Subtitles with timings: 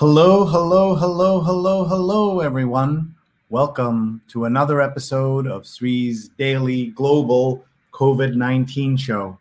[0.00, 3.14] Hello, hello, hello, hello, hello, everyone.
[3.50, 9.38] Welcome to another episode of Sree's daily global COVID 19 show.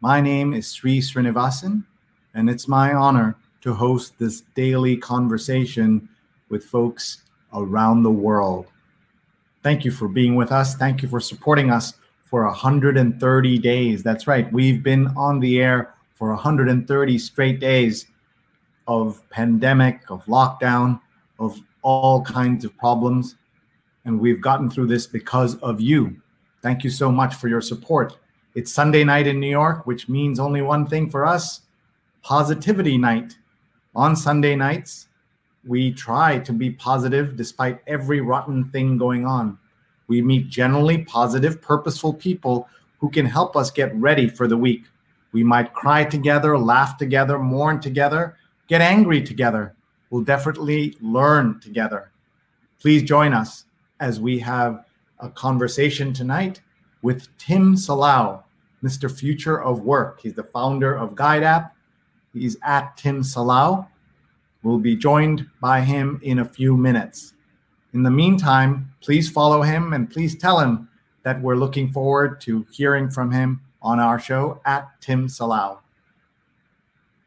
[0.00, 1.84] My name is Sree Sreenivasan,
[2.34, 6.08] and it's my honor to host this daily conversation
[6.48, 7.22] with folks
[7.54, 8.66] around the world.
[9.62, 10.74] Thank you for being with us.
[10.74, 11.94] Thank you for supporting us
[12.24, 14.02] for 130 days.
[14.02, 18.06] That's right, we've been on the air for 130 straight days
[18.86, 21.00] of pandemic, of lockdown,
[21.38, 23.36] of all kinds of problems.
[24.04, 26.16] And we've gotten through this because of you.
[26.62, 28.16] Thank you so much for your support.
[28.54, 31.62] It's Sunday night in New York, which means only one thing for us
[32.22, 33.36] positivity night.
[33.94, 35.08] On Sunday nights,
[35.66, 39.58] we try to be positive despite every rotten thing going on.
[40.08, 44.84] We meet generally positive, purposeful people who can help us get ready for the week.
[45.32, 48.36] We might cry together, laugh together, mourn together,
[48.72, 49.76] get angry together.
[50.08, 52.10] We'll definitely learn together.
[52.80, 53.66] Please join us
[54.00, 54.86] as we have
[55.20, 56.62] a conversation tonight
[57.02, 58.42] with Tim Salau,
[58.82, 59.14] Mr.
[59.14, 60.22] Future of Work.
[60.22, 61.76] He's the founder of Guide App.
[62.32, 63.86] He's at Tim Salau.
[64.62, 67.34] We'll be joined by him in a few minutes.
[67.92, 70.88] In the meantime, please follow him and please tell him
[71.24, 75.80] that we're looking forward to hearing from him on our show at Tim Salau.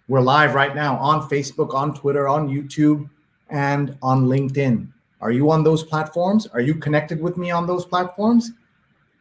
[0.07, 3.09] We're live right now on Facebook, on Twitter, on YouTube,
[3.49, 4.87] and on LinkedIn.
[5.19, 6.45] Are you on those platforms?
[6.45, 8.51] Are you connected with me on those platforms?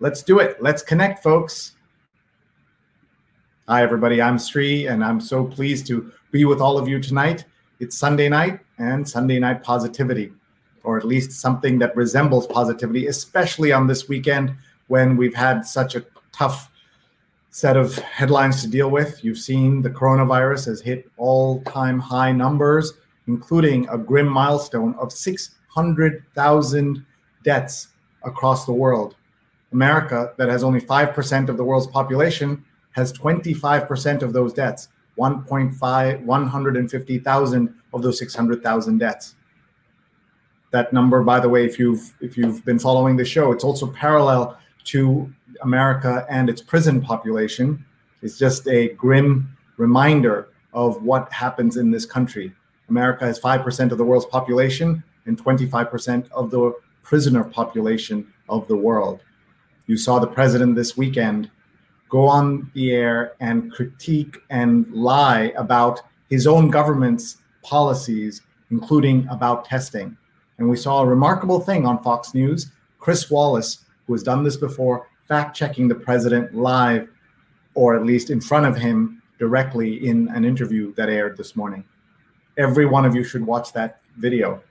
[0.00, 0.62] Let's do it.
[0.62, 1.76] Let's connect, folks.
[3.66, 4.20] Hi, everybody.
[4.20, 7.46] I'm Sree, and I'm so pleased to be with all of you tonight.
[7.80, 10.32] It's Sunday night and Sunday night positivity,
[10.82, 14.54] or at least something that resembles positivity, especially on this weekend
[14.88, 16.70] when we've had such a tough
[17.54, 19.22] set of headlines to deal with.
[19.22, 22.94] You've seen the coronavirus has hit all time high numbers,
[23.28, 27.06] including a grim milestone of 600,000
[27.44, 27.88] deaths
[28.24, 29.14] across the world.
[29.70, 36.24] America, that has only 5% of the world's population, has 25% of those deaths, 1.5,
[36.24, 39.36] 150,000 of those 600,000 deaths.
[40.72, 43.86] That number, by the way, if you've if you've been following the show, it's also
[43.92, 45.32] parallel to
[45.62, 47.84] America and its prison population
[48.22, 52.52] is just a grim reminder of what happens in this country.
[52.88, 56.72] America has 5% of the world's population and 25% of the
[57.02, 59.20] prisoner population of the world.
[59.86, 61.50] You saw the president this weekend
[62.08, 66.00] go on the air and critique and lie about
[66.30, 70.16] his own government's policies, including about testing.
[70.58, 72.70] And we saw a remarkable thing on Fox News.
[72.98, 77.08] Chris Wallace, who has done this before, fact checking the president live,
[77.74, 81.84] or at least in front of him directly in an interview that aired this morning.
[82.56, 84.62] Every one of you should watch that video.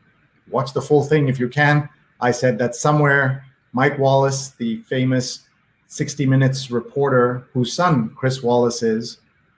[0.50, 1.90] Watch the full thing if you can.
[2.22, 5.48] I said that somewhere Mike Wallace, the famous
[5.88, 9.18] 60 Minutes reporter whose son Chris Wallace is,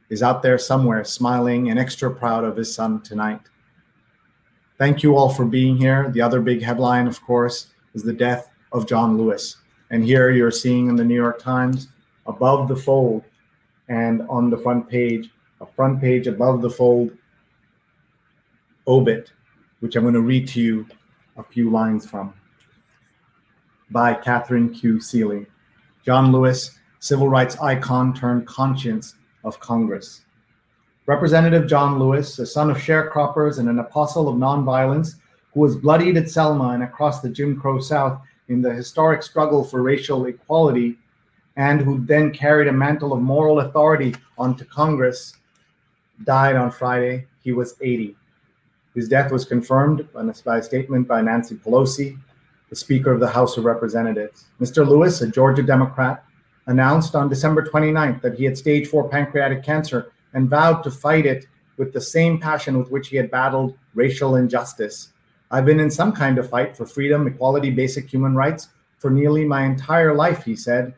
[0.09, 3.41] is out there somewhere smiling and extra proud of his son tonight.
[4.77, 6.09] Thank you all for being here.
[6.11, 9.57] The other big headline, of course, is the death of John Lewis.
[9.91, 11.89] And here you're seeing in the New York Times
[12.25, 13.23] above the fold
[13.87, 15.31] and on the front page,
[15.61, 17.15] a front page above the fold
[18.87, 19.31] obit,
[19.79, 20.87] which I'm going to read to you
[21.37, 22.33] a few lines from
[23.91, 24.95] by Katharine Q.
[24.95, 25.45] Seelye.
[26.03, 30.21] John Lewis, civil rights icon turned conscience of Congress.
[31.05, 35.15] Representative John Lewis, a son of sharecroppers and an apostle of nonviolence,
[35.53, 39.63] who was bloodied at Selma and across the Jim Crow South in the historic struggle
[39.63, 40.97] for racial equality,
[41.57, 45.33] and who then carried a mantle of moral authority onto Congress,
[46.23, 47.25] died on Friday.
[47.43, 48.15] He was 80.
[48.93, 52.17] His death was confirmed by a statement by Nancy Pelosi,
[52.69, 54.45] the Speaker of the House of Representatives.
[54.59, 54.87] Mr.
[54.87, 56.23] Lewis, a Georgia Democrat,
[56.67, 61.25] announced on December 29th that he had stage four pancreatic cancer and vowed to fight
[61.25, 61.45] it
[61.77, 65.09] with the same passion with which he had battled racial injustice
[65.55, 68.67] I've been in some kind of fight for freedom, equality, basic human rights
[68.97, 70.93] for nearly my entire life, he said.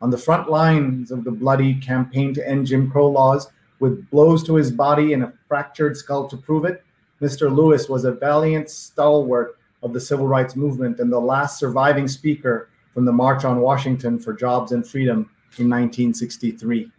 [0.00, 3.48] On the front lines of the bloody campaign to end Jim Crow laws,
[3.80, 6.84] with blows to his body and a fractured skull to prove it,
[7.20, 7.52] Mr.
[7.52, 12.68] Lewis was a valiant stalwart of the civil rights movement and the last surviving speaker
[12.94, 15.28] from the March on Washington for Jobs and Freedom
[15.58, 16.92] in 1963.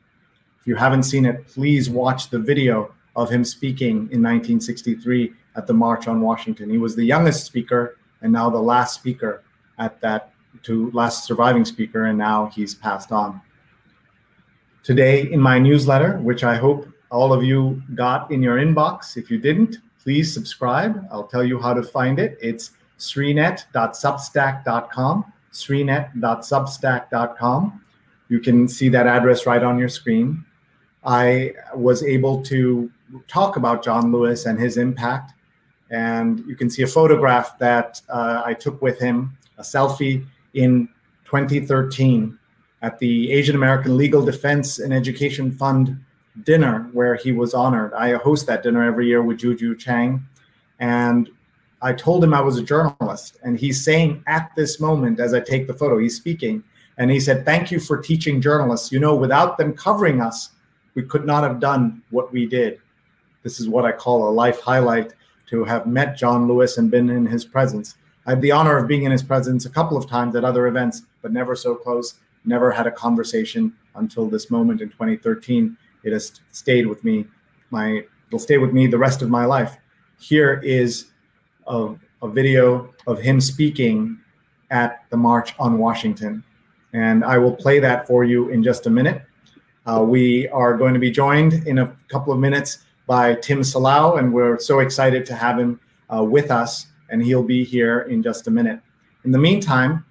[0.59, 5.67] If you haven't seen it, please watch the video of him speaking in 1963 at
[5.67, 6.69] the March on Washington.
[6.69, 9.43] He was the youngest speaker and now the last speaker
[9.79, 10.31] at that
[10.63, 13.41] to last surviving speaker, and now he's passed on.
[14.83, 19.31] Today, in my newsletter, which I hope all of you got in your inbox, if
[19.31, 21.05] you didn't, please subscribe.
[21.11, 22.37] I'll tell you how to find it.
[22.41, 27.81] It's sreenet.substack.com, sreenet.substack.com.
[28.29, 30.43] You can see that address right on your screen.
[31.03, 32.89] I was able to
[33.27, 35.33] talk about John Lewis and his impact.
[35.91, 40.87] And you can see a photograph that uh, I took with him, a selfie in
[41.25, 42.37] 2013
[42.81, 45.99] at the Asian American Legal Defense and Education Fund
[46.43, 47.93] dinner where he was honored.
[47.93, 50.25] I host that dinner every year with Juju Chang.
[50.79, 51.29] And
[51.81, 53.37] I told him I was a journalist.
[53.43, 56.63] And he's saying at this moment, as I take the photo, he's speaking,
[56.97, 58.91] and he said, Thank you for teaching journalists.
[58.91, 60.51] You know, without them covering us,
[60.93, 62.79] we could not have done what we did.
[63.43, 65.13] This is what I call a life highlight
[65.51, 67.95] to have met John Lewis and been in his presence.
[68.25, 70.67] I had the honor of being in his presence a couple of times at other
[70.67, 72.15] events, but never so close.
[72.45, 75.77] Never had a conversation until this moment in 2013.
[76.03, 77.27] It has stayed with me.
[77.69, 79.77] My it'll stay with me the rest of my life.
[80.19, 81.07] Here is
[81.67, 84.17] a, a video of him speaking
[84.69, 86.43] at the March on Washington,
[86.93, 89.21] and I will play that for you in just a minute.
[89.85, 94.19] Uh, we are going to be joined in a couple of minutes by Tim Salau,
[94.19, 95.79] and we're so excited to have him
[96.13, 98.79] uh, with us, and he'll be here in just a minute.
[99.25, 100.05] In the meantime,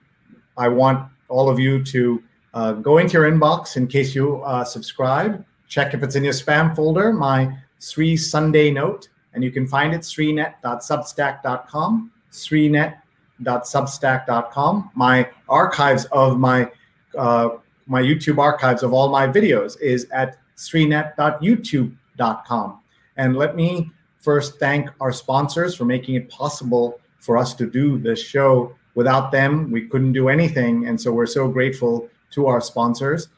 [0.57, 2.23] I want all of you to
[2.55, 5.45] uh, go into your inbox in case you uh, subscribe.
[5.69, 9.93] Check if it's in your spam folder, my Sree Sunday note, and you can find
[9.95, 14.91] it sreenet.substack.com, sreenet.substack.com.
[14.95, 16.71] My archives of my
[17.17, 17.51] uh,
[17.87, 22.80] my YouTube archives of all my videos is at sreenet.youtube.com.
[23.21, 27.99] And let me first thank our sponsors for making it possible for us to do
[27.99, 28.75] this show.
[28.95, 30.87] Without them, we couldn't do anything.
[30.87, 33.29] And so we're so grateful to our sponsors.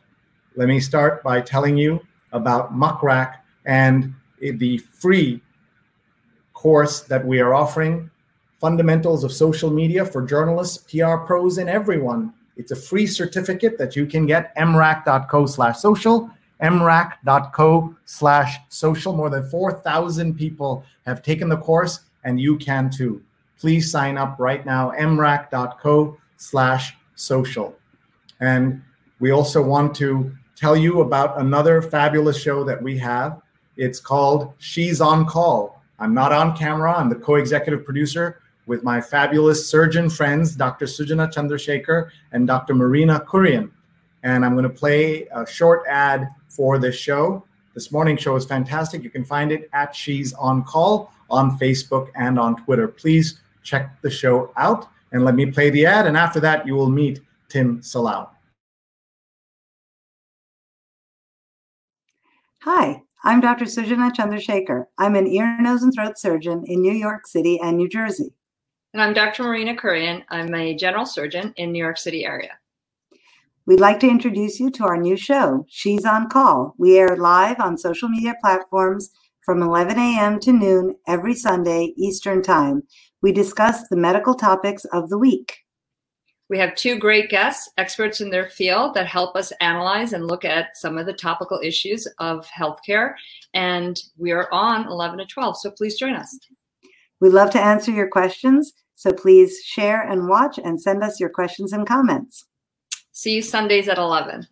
[0.55, 2.01] Let me start by telling you
[2.31, 5.41] about Muck Rack and the free
[6.55, 8.09] course that we are offering
[8.61, 12.33] Fundamentals of Social Media for Journalists, PR pros, and everyone.
[12.57, 16.31] It's a free certificate that you can get, mrac.co slash social,
[16.63, 19.13] mrac.co slash social.
[19.13, 23.23] More than 4,000 people have taken the course, and you can too.
[23.59, 27.75] Please sign up right now, mrac.co slash social.
[28.41, 28.83] And
[29.21, 33.41] we also want to tell you about another fabulous show that we have.
[33.77, 35.83] It's called She's on Call.
[35.99, 40.87] I'm not on camera, I'm the co executive producer with my fabulous surgeon friends, Dr.
[40.87, 42.75] Sujana Chandrasekhar and Dr.
[42.75, 43.71] Marina Kurian.
[44.23, 47.45] And I'm going to play a short ad for this show.
[47.75, 49.03] This morning show is fantastic.
[49.03, 52.87] You can find it at She's on Call on Facebook and on Twitter.
[52.87, 56.07] Please check the show out and let me play the ad.
[56.07, 58.29] And after that, you will meet Tim Salau.
[62.61, 63.65] Hi, I'm Dr.
[63.65, 64.85] Sujana Chandrasekhar.
[64.99, 68.35] I'm an ear, nose, and throat surgeon in New York City and New Jersey.
[68.93, 69.45] And I'm Dr.
[69.45, 70.23] Marina Kurian.
[70.29, 72.51] I'm a general surgeon in New York City area.
[73.65, 76.75] We'd like to introduce you to our new show, She's on Call.
[76.79, 79.11] We air live on social media platforms
[79.45, 80.41] from 11 a.m.
[80.41, 82.83] to noon every Sunday Eastern Time.
[83.23, 85.59] We discuss the medical topics of the week.
[86.51, 90.45] We have two great guests, experts in their field, that help us analyze and look
[90.45, 93.15] at some of the topical issues of healthcare.
[93.55, 96.37] And we are on 11 to 12, so please join us.
[97.21, 98.73] We love to answer your questions.
[98.97, 102.45] So please share and watch and send us your questions and comments.
[103.13, 104.49] See you Sundays at 11.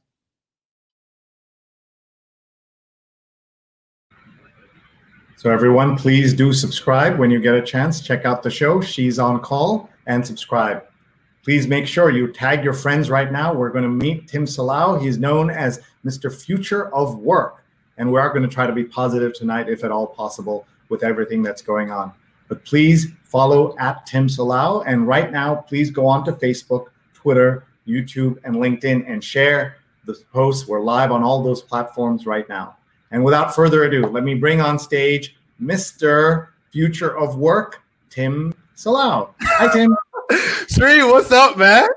[5.36, 8.02] So, everyone, please do subscribe when you get a chance.
[8.02, 8.82] Check out the show.
[8.82, 10.84] She's on call and subscribe.
[11.42, 13.54] Please make sure you tag your friends right now.
[13.54, 15.00] We're going to meet Tim Salau.
[15.00, 16.30] He's known as Mr.
[16.30, 17.64] Future of Work.
[17.96, 21.02] And we are going to try to be positive tonight, if at all possible, with
[21.02, 22.12] everything that's going on.
[22.48, 24.84] But please follow at Tim Salau.
[24.86, 30.14] And right now, please go on to Facebook, Twitter, YouTube, and LinkedIn and share the
[30.32, 30.66] posts.
[30.66, 32.76] We're live on all those platforms right now.
[33.10, 36.48] And without further ado, let me bring on stage Mr.
[36.70, 39.34] Future of Work, Tim Salau.
[39.40, 39.96] Hi, Tim.
[40.68, 41.88] Sree, what's up, man?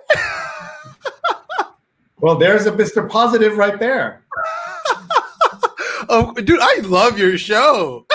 [2.20, 3.08] well, there's a Mr.
[3.08, 4.24] Positive right there.
[6.10, 8.06] oh, dude, I love your show.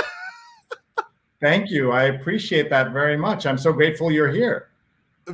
[1.40, 1.92] Thank you.
[1.92, 3.46] I appreciate that very much.
[3.46, 4.67] I'm so grateful you're here.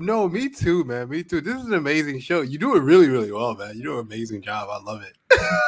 [0.01, 1.09] No, me too, man.
[1.09, 1.41] Me too.
[1.41, 2.41] This is an amazing show.
[2.43, 3.77] You do it really, really well, man.
[3.77, 4.69] You do an amazing job.
[4.71, 5.17] I love it.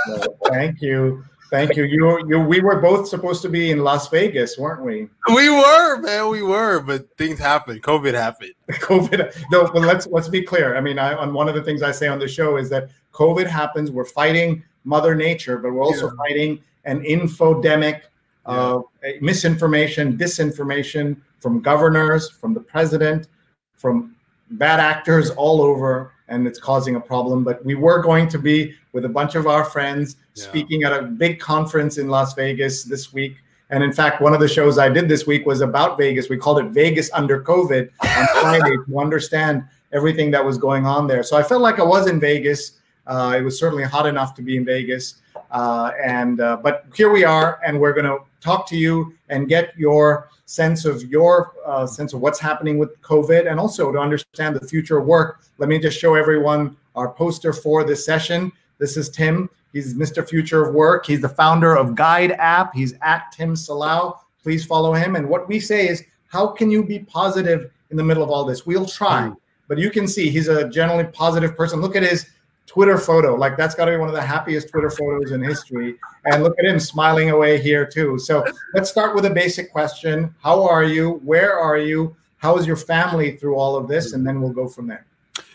[0.08, 1.24] well, thank you.
[1.50, 1.84] Thank you.
[1.84, 5.08] You, you, we were both supposed to be in Las Vegas, weren't we?
[5.28, 6.28] We were, man.
[6.28, 7.82] We were, but things happened.
[7.82, 8.52] COVID happened.
[8.70, 9.44] COVID.
[9.52, 10.76] No, but let's let's be clear.
[10.76, 12.90] I mean, I, on one of the things I say on the show is that
[13.12, 13.92] COVID happens.
[13.92, 16.16] We're fighting Mother Nature, but we're also yeah.
[16.16, 18.02] fighting an infodemic
[18.44, 18.80] uh,
[19.20, 23.28] misinformation, disinformation from governors, from the president,
[23.76, 24.15] from
[24.52, 27.44] bad actors all over, and it's causing a problem.
[27.44, 30.44] But we were going to be with a bunch of our friends yeah.
[30.44, 33.36] speaking at a big conference in Las Vegas this week.
[33.70, 36.28] And in fact, one of the shows I did this week was about Vegas.
[36.28, 41.06] We called it Vegas under COVID on Friday to understand everything that was going on
[41.06, 41.22] there.
[41.22, 42.78] So I felt like I was in Vegas.
[43.06, 45.16] Uh, it was certainly hot enough to be in Vegas.
[45.50, 49.48] Uh, and uh, but here we are, and we're going to talk to you and
[49.48, 53.98] get your sense of your uh, sense of what's happening with COVID, and also to
[53.98, 55.42] understand the future of work.
[55.58, 58.50] Let me just show everyone our poster for this session.
[58.78, 59.50] This is Tim.
[59.72, 60.26] He's Mr.
[60.26, 61.04] Future of Work.
[61.04, 62.74] He's the founder of Guide App.
[62.74, 64.18] He's at Tim Salau.
[64.42, 65.16] Please follow him.
[65.16, 68.44] And what we say is, how can you be positive in the middle of all
[68.44, 68.64] this?
[68.64, 69.36] We'll try, mm.
[69.68, 71.80] but you can see he's a generally positive person.
[71.80, 72.26] Look at his
[72.66, 73.34] Twitter photo.
[73.34, 75.96] Like that's got to be one of the happiest Twitter photos in history.
[76.26, 78.18] And look at him smiling away here too.
[78.18, 78.44] So
[78.74, 80.34] let's start with a basic question.
[80.42, 81.20] How are you?
[81.24, 82.14] Where are you?
[82.38, 84.12] How is your family through all of this?
[84.12, 85.06] And then we'll go from there.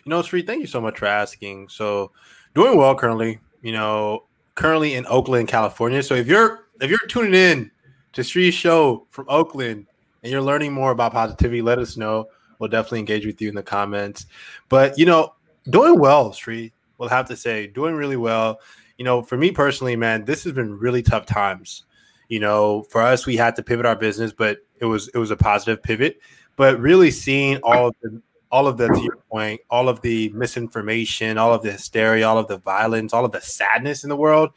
[0.04, 1.70] You know, Sree, thank you so much for asking.
[1.70, 2.12] So
[2.56, 4.24] doing well currently, you know,
[4.56, 6.02] currently in Oakland, California.
[6.02, 7.72] So if you're if you're tuning in
[8.14, 9.86] to Sree's show from Oakland
[10.24, 12.28] and you're learning more about positivity, let us know.
[12.58, 14.26] We'll definitely engage with you in the comments.
[14.70, 15.36] But you know,
[15.70, 18.62] doing well, Sri will have to say, doing really well.
[18.98, 21.84] You know, for me personally, man, this has been really tough times.
[22.30, 25.32] You know, for us, we had to pivot our business, but it was it was
[25.32, 26.22] a positive pivot.
[26.56, 30.30] But really seeing all of the all of the to your point, all of the
[30.30, 34.16] misinformation, all of the hysteria, all of the violence, all of the sadness in the
[34.16, 34.52] world,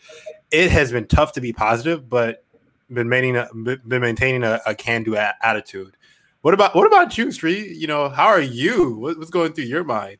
[0.50, 2.44] it has been tough to be positive, but
[2.92, 5.96] been maintaining a, been maintaining a, a can-do a- attitude.
[6.42, 7.72] What about what about you, Sree?
[7.72, 8.96] You know, how are you?
[8.96, 10.18] What, what's going through your mind?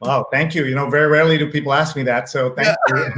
[0.00, 0.64] Wow, thank you.
[0.64, 2.28] You know, very rarely do people ask me that.
[2.28, 3.10] So thank yeah.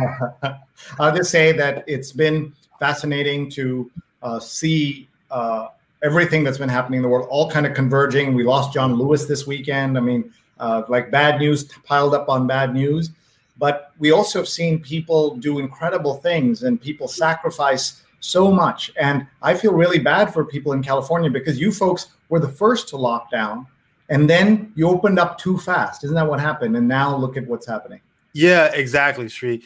[0.43, 0.51] you.
[0.99, 3.91] I'll just say that it's been fascinating to
[4.23, 5.69] uh, see uh,
[6.03, 8.35] everything that's been happening in the world, all kind of converging.
[8.35, 9.99] We lost John Lewis this weekend.
[9.99, 13.11] I mean, uh, like bad news piled up on bad news.
[13.59, 18.91] But we also have seen people do incredible things and people sacrifice so much.
[18.99, 22.89] And I feel really bad for people in California because you folks were the first
[22.89, 23.67] to lock down
[24.11, 26.05] and then you opened up too fast.
[26.05, 26.77] Isn't that what happened?
[26.77, 28.01] And now look at what's happening.
[28.33, 29.63] Yeah, exactly, Sree.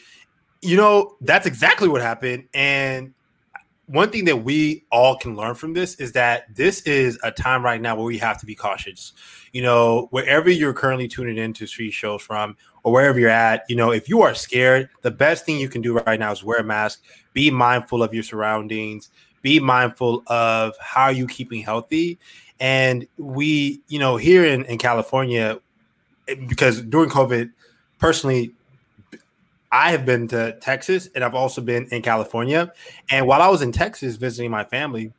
[0.62, 2.44] You know, that's exactly what happened.
[2.54, 3.14] And
[3.86, 7.64] one thing that we all can learn from this is that this is a time
[7.64, 9.12] right now where we have to be cautious.
[9.52, 13.76] You know, wherever you're currently tuning into street shows from, or wherever you're at, you
[13.76, 16.58] know, if you are scared, the best thing you can do right now is wear
[16.58, 19.08] a mask, be mindful of your surroundings,
[19.40, 22.18] be mindful of how you keeping healthy
[22.64, 25.60] and we, you know, here in, in California,
[26.46, 27.50] because during COVID,
[27.98, 28.54] personally,
[29.70, 32.72] I have been to Texas and I've also been in California.
[33.10, 35.12] And while I was in Texas visiting my family,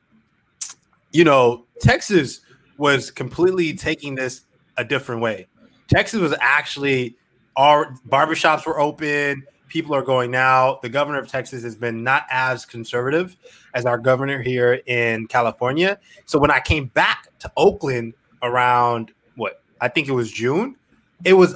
[1.12, 2.42] you know, Texas
[2.80, 4.42] was completely taking this
[4.78, 5.46] a different way.
[5.88, 7.16] Texas was actually
[7.56, 10.80] our barbershops were open, people are going now.
[10.82, 13.36] The governor of Texas has been not as conservative
[13.74, 16.00] as our governor here in California.
[16.26, 20.76] So when I came back to Oakland around what I think it was June,
[21.24, 21.56] it was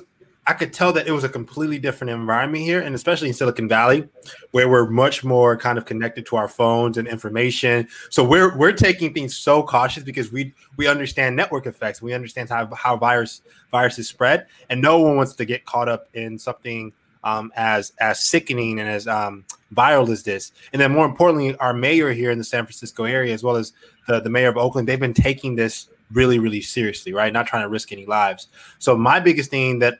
[0.50, 3.68] I could tell that it was a completely different environment here, and especially in Silicon
[3.68, 4.10] Valley,
[4.50, 7.88] where we're much more kind of connected to our phones and information.
[8.10, 12.50] So we're we're taking things so cautious because we we understand network effects, we understand
[12.50, 16.94] how how virus viruses spread, and no one wants to get caught up in something
[17.24, 20.52] um, as as sickening and as um, viral as this.
[20.74, 23.74] And then more importantly, our mayor here in the San Francisco area, as well as
[24.08, 27.32] the, the mayor of Oakland, they've been taking this really, really seriously, right?
[27.32, 28.48] Not trying to risk any lives.
[28.80, 30.00] So my biggest thing that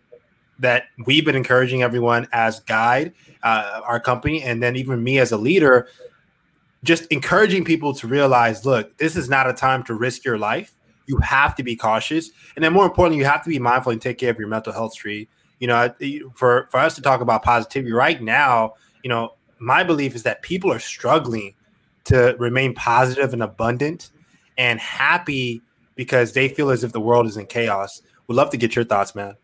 [0.60, 5.32] that we've been encouraging everyone as guide uh, our company and then even me as
[5.32, 5.88] a leader
[6.84, 10.76] just encouraging people to realize look this is not a time to risk your life
[11.08, 14.02] you have to be cautious and then more importantly you have to be mindful and
[14.02, 15.94] take care of your mental health street you know,
[16.36, 18.74] for for us to talk about positivity right now,
[19.04, 21.54] you know, my belief is that people are struggling
[22.06, 24.12] to remain positive and abundant
[24.58, 25.62] and happy
[25.96, 28.02] because they feel as if the world is in chaos.
[28.28, 29.36] Would love to get your thoughts, man.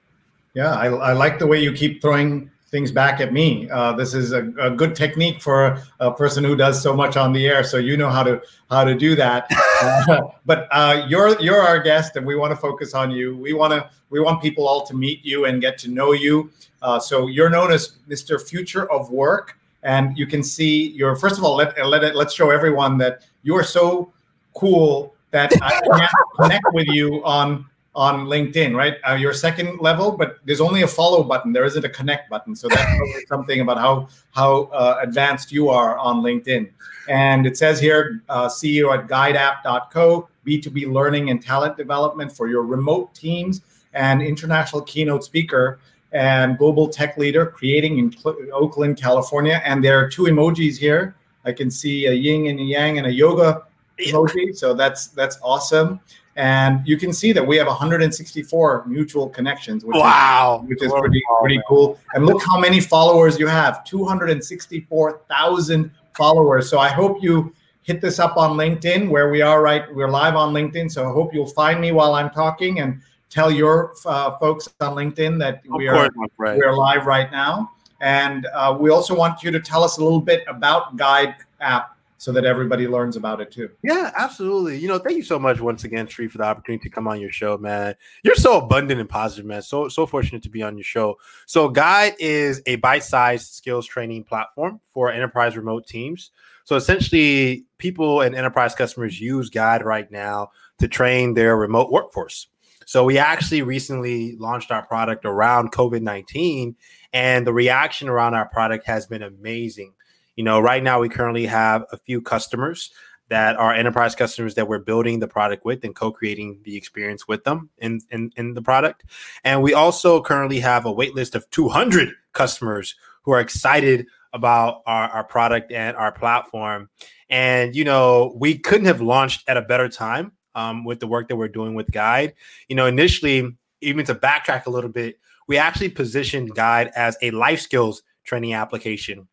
[0.54, 3.70] Yeah, I, I like the way you keep throwing things back at me.
[3.70, 7.34] Uh, this is a, a, good technique for a person who does so much on
[7.34, 7.64] the air.
[7.64, 9.50] So you know how to how to do that.
[9.82, 13.38] Uh, but uh, you're you're our guest, and we want to focus on you.
[13.38, 16.52] We want to we want people all to meet you and get to know you.
[16.82, 18.42] Uh, so you're known as Mr.
[18.42, 22.34] Future of Work, and you can see your first of all let let it let's
[22.34, 24.12] show everyone that you are so
[24.54, 26.08] cool that I can
[26.40, 27.66] connect with you on
[27.96, 28.98] on LinkedIn, right?
[29.08, 31.54] Uh, your second level, but there's only a follow button.
[31.54, 32.56] There isn't a connect button.
[32.56, 36.70] So that's something about how how uh, advanced you are on LinkedIn.
[37.08, 42.64] And it says here, uh, CEO at guideapp.co, B2B learning and talent development for your
[42.64, 43.62] remote teams
[43.94, 45.80] and international keynote speaker
[46.12, 48.16] and global tech leader creating in
[48.54, 49.62] Oakland, California.
[49.66, 51.16] And there are two emojis here.
[51.44, 53.64] I can see a yin and a yang and a yoga
[54.00, 54.56] emoji.
[54.56, 56.00] So that's that's awesome.
[56.38, 60.92] And you can see that we have 164 mutual connections, which wow, is, which is
[60.92, 61.98] pretty pretty cool.
[62.14, 66.70] And look how many followers you have 264,000 followers.
[66.70, 67.54] So I hope you
[67.84, 69.94] hit this up on LinkedIn where we are right.
[69.94, 70.92] We're live on LinkedIn.
[70.92, 74.96] So I hope you'll find me while I'm talking and tell your uh, folks on
[74.96, 77.72] LinkedIn that we are we are live right now.
[78.02, 81.95] And uh, we also want you to tell us a little bit about Guide app
[82.18, 83.70] so that everybody learns about it too.
[83.84, 84.78] Yeah, absolutely.
[84.78, 87.20] You know, thank you so much once again, Sree, for the opportunity to come on
[87.20, 87.96] your show, man.
[88.24, 89.62] You're so abundant and positive, man.
[89.62, 91.18] So so fortunate to be on your show.
[91.46, 96.32] So, Guide is a bite-sized skills training platform for enterprise remote teams.
[96.64, 102.48] So essentially, people and enterprise customers use Guide right now to train their remote workforce.
[102.88, 106.76] So we actually recently launched our product around COVID 19,
[107.14, 109.94] and the reaction around our product has been amazing.
[110.36, 112.92] You know, right now we currently have a few customers
[113.30, 117.44] that are enterprise customers that we're building the product with and co-creating the experience with
[117.44, 119.04] them in, in, in the product.
[119.44, 124.82] And we also currently have a wait list of 200 customers who are excited about
[124.86, 126.90] our, our product and our platform.
[127.30, 131.30] And, you know, we couldn't have launched at a better time um, with the work
[131.30, 132.34] that we're doing with Guide.
[132.70, 137.32] You know, initially, even to backtrack a little bit, we actually positioned Guide as a
[137.32, 139.28] life skills training application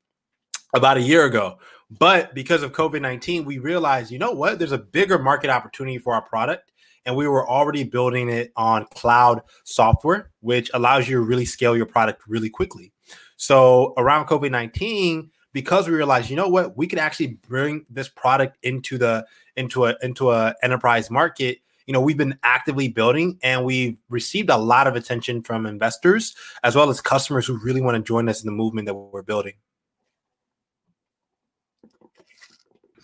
[0.72, 1.58] about a year ago.
[1.98, 5.98] But because of COVID 19, we realized, you know what, there's a bigger market opportunity
[5.98, 6.72] for our product.
[7.04, 11.76] And we were already building it on cloud software, which allows you to really scale
[11.76, 12.92] your product really quickly.
[13.36, 18.08] So around COVID 19, because we realized, you know what, we could actually bring this
[18.08, 19.26] product into the
[19.56, 24.48] into a into a enterprise market you know we've been actively building and we've received
[24.50, 28.28] a lot of attention from investors as well as customers who really want to join
[28.28, 29.54] us in the movement that we're building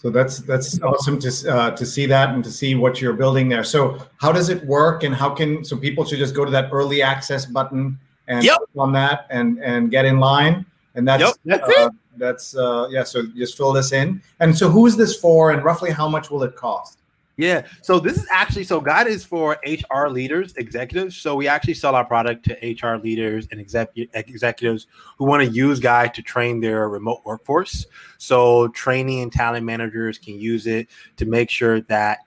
[0.01, 3.49] So that's that's awesome to uh, to see that and to see what you're building
[3.49, 3.65] there.
[3.65, 6.69] So how does it work, and how can so people should just go to that
[6.73, 8.59] early access button and yep.
[8.59, 12.87] click on that and and get in line, and that's yep, that's uh, that's uh,
[12.91, 13.03] yeah.
[13.03, 16.31] So just fill this in, and so who is this for, and roughly how much
[16.31, 16.98] will it cost?
[17.39, 17.67] Yeah.
[17.83, 21.17] So this is actually so Guide is for HR leaders, executives.
[21.17, 25.49] So we actually sell our product to HR leaders and execu- executives who want to
[25.49, 27.87] use Guide to train their remote workforce.
[28.19, 32.19] So training and talent managers can use it to make sure that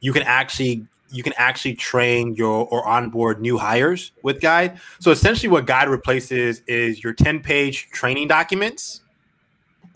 [0.00, 4.78] you can actually you can actually train your or onboard new hires with Guide.
[5.00, 9.00] So essentially what Guide replaces is your 10-page training documents.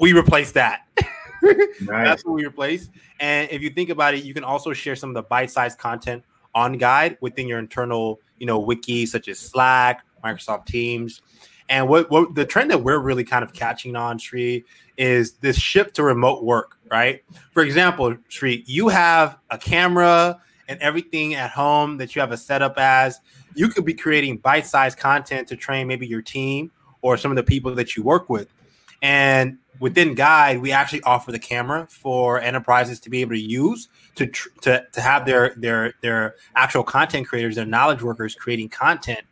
[0.01, 0.87] We replace that.
[1.43, 1.77] nice.
[1.81, 2.89] That's what we replace.
[3.23, 6.25] And if you think about it, you can also share some of the bite-sized content
[6.55, 11.23] on Guide within your internal, you know, wiki such as Slack, Microsoft Teams.
[11.69, 14.65] And what, what the trend that we're really kind of catching on, Sree,
[14.99, 17.23] is this shift to remote work, right?
[17.53, 22.37] For example, Sree, you have a camera and everything at home that you have a
[22.37, 23.21] setup as.
[23.55, 27.45] You could be creating bite-sized content to train maybe your team or some of the
[27.45, 28.53] people that you work with.
[29.01, 33.89] And within Guide, we actually offer the camera for enterprises to be able to use
[34.15, 38.69] to tr- to, to have their their their actual content creators, their knowledge workers creating
[38.69, 39.23] content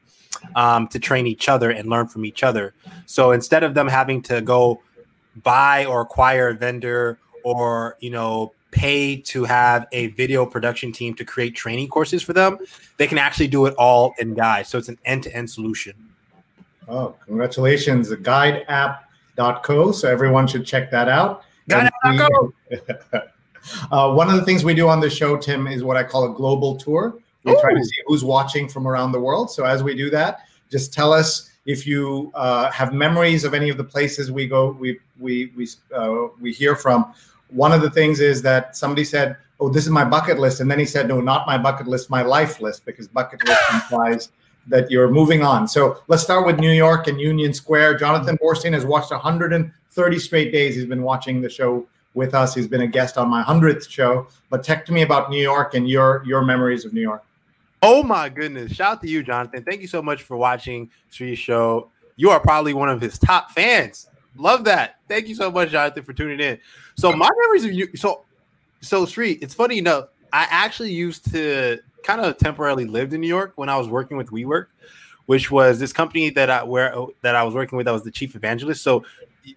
[0.56, 2.74] um, to train each other and learn from each other.
[3.06, 4.82] So instead of them having to go
[5.44, 11.14] buy or acquire a vendor or you know pay to have a video production team
[11.14, 12.58] to create training courses for them,
[12.96, 14.66] they can actually do it all in Guide.
[14.66, 15.94] So it's an end to end solution.
[16.88, 18.08] Oh, congratulations!
[18.08, 19.09] The Guide app
[19.62, 19.92] Co.
[19.92, 21.42] So everyone should check that out.
[21.68, 22.52] Go.
[23.90, 26.30] uh, one of the things we do on the show, Tim, is what I call
[26.30, 27.14] a global tour.
[27.44, 27.60] We Ooh.
[27.60, 29.50] try to see who's watching from around the world.
[29.50, 33.68] So as we do that, just tell us if you uh, have memories of any
[33.70, 37.12] of the places we go, we we we uh, we hear from.
[37.48, 40.70] One of the things is that somebody said, "Oh, this is my bucket list," and
[40.70, 44.30] then he said, "No, not my bucket list, my life list," because bucket list implies
[44.66, 45.66] that you're moving on.
[45.66, 47.98] So let's start with New York and Union Square.
[47.98, 48.44] Jonathan mm-hmm.
[48.44, 50.74] Borstein has watched 130 straight days.
[50.74, 52.54] He's been watching the show with us.
[52.54, 54.28] He's been a guest on my 100th show.
[54.48, 57.24] But talk to me about New York and your your memories of New York.
[57.82, 58.72] Oh my goodness.
[58.72, 59.64] Shout out to you, Jonathan.
[59.64, 61.90] Thank you so much for watching Sree's show.
[62.16, 64.08] You are probably one of his top fans.
[64.36, 64.96] Love that.
[65.08, 66.58] Thank you so much, Jonathan, for tuning in.
[66.94, 68.24] So my memories of you so
[68.80, 70.08] so Sree, it's funny enough.
[70.32, 74.16] I actually used to kind of temporarily lived in New York when I was working
[74.16, 74.66] with WeWork,
[75.26, 77.88] which was this company that I where that I was working with.
[77.88, 78.82] I was the chief evangelist.
[78.82, 79.04] So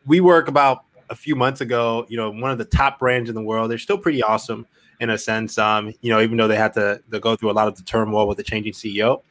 [0.07, 3.41] WeWork about a few months ago, you know, one of the top brands in the
[3.41, 3.69] world.
[3.69, 4.65] They're still pretty awesome
[4.99, 5.57] in a sense.
[5.57, 7.83] Um, you know, even though they had to, to go through a lot of the
[7.83, 9.21] turmoil with the changing CEO.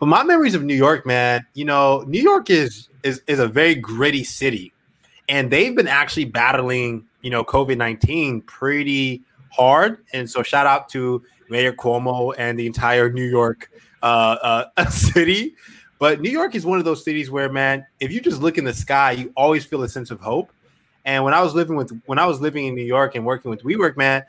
[0.00, 3.48] But my memories of New York, man, you know, New York is is is a
[3.48, 4.72] very gritty city,
[5.28, 9.98] and they've been actually battling, you know, COVID nineteen pretty hard.
[10.12, 13.70] And so, shout out to Mayor Cuomo and the entire New York
[14.02, 15.54] uh, uh, city.
[15.98, 18.64] But New York is one of those cities where, man, if you just look in
[18.64, 20.52] the sky, you always feel a sense of hope.
[21.04, 23.50] And when I was living with when I was living in New York and working
[23.50, 24.24] with WeWork, man,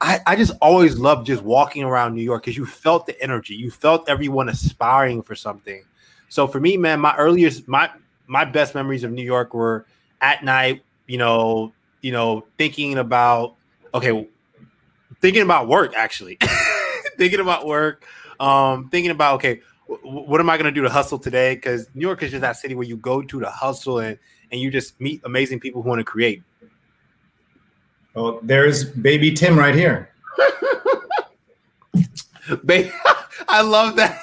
[0.00, 3.54] I, I just always loved just walking around New York because you felt the energy.
[3.54, 5.82] You felt everyone aspiring for something.
[6.28, 7.90] So for me, man, my earliest my
[8.26, 9.86] my best memories of New York were
[10.20, 13.56] at night, you know, you know, thinking about
[13.92, 14.28] okay,
[15.20, 16.38] thinking about work actually.
[17.16, 18.04] thinking about work,
[18.40, 21.54] um, thinking about okay, w- what am I gonna do to hustle today?
[21.54, 24.18] Because New York is just that city where you go to to hustle and
[24.50, 26.42] and you just meet amazing people who want to create.
[28.16, 30.10] Oh, there's baby Tim right here.
[32.64, 32.90] baby,
[33.48, 34.20] I love that.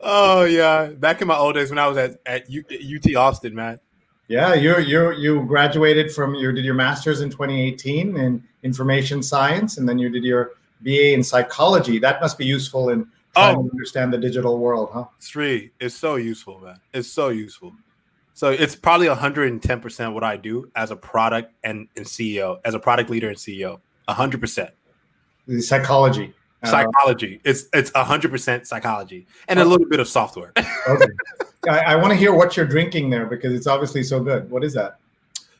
[0.00, 3.54] oh yeah, back in my old days when I was at at U- UT Austin,
[3.54, 3.78] man.
[4.28, 9.78] Yeah, you you you graduated from you did your master's in 2018 in information science,
[9.78, 11.98] and then you did your BA in psychology.
[11.98, 15.06] That must be useful in trying oh, to understand the digital world, huh?
[15.18, 16.80] Sree, it's so useful, man.
[16.92, 17.72] It's so useful.
[18.34, 22.80] So it's probably 110% what I do as a product and, and CEO, as a
[22.80, 23.80] product leader and CEO.
[24.08, 24.70] 100%.
[25.60, 26.34] Psychology.
[26.62, 27.40] Uh, psychology.
[27.44, 30.52] It's it's 100% psychology and a little bit of software.
[30.88, 31.06] okay.
[31.68, 34.50] I, I want to hear what you're drinking there because it's obviously so good.
[34.50, 34.98] What is that?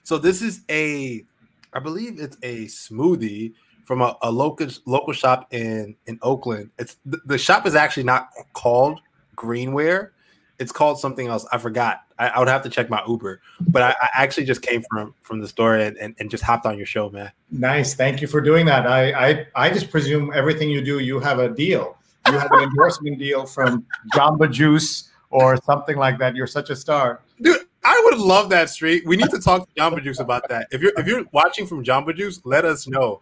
[0.03, 1.25] So this is a,
[1.73, 6.71] I believe it's a smoothie from a, a local local shop in in Oakland.
[6.79, 9.01] It's the, the shop is actually not called
[9.37, 10.11] Greenware
[10.59, 11.47] it's called something else.
[11.53, 12.03] I forgot.
[12.19, 15.15] I, I, would have to check my Uber, but I, I actually just came from
[15.23, 17.33] from the store and, and, and, just hopped on your show, man.
[17.51, 17.95] Nice.
[17.95, 18.87] Thank you for doing that.
[18.87, 21.97] I, I I just presume everything you do, you have a deal.
[22.29, 26.37] You have an endorsement deal from Jamba Juice or something like that.
[26.37, 27.61] You're such a star, dude.
[27.83, 29.05] I would love that street.
[29.05, 30.69] We need to talk to Jamba Juice about that.
[30.71, 33.21] If you're if you're watching from Jamba Juice, let us know.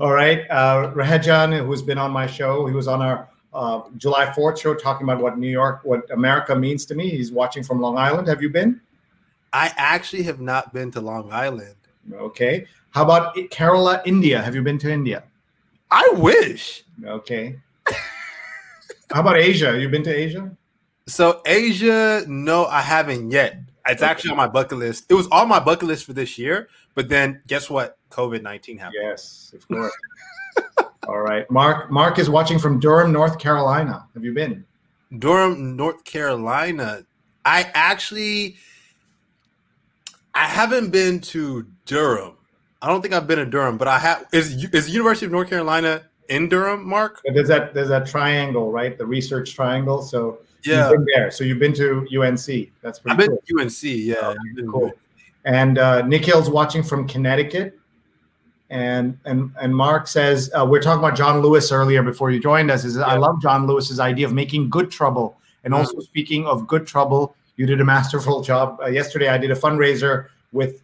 [0.00, 4.26] All right, uh, Rahajan, who's been on my show, he was on our uh, July
[4.26, 7.10] 4th show talking about what New York, what America means to me.
[7.10, 8.26] He's watching from Long Island.
[8.26, 8.80] Have you been?
[9.52, 11.76] I actually have not been to Long Island.
[12.12, 12.66] Okay.
[12.90, 14.42] How about Kerala, India?
[14.42, 15.22] Have you been to India?
[15.92, 16.82] I wish.
[17.04, 17.60] Okay.
[19.14, 19.78] How about Asia?
[19.78, 20.50] You've been to Asia?
[21.06, 23.60] So Asia, no, I haven't yet.
[23.86, 24.10] It's okay.
[24.10, 25.04] actually on my bucket list.
[25.08, 27.96] It was on my bucket list for this year, but then guess what?
[28.10, 29.02] COVID nineteen happened.
[29.04, 29.92] Yes, of course.
[31.08, 31.48] All right.
[31.48, 34.04] Mark Mark is watching from Durham, North Carolina.
[34.14, 34.64] Have you been?
[35.16, 37.04] Durham, North Carolina.
[37.44, 38.56] I actually
[40.34, 42.36] I haven't been to Durham.
[42.82, 45.48] I don't think I've been to Durham, but I have is is University of North
[45.48, 47.20] Carolina in Durham, Mark?
[47.24, 48.96] There's that there's that triangle, right?
[48.96, 50.02] The research triangle.
[50.02, 51.30] So yeah, you've been there.
[51.30, 52.70] So you've been to UNC.
[52.82, 53.58] That's pretty I've been cool.
[53.58, 54.34] to UNC, yeah.
[54.70, 54.92] Cool.
[55.44, 57.78] And uh, Nikhil's watching from Connecticut.
[58.70, 62.70] And and and Mark says uh, we're talking about John Lewis earlier before you joined
[62.70, 62.84] us.
[62.84, 63.02] Is yeah.
[63.02, 65.38] I love John Lewis's idea of making good trouble.
[65.64, 65.80] And mm-hmm.
[65.80, 69.28] also speaking of good trouble, you did a masterful job uh, yesterday.
[69.28, 70.82] I did a fundraiser with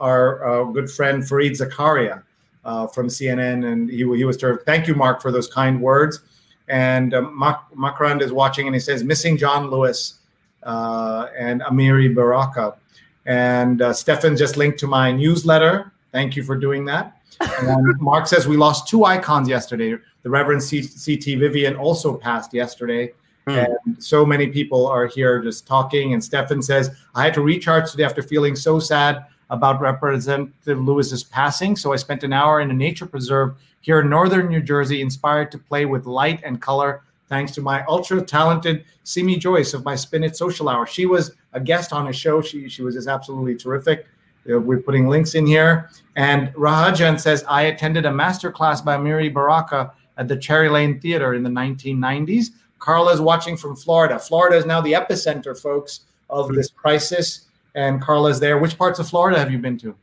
[0.00, 2.22] our uh, good friend Fareed Zakaria
[2.68, 4.66] uh, from CNN, and he, he was terrific.
[4.66, 6.20] Thank you, Mark, for those kind words.
[6.68, 10.20] And uh, Mak- Makrand is watching, and he says, "Missing John Lewis
[10.64, 12.76] uh, and Amiri Baraka."
[13.24, 15.92] And uh, Stefan just linked to my newsletter.
[16.12, 17.14] Thank you for doing that.
[17.62, 19.96] And Mark says we lost two icons yesterday.
[20.22, 21.36] The Reverend C.T.
[21.36, 23.12] Vivian also passed yesterday.
[23.46, 23.66] Mm.
[23.86, 26.14] And so many people are here just talking.
[26.14, 31.24] And Stefan says, I had to recharge today after feeling so sad about Representative Lewis's
[31.24, 31.76] passing.
[31.76, 35.50] So I spent an hour in a nature preserve here in northern New Jersey, inspired
[35.52, 39.94] to play with light and color, thanks to my ultra talented Simi Joyce of my
[39.94, 40.86] Spin It Social Hour.
[40.86, 42.42] She was a guest on a show.
[42.42, 44.06] She, she was just absolutely terrific.
[44.50, 45.90] Uh, we're putting links in here.
[46.16, 51.00] And Rahajan says, I attended a master class by Miri Baraka at the Cherry Lane
[51.00, 52.48] Theater in the 1990s.
[52.78, 54.18] Carla is watching from Florida.
[54.18, 57.47] Florida is now the epicenter, folks, of this crisis.
[57.74, 58.58] And Carla's there.
[58.58, 59.94] Which parts of Florida have you been to?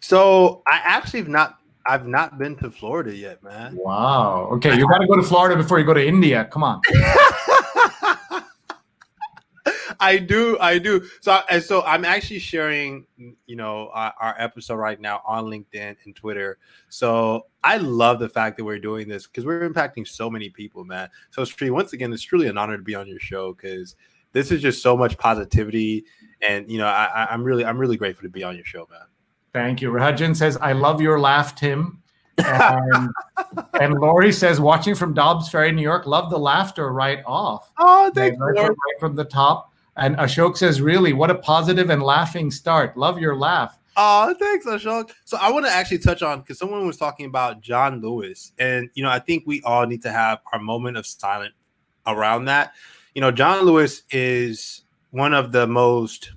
[0.00, 3.76] So I actually have not I've not been to Florida yet, man.
[3.76, 4.48] Wow.
[4.52, 6.44] Okay, you got to go to Florida before you go to India.
[6.44, 6.80] Come on.
[10.02, 11.04] I do, I do.
[11.20, 13.06] So, and so I'm actually sharing,
[13.46, 16.56] you know, our, our, episode right now on LinkedIn and Twitter.
[16.88, 20.84] So I love the fact that we're doing this because we're impacting so many people,
[20.84, 21.10] man.
[21.30, 23.94] So, Sree, once again, it's truly an honor to be on your show because
[24.32, 26.04] this is just so much positivity,
[26.46, 29.00] and you know, I, I'm really, I'm really grateful to be on your show, man.
[29.52, 29.90] Thank you.
[29.90, 32.00] Rajan says, "I love your laugh, Tim."
[32.38, 33.10] And,
[33.80, 37.70] and Lori says, watching from Dobbs Ferry, New York, love the laughter right off.
[37.78, 38.44] Oh, thank you.
[38.44, 39.72] Right, from the top.
[39.96, 42.96] And Ashok says, really, what a positive and laughing start.
[42.96, 43.78] Love your laugh.
[43.96, 45.10] Oh, thanks, Ashok.
[45.24, 48.88] So I want to actually touch on because someone was talking about John Lewis, and
[48.94, 51.54] you know, I think we all need to have our moment of silence
[52.06, 52.72] around that.
[53.14, 56.32] You know, John Lewis is one of the most,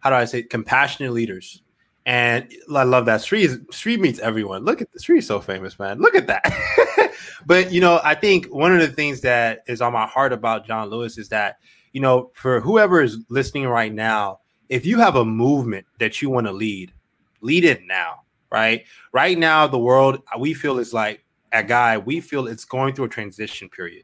[0.00, 1.62] how do I say, compassionate leaders
[2.06, 4.64] and I love that Sree is Sree meets everyone.
[4.64, 6.00] Look at Sree is so famous, man.
[6.00, 7.14] Look at that.
[7.46, 10.66] but you know, I think one of the things that is on my heart about
[10.66, 11.58] John Lewis is that,
[11.92, 16.28] you know, for whoever is listening right now, if you have a movement that you
[16.28, 16.92] want to lead,
[17.40, 18.20] lead it now,
[18.52, 18.84] right?
[19.12, 23.06] Right now, the world we feel is like a guy, we feel it's going through
[23.06, 24.02] a transition period.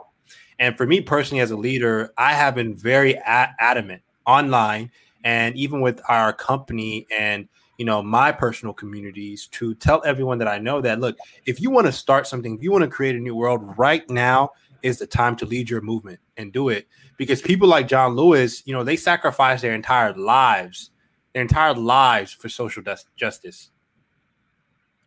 [0.60, 4.92] And for me personally, as a leader, I have been very adamant online
[5.24, 10.48] and even with our company and you know my personal communities to tell everyone that
[10.48, 13.16] I know that look, if you want to start something, if you want to create
[13.16, 14.50] a new world, right now
[14.82, 18.62] is the time to lead your movement and do it because people like John Lewis,
[18.66, 20.90] you know, they sacrifice their entire lives,
[21.32, 22.82] their entire lives for social
[23.16, 23.70] justice.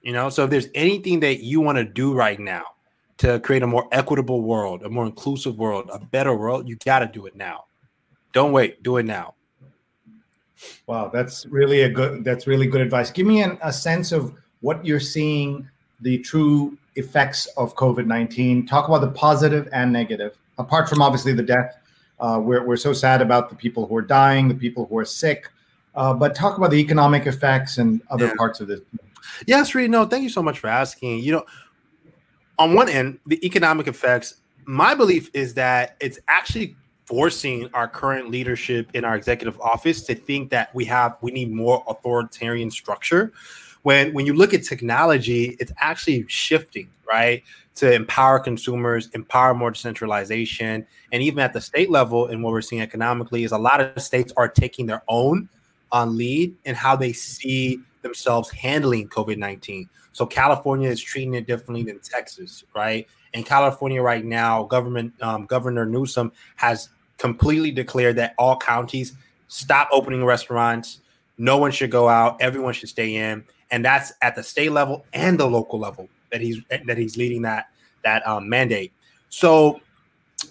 [0.02, 2.66] You know, so if there's anything that you want to do right now
[3.24, 7.00] to create a more equitable world, a more inclusive world, a better world, you got
[7.00, 7.64] to do it now.
[8.34, 9.36] Don't wait, do it now.
[10.88, 12.26] Wow, that's really a good.
[12.26, 13.12] That's really good advice.
[13.12, 15.70] Give me an, a sense of what you're seeing,
[16.02, 18.66] the true effects of COVID nineteen.
[18.68, 21.78] Talk about the positive and negative, apart from obviously the death.
[22.20, 25.06] Uh, we're we're so sad about the people who are dying, the people who are
[25.06, 25.50] sick,
[25.96, 28.34] uh, but talk about the economic effects and other yeah.
[28.38, 28.82] parts of this.
[29.48, 29.92] Yes, Reed.
[29.92, 31.20] No, thank you so much for asking.
[31.20, 31.46] You know,
[32.60, 34.36] on one end, the economic effects.
[34.66, 40.16] My belief is that it's actually forcing our current leadership in our executive office to
[40.16, 43.34] think that we have we need more authoritarian structure
[43.82, 47.44] when when you look at technology it's actually shifting right
[47.76, 52.62] to empower consumers empower more decentralization and even at the state level and what we're
[52.62, 55.50] seeing economically is a lot of states are taking their own
[55.92, 61.46] on uh, lead in how they see themselves handling covid-19 so california is treating it
[61.46, 68.16] differently than texas right in California right now, government um, Governor Newsom has completely declared
[68.18, 69.14] that all counties
[69.48, 71.00] stop opening restaurants.
[71.38, 72.42] No one should go out.
[72.42, 76.42] Everyone should stay in, and that's at the state level and the local level that
[76.42, 77.70] he's that he's leading that
[78.04, 78.94] that um, mandate.
[79.30, 79.82] So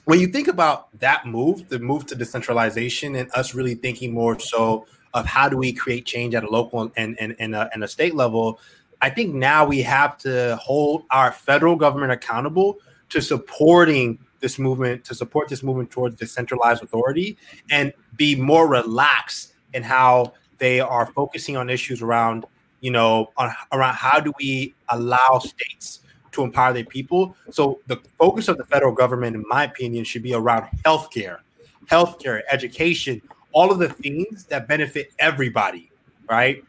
[0.05, 4.39] when you think about that move, the move to decentralization, and us really thinking more
[4.41, 7.85] so of how do we create change at a local and and, and, a, and
[7.85, 8.59] a state level,
[9.03, 15.05] I think now we have to hold our federal government accountable to supporting this movement,
[15.07, 17.37] to support this movement towards decentralized authority
[17.71, 22.47] and be more relaxed in how they are focusing on issues around,
[22.81, 27.37] you know, on, around how do we allow states to empower their people.
[27.51, 31.39] So the focus of the federal government, in my opinion, should be around healthcare,
[31.87, 35.91] healthcare, education, all of the things that benefit everybody,
[36.29, 36.65] right?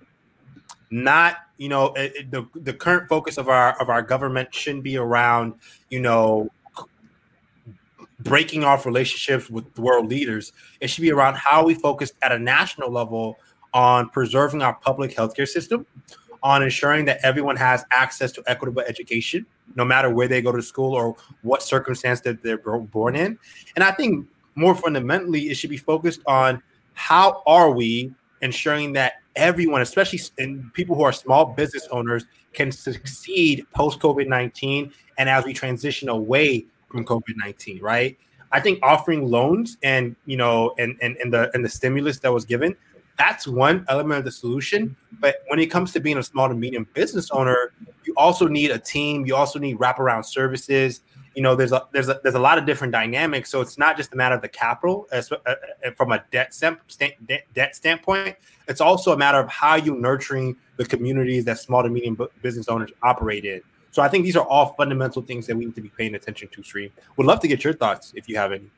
[0.89, 4.98] Not you know it, the the current focus of our of our government shouldn't be
[4.98, 5.54] around
[5.89, 6.50] you know
[8.20, 10.54] breaking off relationships with world leaders.
[10.80, 13.38] It should be around how we focus at a national level
[13.74, 15.86] on preserving our public healthcare system
[16.42, 20.62] on ensuring that everyone has access to equitable education no matter where they go to
[20.62, 23.38] school or what circumstance that they're born in.
[23.76, 26.62] And i think more fundamentally it should be focused on
[26.94, 32.72] how are we ensuring that everyone, especially in people who are small business owners, can
[32.72, 38.17] succeed post COVID 19 and as we transition away from COVID 19, right?
[38.52, 42.32] I think offering loans and you know and, and and the and the stimulus that
[42.32, 42.76] was given,
[43.17, 44.96] that's one element of the solution.
[45.19, 47.74] But when it comes to being a small to medium business owner,
[48.06, 49.26] you also need a team.
[49.26, 51.02] You also need wraparound services
[51.36, 53.50] you know there's a there's a there's a lot of different dynamics.
[53.50, 55.56] So it's not just a matter of the capital as, uh, uh,
[55.96, 56.78] from a debt stand,
[57.54, 58.36] debt standpoint.
[58.67, 62.67] It's also a matter of how you nurturing the communities that small to medium business
[62.67, 63.62] owners operate in.
[63.91, 66.50] So i think these are all fundamental things that we need to be paying attention
[66.50, 66.91] to Sree.
[67.17, 68.69] would love to get your thoughts if you have any.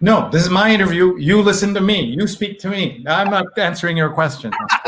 [0.00, 1.16] No this is my interview.
[1.18, 2.02] You listen to me.
[2.02, 3.04] You speak to me.
[3.08, 4.52] I'm not answering your question.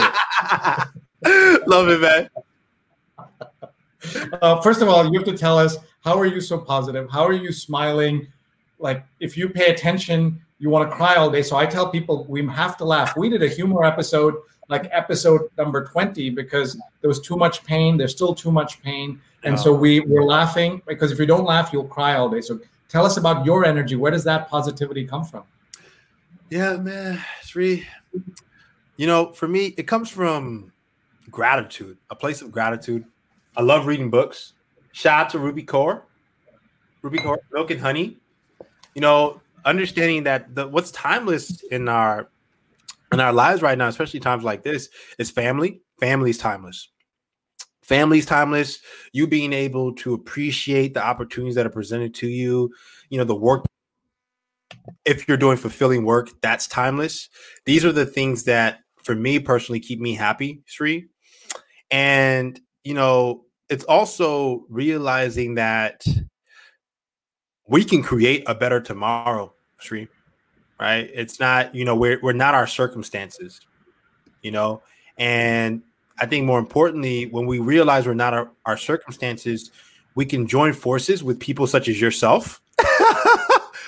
[1.67, 2.29] Love it man.
[4.41, 7.11] Uh, first of all you have to tell us how are you so positive?
[7.11, 8.27] How are you smiling?
[8.79, 11.43] Like, if you pay attention you want to cry all day.
[11.43, 13.17] So I tell people we have to laugh.
[13.17, 14.35] We did a humor episode
[14.69, 17.97] like episode number 20 because there was too much pain.
[17.97, 19.21] There's still too much pain.
[19.43, 22.41] And so we were laughing because if you don't laugh, you'll cry all day.
[22.41, 23.97] So tell us about your energy.
[23.97, 25.43] Where does that positivity come from?
[26.51, 27.21] Yeah, man.
[27.43, 27.85] Sree,
[28.97, 30.73] you know, for me, it comes from
[31.31, 33.05] gratitude, a place of gratitude.
[33.57, 34.53] I love reading books.
[34.93, 36.03] Shout out to Rupi Kaur,
[37.03, 38.19] Rupi Kaur, Milk and Honey.
[38.95, 42.29] You know, understanding that the what's timeless in our
[43.13, 45.83] in our lives right now, especially times like this, is family.
[46.01, 46.89] Family's timeless.
[47.83, 48.79] Family's timeless.
[49.13, 52.73] You being able to appreciate the opportunities that are presented to you,
[53.09, 53.65] you know, the work.
[55.05, 57.29] If you're doing fulfilling work, that's timeless.
[57.65, 61.09] These are the things that, for me personally, keep me happy, Sree.
[61.91, 66.05] And, you know, it's also realizing that
[67.69, 70.09] we can create a better tomorrow, Sree
[70.81, 71.11] right?
[71.13, 73.61] It's not, you know, we're we're not our circumstances,
[74.43, 74.83] you know,
[75.19, 75.83] and
[76.19, 79.71] I think more importantly, when we realize we're not our, our circumstances,
[80.15, 82.61] we can join forces with people such as yourself,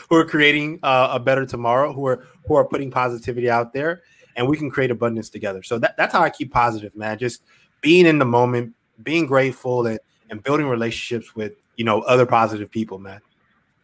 [0.08, 4.02] who are creating uh, a better tomorrow, who are who are putting positivity out there,
[4.36, 5.62] and we can create abundance together.
[5.62, 7.18] So that, that's how I keep positive, man.
[7.18, 7.42] Just
[7.80, 9.98] being in the moment, being grateful, and
[10.30, 13.20] and building relationships with you know other positive people, man.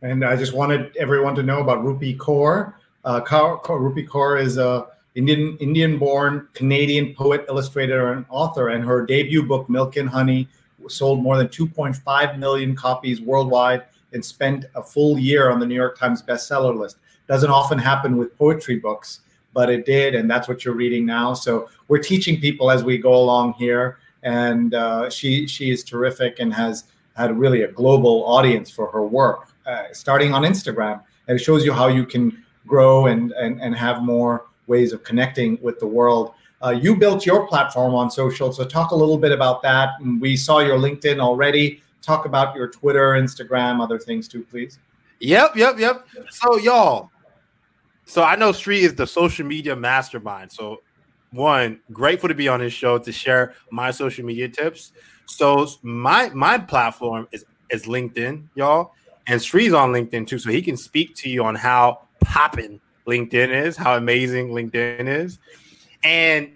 [0.02, 2.74] And I just wanted everyone to know about Rupi Kaur.
[3.04, 8.84] Uh, Kaur, Kaur, Rupi Kaur is a Indian Indian-born Canadian poet, illustrator, and author, and
[8.84, 10.48] her debut book Milk and Honey
[10.86, 15.74] sold more than 2.5 million copies worldwide and spent a full year on the New
[15.74, 16.96] York Times bestseller list.
[17.26, 19.20] Doesn't often happen with poetry books,
[19.52, 21.34] but it did, and that's what you're reading now.
[21.34, 26.38] So we're teaching people as we go along here, and uh, she she is terrific
[26.40, 26.84] and has
[27.16, 31.64] had really a global audience for her work, uh, starting on Instagram, and it shows
[31.64, 35.86] you how you can grow and, and, and have more ways of connecting with the
[35.86, 36.34] world.
[36.64, 40.00] Uh, you built your platform on social, so talk a little bit about that.
[40.00, 41.82] And we saw your LinkedIn already.
[42.02, 44.78] Talk about your Twitter, Instagram, other things too, please.
[45.20, 46.06] Yep, yep, yep.
[46.30, 47.10] So y'all,
[48.04, 50.52] so I know Sree is the social media mastermind.
[50.52, 50.82] So
[51.30, 54.92] one, grateful to be on his show to share my social media tips.
[55.26, 58.94] So my my platform is is LinkedIn, y'all,
[59.26, 63.50] and Sree's on LinkedIn too, so he can speak to you on how popping LinkedIn
[63.50, 65.38] is, how amazing LinkedIn is.
[66.02, 66.50] And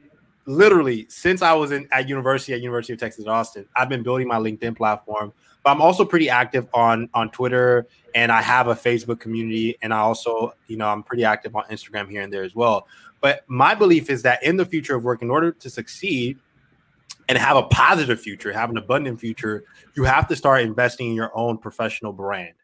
[0.46, 4.26] literally, since I was in at university at University of Texas Austin, I've been building
[4.26, 5.32] my LinkedIn platform.
[5.62, 9.94] But I'm also pretty active on on Twitter, and I have a Facebook community, and
[9.94, 12.88] I also, you know, I'm pretty active on Instagram here and there as well.
[13.22, 16.38] But my belief is that in the future of work, in order to succeed
[17.28, 19.64] and have a positive future, have an abundant future,
[19.96, 22.54] you have to start investing in your own professional brand,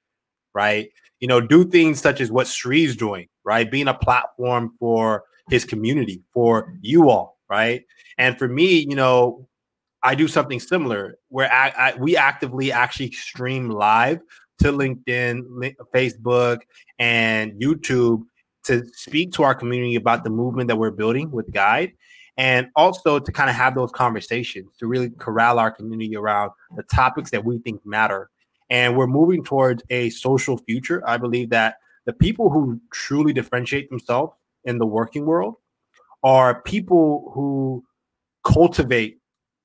[0.52, 0.90] right?
[1.20, 3.70] you know, do things such as what Sree's doing, right?
[3.70, 7.84] Being a platform for his community, for you all, right?
[8.18, 9.48] And for me, you know,
[10.02, 14.20] I do something similar where I, I, we actively actually stream live
[14.60, 16.60] to LinkedIn, Facebook,
[16.98, 18.22] and YouTube
[18.68, 21.92] to speak to our community about the movement that we're building with Guide
[22.36, 26.84] and also to kind of have those conversations to really corral our community around the
[26.84, 28.30] topics that we think matter
[28.70, 31.02] and we're moving towards a social future.
[31.06, 31.76] I believe that
[32.06, 35.54] the people who truly differentiate themselves in the working world
[36.22, 37.84] are people who
[38.44, 39.18] cultivate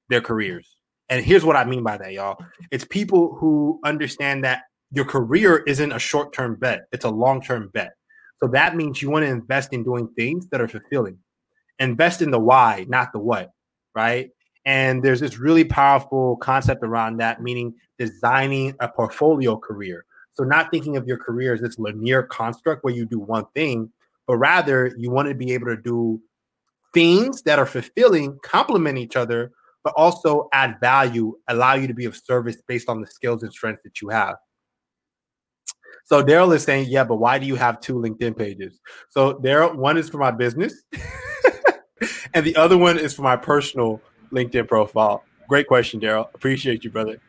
[0.10, 0.78] their careers.
[1.10, 2.38] And here's what I mean by that, y'all.
[2.72, 7.42] It's people who understand that your career isn't a short term bet, it's a long
[7.42, 7.94] term bet.
[8.42, 11.18] So that means you want to invest in doing things that are fulfilling.
[11.80, 13.52] Invest in the why, not the what,
[13.96, 14.30] right?
[14.66, 20.06] And there's this really powerful concept around that, meaning designing a portfolio career.
[20.34, 23.92] So, not thinking of your career as this linear construct where you do one thing,
[24.26, 26.22] but rather you want to be able to do
[26.94, 29.52] things that are fulfilling, complement each other,
[29.84, 33.52] but also add value, allow you to be of service based on the skills and
[33.52, 34.36] strengths that you have.
[36.06, 38.80] So Daryl is saying, yeah, but why do you have two LinkedIn pages?
[39.10, 40.84] So Daryl, one is for my business,
[42.34, 44.02] and the other one is for my personal
[44.34, 45.24] LinkedIn profile?
[45.48, 46.28] Great question, Daryl.
[46.34, 47.20] Appreciate you, brother.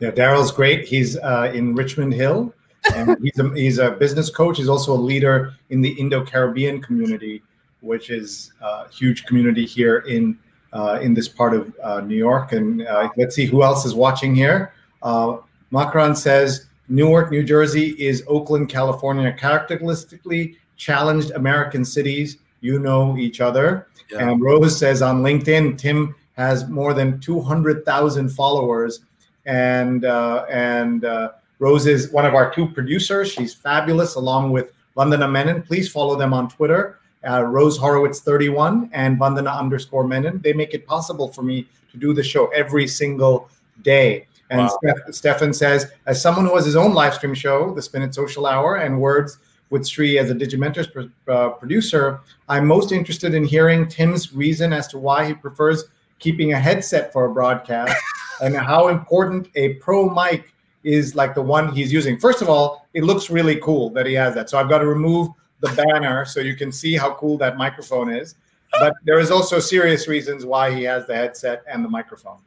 [0.00, 0.86] Yeah, Daryl's great.
[0.86, 2.54] He's uh, in Richmond Hill,
[2.94, 4.58] and he's a, he's a business coach.
[4.58, 7.42] He's also a leader in the Indo-Caribbean community,
[7.80, 10.38] which is a huge community here in
[10.72, 12.52] uh, in this part of uh, New York.
[12.52, 14.74] And uh, let's see who else is watching here.
[15.02, 15.38] Uh,
[15.70, 22.38] Macron says Newark, New Jersey is Oakland, California, characteristically challenged American cities.
[22.60, 23.88] You know each other.
[24.10, 24.28] Yeah.
[24.28, 29.00] And Rose says on LinkedIn, Tim has more than 200,000 followers.
[29.46, 33.30] And, uh, and uh, Rose is one of our two producers.
[33.30, 35.62] She's fabulous, along with Vandana Menon.
[35.62, 40.40] Please follow them on Twitter, uh, Rose Horowitz 31 and Vandana underscore Menon.
[40.42, 43.48] They make it possible for me to do the show every single
[43.82, 44.26] day.
[44.50, 44.78] And Wow.
[44.82, 48.14] Steph- Stefan says, as someone who has his own live stream show, the Spin It
[48.14, 49.38] Social Hour, and Words
[49.70, 54.72] with Sree as a Digimentors pro- uh, producer, I'm most interested in hearing Tim's reason
[54.72, 55.84] as to why he prefers
[56.18, 57.94] keeping a headset for a broadcast
[58.40, 60.52] and how important a pro mic
[60.84, 62.16] is like the one he's using.
[62.18, 64.48] First of all, it looks really cool that he has that.
[64.48, 65.30] So I've got to remove
[65.60, 68.36] the banner so you can see how cool that microphone is.
[68.78, 72.38] But there is also serious reasons why he has the headset and the microphone.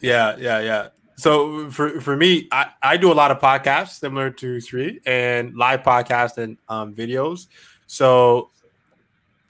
[0.00, 0.88] Yeah, yeah, yeah.
[1.16, 5.56] So for for me, I, I do a lot of podcasts similar to Sree and
[5.56, 7.46] live podcasts and um, videos.
[7.86, 8.50] So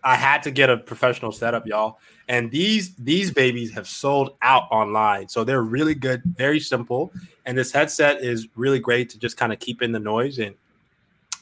[0.04, 1.98] I had to get a professional setup, y'all.
[2.28, 5.28] And these these babies have sold out online.
[5.28, 7.12] So they're really good, very simple.
[7.46, 10.54] And this headset is really great to just kind of keep in the noise and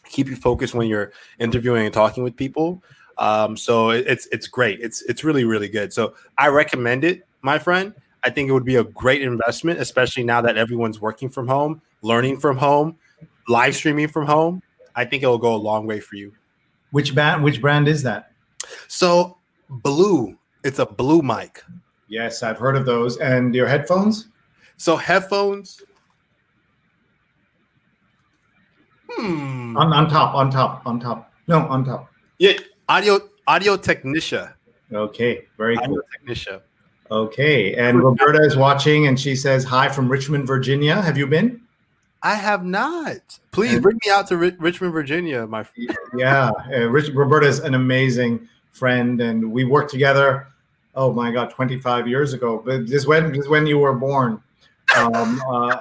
[0.09, 2.83] keep you focused when you're interviewing and talking with people.
[3.19, 4.81] Um, so it- it's it's great.
[4.81, 5.93] It's it's really really good.
[5.93, 7.93] So I recommend it, my friend.
[8.25, 11.83] I think it would be a great investment, especially now that everyone's working from home,
[12.03, 12.97] learning from home,
[13.49, 14.63] live streaming from home.
[14.97, 16.33] I think it will go a long way for you.
[16.91, 17.45] Which band?
[17.45, 18.31] Which brand is that?
[18.89, 21.63] So blue, it's a blue mic.
[22.09, 23.19] Yes, I've heard of those.
[23.19, 24.29] And your headphones?
[24.77, 25.83] So headphones.
[29.11, 29.77] Hmm.
[29.77, 31.33] On, on top, on top, on top.
[31.47, 32.11] No, on top.
[32.39, 32.53] Yeah,
[32.89, 34.57] audio audio technica.
[34.93, 35.85] Okay, very cool.
[35.85, 36.63] Audio technica.
[37.11, 41.01] Okay, and Roberta is watching, and she says hi from Richmond, Virginia.
[41.03, 41.61] Have you been?
[42.23, 43.39] I have not.
[43.51, 45.95] Please bring me out to Ri- Richmond, Virginia, my friend.
[46.17, 50.47] Yeah, uh, Rich, Roberta is an amazing friend, and we worked together.
[50.95, 52.63] Oh my God, twenty five years ago.
[52.65, 54.43] But this when this when you were born.
[54.97, 55.81] Um, uh,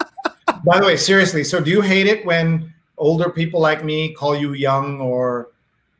[0.64, 4.34] by the way, seriously, so do you hate it when older people like me call
[4.36, 5.50] you young or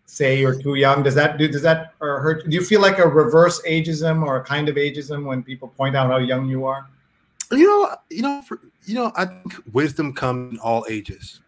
[0.08, 1.02] say you're too young?
[1.02, 2.48] Does that do does that uh, hurt?
[2.48, 5.94] Do you feel like a reverse ageism or a kind of ageism when people point
[5.94, 6.88] out how young you are?
[7.50, 9.12] You know, you know, for, you know.
[9.14, 11.40] I think wisdom comes in all ages.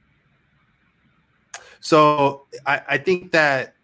[1.81, 3.75] So I, I think that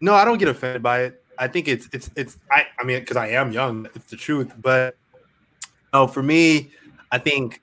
[0.00, 1.22] no, I don't get offended by it.
[1.38, 4.52] I think it's it's it's I I mean because I am young, it's the truth.
[4.60, 4.96] But
[5.92, 6.70] no, for me,
[7.10, 7.62] I think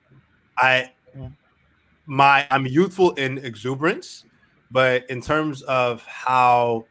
[0.57, 0.91] I
[2.05, 4.25] my I'm youthful in exuberance,
[4.71, 6.85] but in terms of how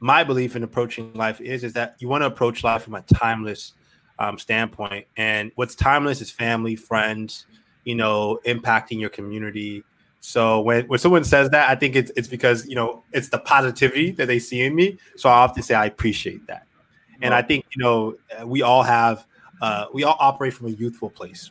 [0.00, 3.02] my belief in approaching life is, is that you want to approach life from a
[3.02, 3.72] timeless
[4.18, 5.06] um, standpoint.
[5.16, 7.46] And what's timeless is family, friends,
[7.84, 9.84] you know, impacting your community.
[10.20, 13.38] So when, when someone says that, I think it's it's because you know it's the
[13.38, 14.98] positivity that they see in me.
[15.16, 16.66] So I often say I appreciate that,
[17.22, 19.24] and I think you know we all have
[19.62, 21.50] uh, we all operate from a youthful place.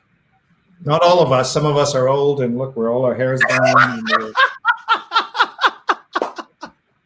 [0.84, 1.52] Not all of us.
[1.54, 4.34] Some of us are old, and look, we're all our hair is gone.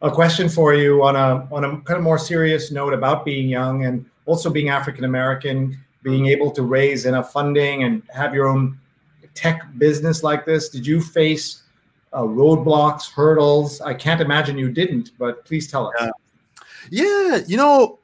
[0.02, 3.48] A question for you on a on a kind of more serious note about being
[3.48, 8.48] young and also being African American, being able to raise enough funding and have your
[8.48, 8.78] own
[9.34, 10.68] tech business like this.
[10.68, 11.62] Did you face
[12.12, 13.80] uh, roadblocks, hurdles?
[13.80, 15.94] I can't imagine you didn't, but please tell us.
[16.00, 16.10] Yeah.
[16.90, 17.98] Yeah, you know,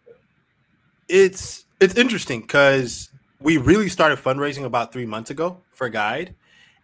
[1.08, 6.34] it's it's interesting because we really started fundraising about three months ago for Guide,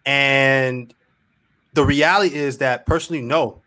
[0.07, 0.95] and
[1.75, 3.62] the reality is that personally, no,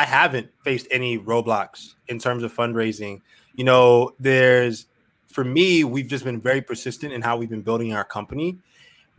[0.00, 3.20] I haven't faced any roadblocks in terms of fundraising.
[3.52, 4.86] You know, there's
[5.26, 8.56] for me, we've just been very persistent in how we've been building our company.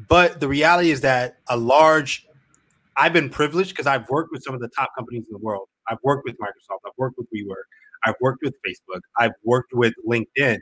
[0.08, 2.26] But the reality is that a large,
[2.98, 5.68] I've been privileged because I've worked with some of the top companies in the world.
[5.88, 6.80] I've worked with Microsoft.
[6.84, 7.68] I've worked with WeWork.
[8.04, 9.02] I've worked with Facebook.
[9.20, 10.58] I've worked with LinkedIn.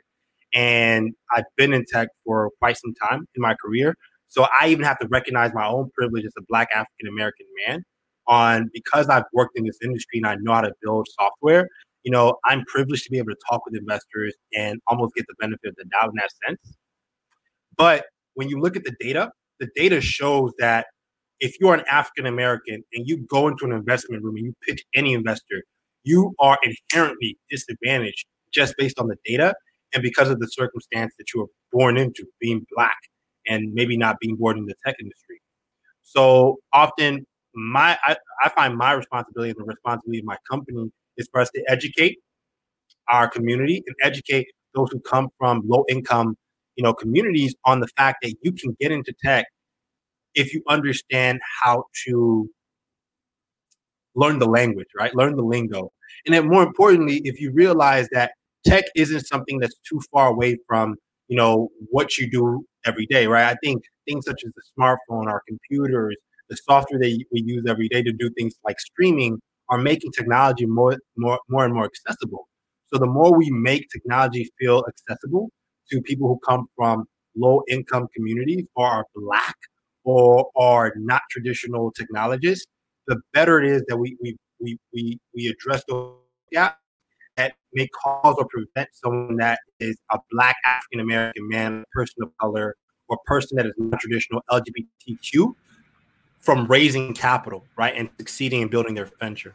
[0.52, 3.96] And I've been in tech for quite some time in my career.
[4.28, 7.84] So I even have to recognize my own privilege as a Black African American man
[8.30, 11.68] on because I've worked in this industry and I know how to build software.
[12.04, 15.34] You know, I'm privileged to be able to talk with investors and almost get the
[15.38, 16.76] benefit of the doubt in that sense.
[17.76, 20.86] But when you look at the data, the data shows that
[21.40, 24.54] if you are an African American and you go into an investment room and you
[24.66, 25.64] pitch any investor,
[26.04, 29.54] you are inherently disadvantaged just based on the data
[29.92, 32.98] and because of the circumstance that you were born into, being black
[33.46, 35.40] and maybe not being born in the tech industry.
[36.02, 41.28] So often, my I, I find my responsibility and the responsibility of my company is
[41.32, 42.18] for us to educate
[43.08, 46.36] our community and educate those who come from low income,
[46.76, 49.46] you know, communities on the fact that you can get into tech
[50.34, 52.48] if you understand how to
[54.14, 55.14] learn the language, right?
[55.14, 55.90] Learn the lingo.
[56.26, 58.32] And then more importantly, if you realize that
[58.64, 60.96] tech isn't something that's too far away from,
[61.28, 63.46] you know, what you do every day, right?
[63.46, 66.16] I think things such as the smartphone, our computers,
[66.50, 69.40] the software that we use every day to do things like streaming
[69.70, 72.48] are making technology more, more, more and more accessible.
[72.92, 75.50] So the more we make technology feel accessible
[75.90, 77.04] to people who come from
[77.36, 79.54] low income communities or are black
[80.04, 82.66] or are not traditional technologists,
[83.06, 86.14] the better it is that we we we we, we address those
[86.52, 86.76] gaps
[87.36, 92.30] that may cause or prevent someone that is a black African American man, person of
[92.38, 92.74] color,
[93.08, 95.54] or person that is non-traditional LGBTQ
[96.40, 99.54] from raising capital, right, and succeeding in building their venture.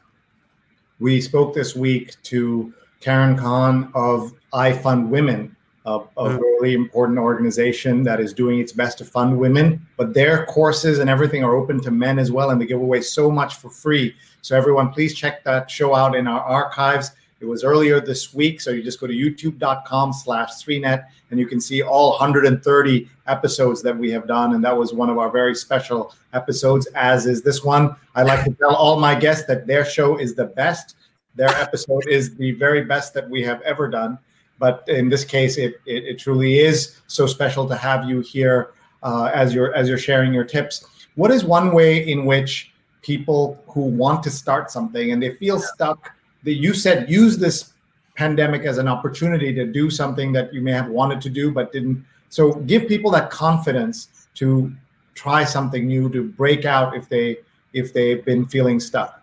[0.99, 5.55] We spoke this week to Karen Cahn of I Fund Women,
[5.86, 6.38] a, a mm-hmm.
[6.38, 9.86] really important organization that is doing its best to fund women.
[9.97, 13.01] But their courses and everything are open to men as well, and they give away
[13.01, 14.15] so much for free.
[14.41, 17.11] So everyone, please check that show out in our archives.
[17.45, 21.45] It was earlier this week, so you just go to youtube.com slash sreenet and you
[21.45, 24.55] can see all 130 episodes that we have done.
[24.55, 27.95] And that was one of our very special episodes, as is this one.
[28.15, 30.95] I like to tell all my guests that their show is the best.
[31.35, 34.17] Their episode is the very best that we have ever done.
[34.57, 38.71] But in this case, it, it, it truly is so special to have you here
[39.03, 40.83] uh, as you're as you're sharing your tips.
[41.13, 42.71] What is one way in which
[43.03, 46.14] people who want to start something and they feel stuck
[46.53, 47.73] you said use this
[48.15, 51.71] pandemic as an opportunity to do something that you may have wanted to do but
[51.71, 52.05] didn't.
[52.29, 54.71] So give people that confidence to
[55.13, 57.37] try something new to break out if they
[57.73, 59.21] if they've been feeling stuck.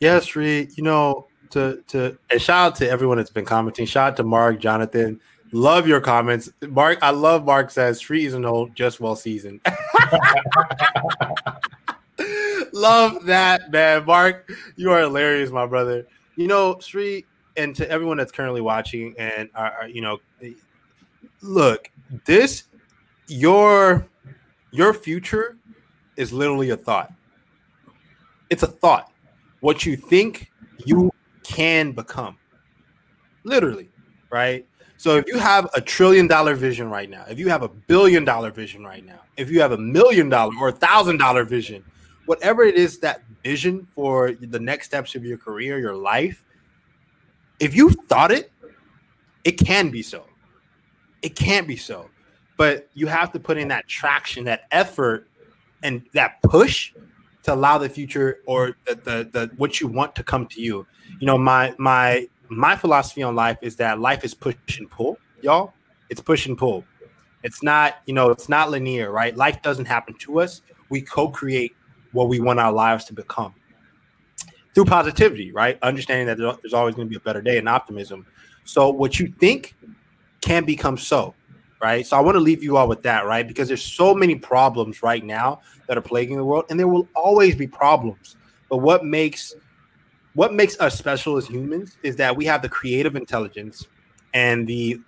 [0.00, 0.68] Yes, Sree.
[0.76, 3.86] You know, to to and shout out to everyone that's been commenting.
[3.86, 5.20] Shout out to Mark, Jonathan.
[5.52, 6.98] Love your comments, Mark.
[7.00, 9.60] I love Mark says Sree isn't old, just well seasoned.
[12.72, 14.04] love that, man.
[14.04, 16.06] Mark, you are hilarious, my brother.
[16.36, 17.24] You know, Sree,
[17.56, 20.52] and to everyone that's currently watching, and are, you know, eh,
[21.42, 21.90] look,
[22.26, 22.64] this
[23.28, 24.06] your
[24.70, 25.56] your future
[26.16, 27.12] is literally a thought.
[28.50, 29.12] It's a thought.
[29.60, 30.50] What you think
[30.84, 31.10] you
[31.42, 32.36] can become,
[33.44, 33.88] literally,
[34.30, 34.66] right?
[34.96, 38.24] So if you have a trillion dollar vision right now, if you have a billion
[38.24, 41.84] dollar vision right now, if you have a million dollar or a thousand dollar vision,
[42.26, 46.44] whatever it is that vision for the next steps of your career, your life,
[47.60, 48.50] if you thought it,
[49.44, 50.24] it can be so.
[51.22, 52.08] It can't be so.
[52.56, 55.28] But you have to put in that traction, that effort,
[55.82, 56.92] and that push
[57.42, 60.86] to allow the future or the, the, the what you want to come to you.
[61.20, 65.18] You know, my my my philosophy on life is that life is push and pull,
[65.42, 65.74] y'all.
[66.10, 66.84] It's push and pull.
[67.42, 69.36] It's not, you know, it's not linear, right?
[69.36, 70.62] Life doesn't happen to us.
[70.88, 71.74] We co-create
[72.14, 73.54] what we want our lives to become
[74.74, 75.78] through positivity, right?
[75.82, 78.26] Understanding that there's always going to be a better day and optimism.
[78.64, 79.74] So what you think
[80.40, 81.34] can become so,
[81.80, 82.06] right?
[82.06, 83.46] So I want to leave you all with that, right?
[83.46, 87.08] Because there's so many problems right now that are plaguing the world, and there will
[87.14, 88.36] always be problems.
[88.68, 89.54] But what makes
[90.34, 93.86] what makes us special as humans is that we have the creative intelligence
[94.32, 95.00] and the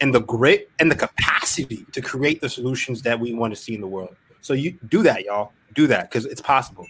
[0.00, 3.74] and the grit and the capacity to create the solutions that we want to see
[3.74, 4.14] in the world.
[4.42, 6.86] So you do that, y'all do that because it's possible.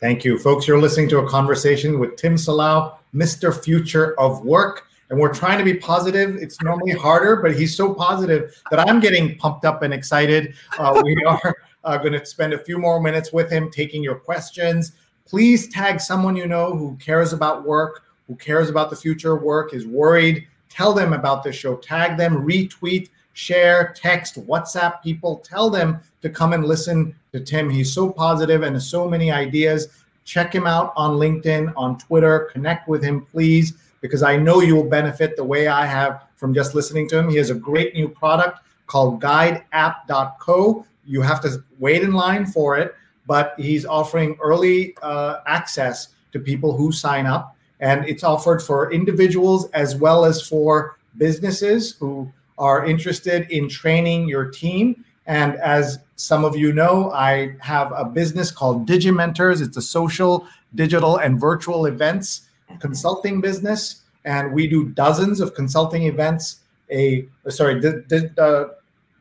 [0.00, 0.66] Thank you, folks.
[0.66, 3.54] You're listening to a conversation with Tim Salau, Mr.
[3.54, 4.88] Future of Work.
[5.10, 6.36] And we're trying to be positive.
[6.36, 10.54] It's normally harder, but he's so positive that I'm getting pumped up and excited.
[10.78, 11.54] Uh, we are
[11.84, 14.92] uh, going to spend a few more minutes with him taking your questions.
[15.26, 19.42] Please tag someone you know who cares about work, who cares about the future of
[19.42, 20.46] work, is worried.
[20.70, 21.76] Tell them about this show.
[21.76, 25.38] Tag them, retweet, share, text, WhatsApp people.
[25.38, 27.68] Tell them to come and listen to Tim.
[27.68, 29.88] He's so positive and so many ideas.
[30.24, 32.48] Check him out on LinkedIn, on Twitter.
[32.52, 36.54] Connect with him, please, because I know you will benefit the way I have from
[36.54, 37.28] just listening to him.
[37.28, 40.86] He has a great new product called guideapp.co.
[41.04, 42.94] You have to wait in line for it,
[43.26, 47.56] but he's offering early uh, access to people who sign up.
[47.80, 54.28] And it's offered for individuals as well as for businesses who are interested in training
[54.28, 55.04] your team.
[55.26, 59.62] And as some of you know, I have a business called Digimentors.
[59.62, 62.48] It's a social, digital, and virtual events
[62.80, 64.02] consulting business.
[64.24, 68.64] And we do dozens of consulting events, a sorry, d- d- uh,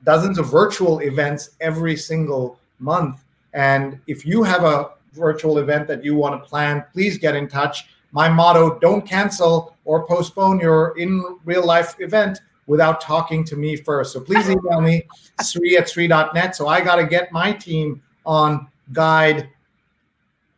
[0.03, 3.23] dozens of virtual events every single month.
[3.53, 7.47] And if you have a virtual event that you want to plan, please get in
[7.47, 7.85] touch.
[8.11, 13.75] My motto don't cancel or postpone your in real life event without talking to me
[13.75, 14.13] first.
[14.13, 15.03] So please email me,
[15.41, 16.55] sree at sree.net.
[16.55, 19.49] So I got to get my team on guide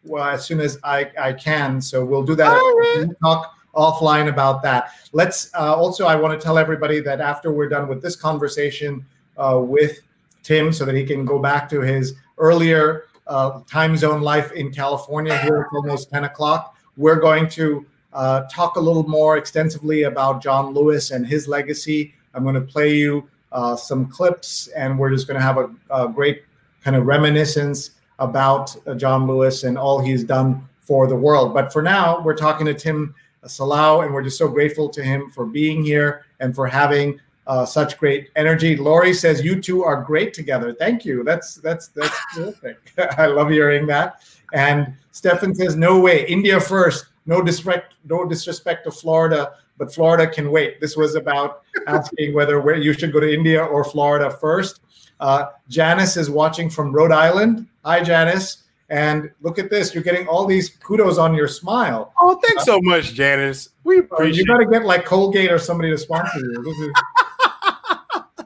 [0.06, 1.82] well, as soon as I, I can.
[1.82, 2.54] So we'll do that.
[2.54, 4.92] We'll talk offline about that.
[5.12, 9.06] Let's uh, also, I want to tell everybody that after we're done with this conversation
[9.38, 10.00] uh, with
[10.44, 14.72] Tim, so that he can go back to his earlier uh, time zone life in
[14.72, 16.78] California, here it's almost 10 o'clock.
[16.98, 17.86] we're going to
[18.16, 22.16] uh, talk a little more extensively about John Lewis and his legacy.
[22.34, 25.70] I'm going to play you uh, some clips, and we're just going to have a,
[25.92, 26.44] a, great
[26.82, 31.54] kind of reminiscence about uh, John Lewis and all he's done for the world.
[31.54, 33.14] But for now, we're talking to Tim
[33.44, 37.66] Salau, and we're just so grateful to him for being here and for having uh,
[37.66, 38.78] such great energy.
[38.78, 40.74] Lori says you two are great together.
[40.74, 41.24] Thank you.
[41.24, 42.78] That's that's that's terrific.
[43.18, 44.24] I love hearing that.
[44.54, 46.26] And Stefan says no way.
[46.28, 47.08] India first.
[47.26, 47.96] No disrespect.
[48.04, 50.80] No disrespect to Florida, but Florida can wait.
[50.80, 54.82] This was about asking whether where you should go to India or Florida first.
[55.20, 57.68] Uh, Janice is watching from Rhode Island.
[57.84, 58.64] Hi, Janice.
[58.90, 59.94] And look at this.
[59.94, 62.14] You're getting all these kudos on your smile.
[62.20, 63.70] Oh, thanks uh, so much, Janice.
[63.84, 66.70] We appreciate You got to get like Colgate or somebody to sponsor you.
[66.70, 68.46] Is...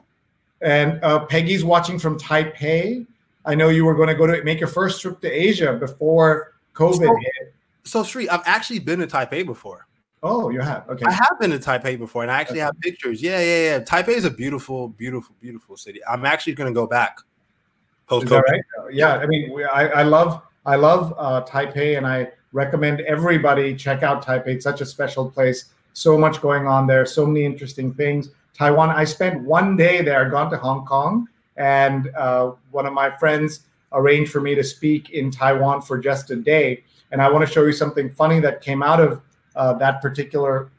[0.62, 3.06] and uh, Peggy's watching from Taipei.
[3.44, 6.54] I know you were going to go to make your first trip to Asia before
[6.74, 7.54] COVID so, hit.
[7.84, 9.86] So, Sree, I've actually been to Taipei before.
[10.22, 10.88] Oh, you have?
[10.88, 11.04] Okay.
[11.06, 12.66] I have been to Taipei before, and I actually okay.
[12.66, 13.22] have pictures.
[13.22, 13.80] Yeah, yeah, yeah.
[13.80, 16.00] Taipei is a beautiful, beautiful, beautiful city.
[16.06, 17.18] I'm actually going to go back.
[18.06, 18.42] Post COVID.
[18.42, 18.62] Right?
[18.92, 24.02] Yeah, I mean, I, I love, I love uh, Taipei, and I recommend everybody check
[24.02, 24.48] out Taipei.
[24.48, 25.72] It's such a special place.
[25.94, 27.06] So much going on there.
[27.06, 28.28] So many interesting things.
[28.52, 28.90] Taiwan.
[28.90, 33.60] I spent one day there, gone to Hong Kong, and uh, one of my friends
[33.92, 36.84] arranged for me to speak in Taiwan for just a day.
[37.12, 39.20] And I want to show you something funny that came out of
[39.56, 40.70] uh, that particular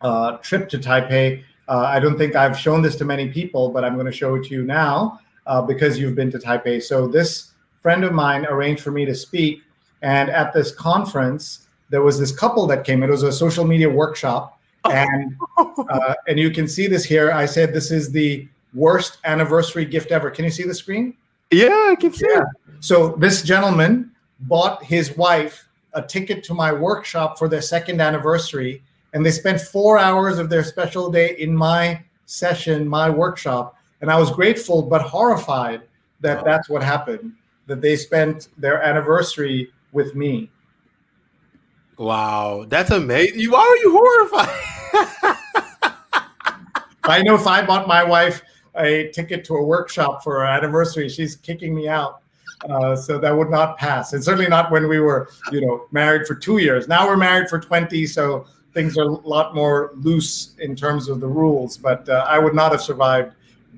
[0.00, 1.42] uh, trip to Taipei.
[1.68, 4.36] Uh, I don't think I've shown this to many people, but I'm going to show
[4.36, 6.82] it to you now uh, because you've been to Taipei.
[6.82, 7.52] So this
[7.82, 9.62] friend of mine arranged for me to speak,
[10.02, 13.02] and at this conference, there was this couple that came.
[13.02, 17.32] It was a social media workshop, and uh, and you can see this here.
[17.32, 20.30] I said this is the worst anniversary gift ever.
[20.30, 21.14] Can you see the screen?
[21.50, 22.26] Yeah, I can see.
[22.28, 22.44] Yeah.
[22.80, 28.82] So this gentleman bought his wife a ticket to my workshop for their second anniversary,
[29.12, 34.10] and they spent four hours of their special day in my session, my workshop, and
[34.10, 35.82] I was grateful but horrified
[36.20, 37.32] that that's what happened.
[37.66, 40.50] That they spent their anniversary with me.
[41.98, 43.50] Wow, that's amazing.
[43.50, 44.48] Why are you horrified?
[47.04, 48.42] I know if I bought my wife
[48.76, 52.20] a ticket to a workshop for her anniversary, she's kicking me out.
[52.68, 56.26] Uh, so that would not pass, and certainly not when we were, you know, married
[56.26, 56.88] for two years.
[56.88, 61.20] Now we're married for twenty, so things are a lot more loose in terms of
[61.20, 61.76] the rules.
[61.76, 63.34] But uh, I would not have survived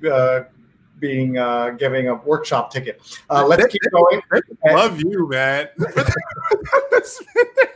[0.09, 0.41] uh,
[0.99, 3.01] being uh, giving a workshop ticket.
[3.29, 4.21] Uh, let's keep going.
[4.65, 5.67] Love you, man.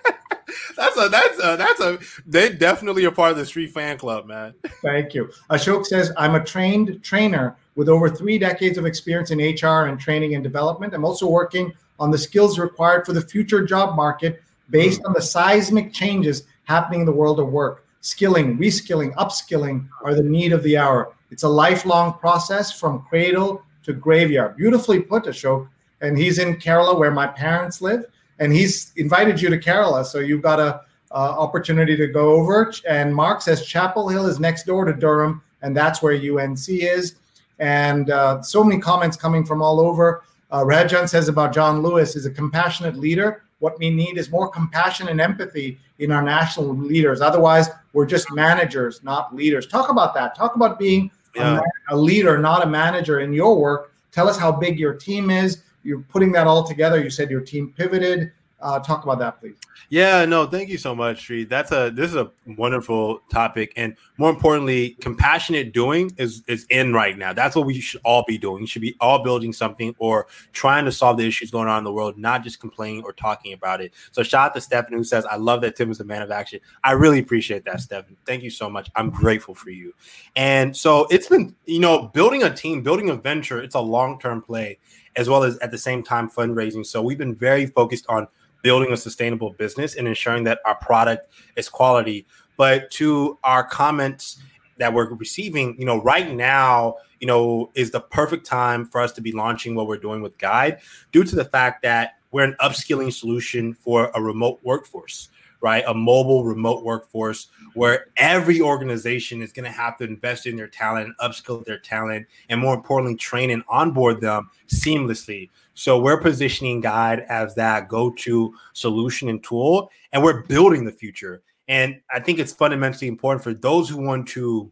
[0.76, 4.26] that's a that's a that's a they definitely a part of the Sree fan club,
[4.26, 4.54] man.
[4.82, 5.30] Thank you.
[5.50, 10.00] Ashok says I'm a trained trainer with over three decades of experience in HR and
[10.00, 10.94] training and development.
[10.94, 15.22] I'm also working on the skills required for the future job market based on the
[15.22, 17.86] seismic changes happening in the world of work.
[18.02, 21.14] Skilling, reskilling, upskilling are the need of the hour.
[21.32, 24.58] It's a lifelong process from cradle to graveyard.
[24.58, 25.68] Beautifully put, Ashok.
[26.02, 28.06] And he's in Kerala, where my parents live
[28.40, 30.82] and he's invited you to Kerala, so you've got a
[31.12, 32.74] uh, opportunity to go over.
[32.88, 37.16] And Mark says Chapel Hill is next door to Durham, and that's where UNC is.
[37.60, 40.24] And uh, so many comments coming from all over.
[40.52, 43.44] Uh, Rajan says about John Lewis is a compassionate leader.
[43.60, 47.22] What we need is more compassion and empathy in our national leaders.
[47.22, 49.66] Otherwise, we're just managers, not leaders.
[49.66, 50.36] Talk about that.
[50.36, 51.62] Talk about being yeah.
[51.90, 53.94] a, a leader, not a manager in your work.
[54.12, 57.02] Tell us how big your team is you're putting that all together.
[57.02, 58.32] You said your team pivoted.
[58.62, 59.56] Uh, talk about that, please.
[59.90, 61.44] Yeah, no, thank you so much, Sree.
[61.44, 66.94] That's a this is a wonderful topic, and more importantly, compassionate doing is is in
[66.94, 67.34] right now.
[67.34, 68.62] That's what we should all be doing.
[68.62, 71.84] We should be all building something or trying to solve the issues going on in
[71.84, 73.94] the world, not just complaining or talking about it.
[74.12, 76.32] So, shout out to Stefan who says, "I love that Tim is a man of
[76.32, 78.16] action." I really appreciate that, Stefan.
[78.26, 78.90] Thank you so much.
[78.96, 79.94] I'm grateful for you.
[80.36, 83.62] And so, it's been you know building a team, building a venture.
[83.62, 84.80] It's a long term play,
[85.16, 86.86] as well as at the same time fundraising.
[86.86, 88.28] So we've been very focused on
[88.62, 92.26] building a sustainable business and ensuring that our product is quality.
[92.58, 94.42] But to our comments
[94.78, 99.12] that we're receiving, you know, right now, you know, is the perfect time for us
[99.14, 100.80] to be launching what we're doing with Guide
[101.12, 105.30] due to the fact that we're an upskilling solution for a remote workforce
[105.62, 105.84] right?
[105.88, 110.68] A mobile remote workforce where every organization is going to have to invest in their
[110.68, 115.50] talent, upskill their talent, and more importantly, train and onboard them seamlessly.
[115.74, 121.42] So we're positioning Guide as that go-to solution and tool, and we're building the future.
[121.68, 124.72] And I think it's fundamentally important for those who want to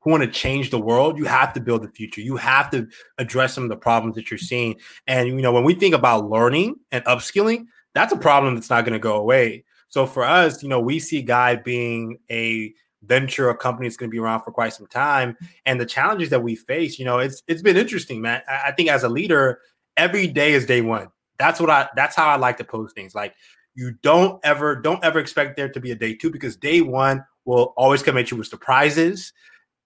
[0.00, 2.20] who want to change the world, you have to build the future.
[2.20, 2.88] You have to
[3.18, 4.76] address some of the problems that you're seeing.
[5.06, 8.84] And you know, when we think about learning and upskilling, that's a problem that's not
[8.84, 9.64] going to go away.
[9.88, 12.72] So for us, you know, we see Guide being a
[13.02, 15.36] venture, a company that's going to be around for quite some time,
[15.66, 18.42] and the challenges that we face, you know, it's it's been interesting, man.
[18.48, 19.60] I, I think as a leader,
[19.96, 21.08] every day is day one.
[21.38, 21.88] That's what I.
[21.96, 23.14] That's how I like to post things.
[23.14, 23.34] Like
[23.74, 27.24] you don't ever don't ever expect there to be a day two because day one
[27.44, 29.32] will always come at you with surprises,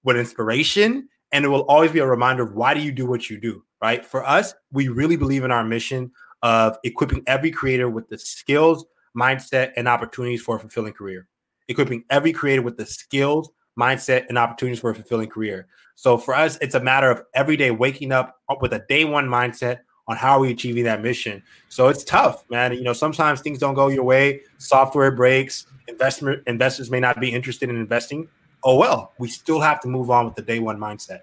[0.02, 3.28] with inspiration, and it will always be a reminder of why do you do what
[3.28, 3.62] you do.
[3.82, 4.04] Right.
[4.04, 8.84] For us, we really believe in our mission of equipping every creator with the skills,
[9.16, 11.26] mindset, and opportunities for a fulfilling career.
[11.68, 15.66] Equipping every creator with the skills, mindset, and opportunities for a fulfilling career.
[15.94, 19.04] So for us, it's a matter of every day waking up uh, with a day
[19.04, 21.42] one mindset on how are we achieving that mission.
[21.68, 22.72] So it's tough, man.
[22.72, 27.32] You know, sometimes things don't go your way, software breaks, investment investors may not be
[27.32, 28.28] interested in investing.
[28.64, 31.20] Oh well, we still have to move on with the day one mindset.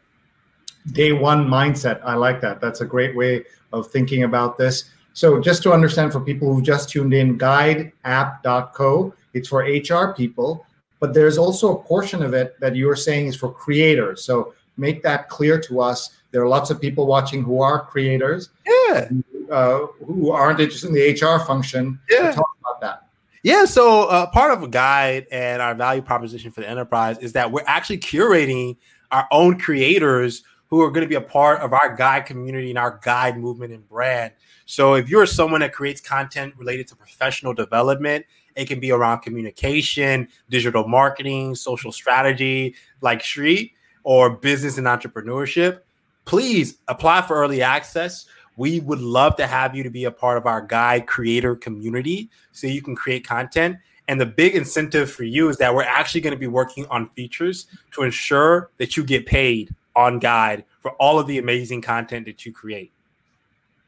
[0.93, 2.01] Day one mindset.
[2.03, 2.61] I like that.
[2.61, 4.89] That's a great way of thinking about this.
[5.19, 10.65] So just to understand for people who just tuned in, guideapp.co, it's for HR people,
[11.01, 14.23] but there's also a portion of it that you're saying is for creators.
[14.23, 18.51] So make that clear to us there are lots of people watching who are creators.
[18.65, 19.09] Yeah.
[19.51, 21.99] Uh, who aren't interested in the HR function.
[22.09, 22.31] Yeah.
[22.31, 23.07] talk about that.
[23.43, 27.33] Yeah, so uh, part of a guide and our value proposition for the enterprise is
[27.33, 28.77] that we're actually curating
[29.11, 32.79] our own creators who are going to be a part of our guide community and
[32.79, 34.31] our guide movement and brand.
[34.69, 39.21] So if you're someone that creates content related to professional development, it can be around
[39.21, 45.81] communication, digital marketing, social strategy, like Sree, or business and entrepreneurship
[46.29, 48.27] please apply for early access.
[48.55, 52.29] We would love to have you to be a part of our guide creator community
[52.51, 53.77] so you can create content.
[54.07, 57.09] And the big incentive for you is that we're actually going to be working on
[57.15, 62.27] features to ensure that you get paid on guide for all of the amazing content
[62.27, 62.91] that you create.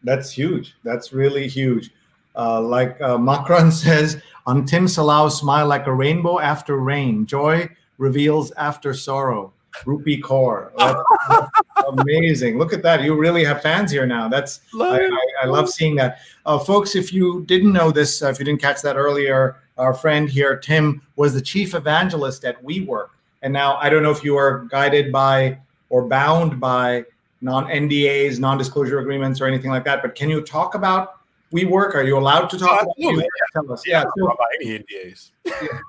[0.04, 0.76] That's huge.
[0.84, 1.92] That's really huge.
[2.36, 7.26] Uh, like uh, Macron says, on Tim Salau, smile like a rainbow after rain.
[7.26, 9.54] Joy reveals after sorrow.
[9.86, 10.72] Rupi Kaur.
[11.88, 12.58] amazing.
[12.58, 13.04] Look at that.
[13.04, 14.28] You really have fans here now.
[14.28, 16.20] That's love I, I, I, love seeing that.
[16.46, 19.94] Uh, folks, if you didn't know this, uh, if you didn't catch that earlier, our
[19.94, 23.10] friend here, Tim, was the chief evangelist at WeWork.
[23.42, 25.58] And now I don't know if you are guided by
[25.90, 27.06] or bound by
[27.42, 31.20] non NDAs, non disclosure agreements, or anything like that, but can you talk about
[31.54, 31.96] WeWork?
[31.96, 33.26] Are you allowed to talk about WeWork?
[33.54, 33.86] Tell us.
[33.86, 35.32] Yeah, yeah so, about any NDAs.
[35.46, 35.80] Yeah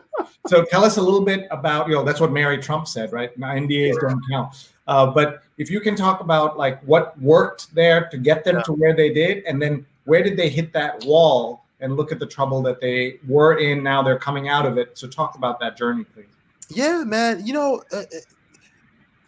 [0.46, 3.38] so tell us a little bit about you know that's what Mary Trump said, right?
[3.38, 4.68] NDAs don't count.
[4.86, 8.62] Uh, but if you can talk about like what worked there to get them yeah.
[8.62, 12.18] to where they did, and then where did they hit that wall, and look at
[12.18, 13.82] the trouble that they were in.
[13.82, 14.96] Now they're coming out of it.
[14.96, 16.26] So talk about that journey, please.
[16.68, 17.44] Yeah, man.
[17.44, 18.02] You know, uh, uh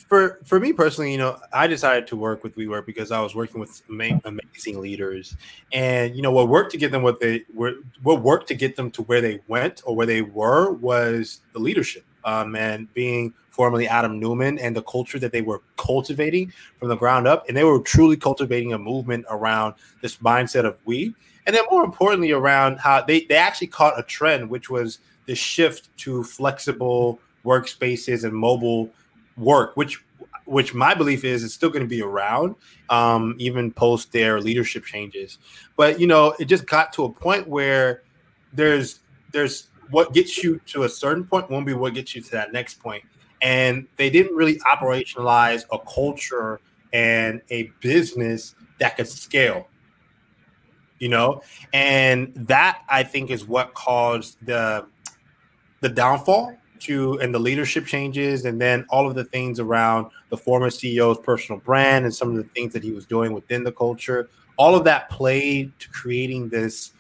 [0.08, 3.34] for for me personally, you know, I decided to work with WeWork because I was
[3.34, 5.36] working with amazing leaders,
[5.72, 8.76] and you know, what worked to get them what they were, what worked to get
[8.76, 13.32] them to where they went or where they were was the leadership, um, and being
[13.50, 17.56] formerly Adam Neumann and the culture that they were cultivating from the ground up, and
[17.56, 21.14] they were truly cultivating a movement around this mindset of we,
[21.46, 25.34] and then more importantly around how they they actually caught a trend, which was the
[25.34, 28.90] shift to flexible workspaces and mobile
[29.36, 30.02] work, which
[30.46, 32.54] which my belief is is still going to be around,
[32.90, 35.38] um, even post their leadership changes.
[35.76, 38.02] But you know, it just got to a point where
[38.52, 39.00] there's
[39.32, 42.52] there's what gets you to a certain point won't be what gets you to that
[42.52, 43.04] next point.
[43.42, 46.60] And they didn't really operationalize a culture
[46.92, 49.68] and a business that could scale.
[50.98, 54.86] You know, and that I think is what caused the
[55.80, 60.36] the downfall to and the leadership changes and then all of the things around the
[60.36, 63.72] former CEO's personal brand and some of the things that he was doing within the
[63.72, 66.92] culture, all of that played to creating this,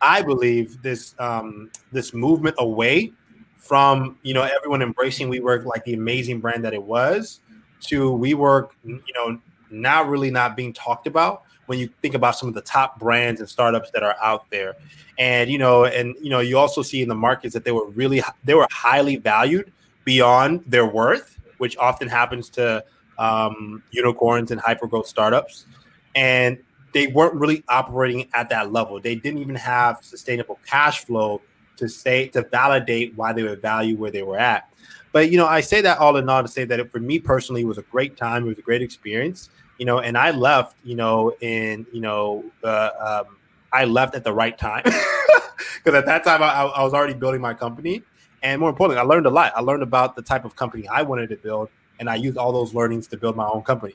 [0.00, 3.12] I believe, this um, this movement away
[3.56, 7.40] from you know everyone embracing WeWork like the amazing brand that it was
[7.80, 9.38] to WeWork, you know,
[9.70, 13.40] now really not being talked about when you think about some of the top brands
[13.40, 14.74] and startups that are out there.
[15.18, 17.88] And you know and you know you also see in the markets that they were
[17.90, 19.72] really they were highly valued
[20.04, 22.84] beyond their worth which often happens to
[23.18, 25.66] um, unicorns and hyper growth startups.
[26.14, 26.58] And
[26.92, 29.00] they weren't really operating at that level.
[29.00, 31.42] They didn't even have sustainable cash flow
[31.76, 34.70] to say to validate why they were value where they were at.
[35.12, 37.18] But you know i say that all in all to say that it, for me
[37.18, 38.44] personally it was a great time.
[38.44, 42.44] It was a great experience you know and i left you know in you know
[42.64, 43.36] uh, um,
[43.76, 47.42] I left at the right time because at that time I, I, was already building
[47.42, 48.02] my company,
[48.42, 49.52] and more importantly, I learned a lot.
[49.54, 51.68] I learned about the type of company I wanted to build,
[52.00, 53.94] and I used all those learnings to build my own company.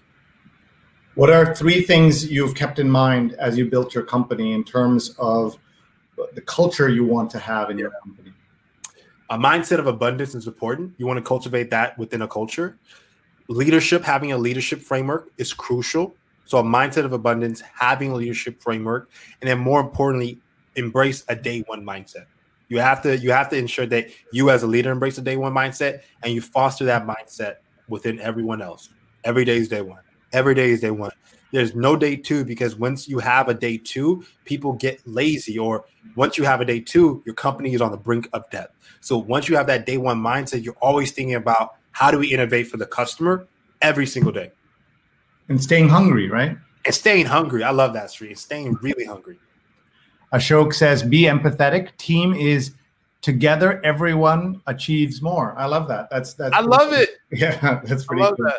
[1.15, 5.15] What are three things you've kept in mind as you built your company in terms
[5.17, 5.57] of
[6.35, 8.31] the culture you want to have in your company?
[9.29, 10.93] A mindset of abundance is important.
[10.97, 12.77] You want to cultivate that within a culture.
[13.51, 16.15] Leadership, having a leadership framework is crucial.
[16.45, 19.09] So a mindset of abundance, having a leadership framework,
[19.41, 20.39] and then more importantly,
[20.77, 22.27] embrace a day one mindset.
[22.69, 25.35] You have to you have to ensure that you as a leader embrace a day
[25.35, 27.55] one mindset and you foster that mindset
[27.89, 28.87] within everyone else.
[29.25, 29.99] Every day is day one.
[30.31, 31.11] Every day is day one.
[31.51, 35.59] There's no day two because once you have a day two, people get lazy.
[35.59, 35.83] Or
[36.15, 38.69] once you have a day two, your company is on the brink of death.
[39.01, 42.27] So once you have that day one mindset, you're always thinking about how do we
[42.31, 43.47] innovate for the customer
[43.81, 44.51] every single day.
[45.49, 46.57] And staying hungry, right?
[46.85, 47.63] And staying hungry.
[47.63, 48.33] I love that, Sree.
[48.35, 49.39] Staying really hungry.
[50.33, 51.95] Ashok says, be empathetic.
[51.97, 52.73] Team is
[53.21, 55.53] together, everyone achieves more.
[55.57, 56.09] I love that.
[56.09, 57.09] That's that's I love it.
[57.31, 58.51] Yeah, that's pretty cool.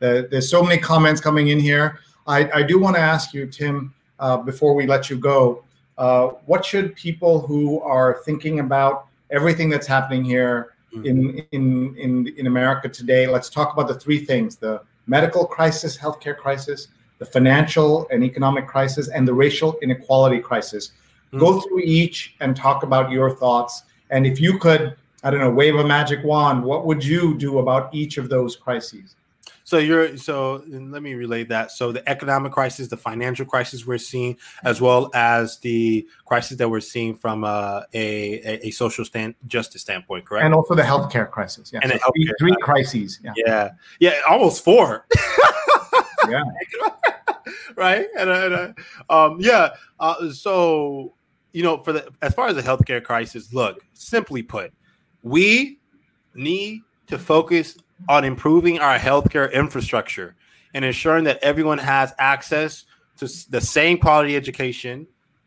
[0.00, 0.30] That.
[0.30, 2.00] there's so many comments coming in here.
[2.26, 5.64] I, I do want to ask you, Tim, uh, before we let you go,
[5.98, 10.74] uh, what should people who are thinking about everything that's happening here.
[10.92, 13.26] In, in, in, in America today?
[13.26, 18.66] Let's talk about the three things the medical crisis, healthcare crisis, the financial and economic
[18.66, 20.88] crisis, and the racial inequality crisis.
[20.88, 21.38] Mm-hmm.
[21.38, 23.82] Go through each and talk about your thoughts.
[24.10, 27.58] And if you could, I don't know, wave a magic wand, what would you do
[27.58, 29.16] about each of those crises?
[29.68, 31.72] So you're so let me relate that.
[31.72, 36.70] So the economic crisis, the financial crisis we're seeing, as well as the crisis that
[36.70, 40.46] we're seeing from uh, a, a, social stand justice standpoint, correct?
[40.46, 41.70] And also the healthcare crisis.
[41.70, 43.20] Yeah, and so three, three crises.
[43.22, 45.04] Yeah, yeah, yeah almost four.
[46.30, 46.44] yeah.
[47.76, 48.06] right.
[48.16, 48.74] And, and
[49.10, 49.74] um, yeah.
[50.00, 51.12] Uh, so
[51.52, 54.72] you know, for the as far as the healthcare crisis, look, simply put,
[55.22, 55.78] we
[56.34, 57.76] need to focus
[58.08, 60.36] on improving our healthcare infrastructure
[60.74, 62.84] and ensuring that everyone has access
[63.16, 65.06] to the same quality education.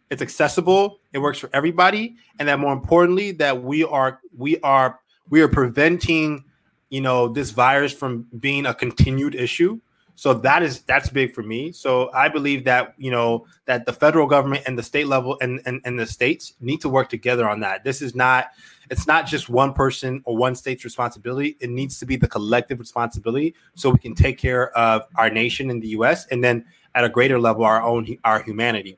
[0.09, 4.99] It's accessible, it works for everybody, and that more importantly, that we are we are
[5.29, 6.43] we are preventing,
[6.89, 9.79] you know, this virus from being a continued issue.
[10.15, 11.71] So that is that's big for me.
[11.71, 15.61] So I believe that you know that the federal government and the state level and,
[15.65, 17.83] and, and the states need to work together on that.
[17.83, 18.51] This is not
[18.89, 21.57] it's not just one person or one state's responsibility.
[21.59, 25.69] It needs to be the collective responsibility so we can take care of our nation
[25.69, 28.97] in the US and then at a greater level our own our humanity.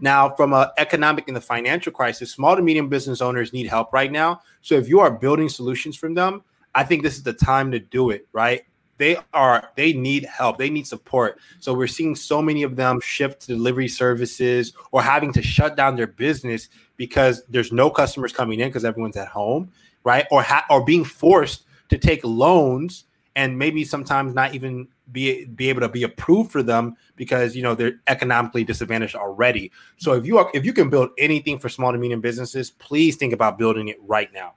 [0.00, 3.92] Now, from an economic and the financial crisis, small to medium business owners need help
[3.92, 4.42] right now.
[4.60, 6.42] So if you are building solutions from them,
[6.74, 8.62] I think this is the time to do it, right?
[9.02, 10.58] They are they need help.
[10.58, 11.38] They need support.
[11.58, 15.76] So we're seeing so many of them shift to delivery services or having to shut
[15.76, 19.72] down their business because there's no customers coming in because everyone's at home
[20.04, 20.26] right?
[20.30, 23.04] Or ha- or being forced to take loans
[23.36, 27.62] and maybe sometimes not even be be able to be approved for them because you
[27.62, 29.70] know they're economically disadvantaged already.
[29.96, 33.16] So if you are if you can build anything for small to medium businesses please
[33.16, 34.54] think about building it right now.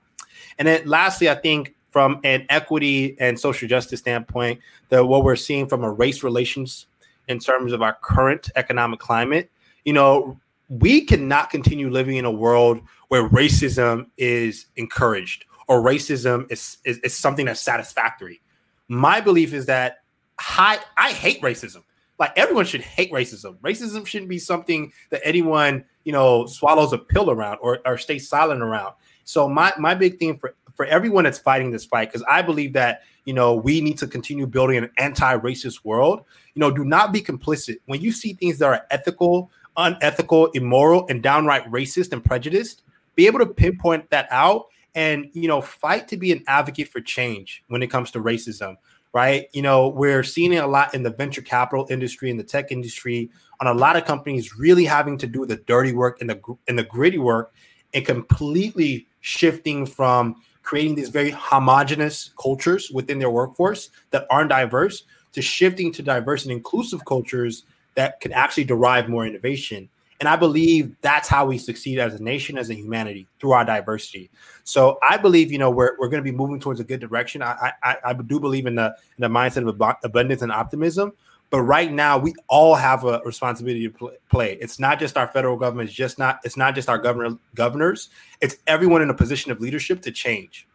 [0.58, 5.34] And then lastly i think from an equity and social justice standpoint, that what we're
[5.34, 6.88] seeing from a race relations
[7.26, 9.50] in terms of our current economic climate,
[9.86, 10.38] you know,
[10.68, 16.98] we cannot continue living in a world where racism is encouraged or racism is, is,
[16.98, 18.42] is something that's satisfactory.
[18.88, 20.02] My belief is that
[20.38, 21.82] I, I hate racism.
[22.18, 23.56] Like everyone should hate racism.
[23.60, 28.28] Racism shouldn't be something that anyone, you know, swallows a pill around or, or stays
[28.28, 28.92] silent around.
[29.24, 32.72] So my my big thing for for everyone that's fighting this fight because I believe
[32.74, 36.22] that you know we need to continue building an anti-racist world.
[36.54, 41.06] You know, do not be complicit when you see things that are ethical, unethical, immoral,
[41.08, 42.82] and downright racist and prejudiced.
[43.14, 44.66] Be able to pinpoint that out
[44.96, 48.76] and you know fight to be an advocate for change when it comes to racism
[49.12, 52.42] right you know we're seeing it a lot in the venture capital industry in the
[52.42, 56.28] tech industry on a lot of companies really having to do the dirty work and
[56.28, 57.52] the and the gritty work
[57.94, 60.34] and completely shifting from
[60.66, 66.42] creating these very homogenous cultures within their workforce that aren't diverse to shifting to diverse
[66.42, 67.62] and inclusive cultures
[67.94, 69.88] that can actually derive more innovation.
[70.18, 73.64] And I believe that's how we succeed as a nation, as a humanity, through our
[73.64, 74.28] diversity.
[74.64, 77.42] So I believe, you know, we're, we're going to be moving towards a good direction.
[77.42, 81.12] I, I, I do believe in the in the mindset of abundance and optimism.
[81.50, 84.58] But right now, we all have a responsibility to play.
[84.60, 85.88] It's not just our federal government.
[85.88, 86.40] It's just not.
[86.44, 88.08] It's not just our governor governors.
[88.40, 90.66] It's everyone in a position of leadership to change.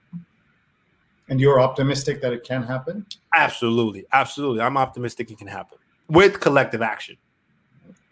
[1.30, 3.06] And you're optimistic that it can happen.
[3.36, 4.62] Absolutely, absolutely.
[4.62, 5.78] I'm optimistic it can happen
[6.10, 7.18] with collective action.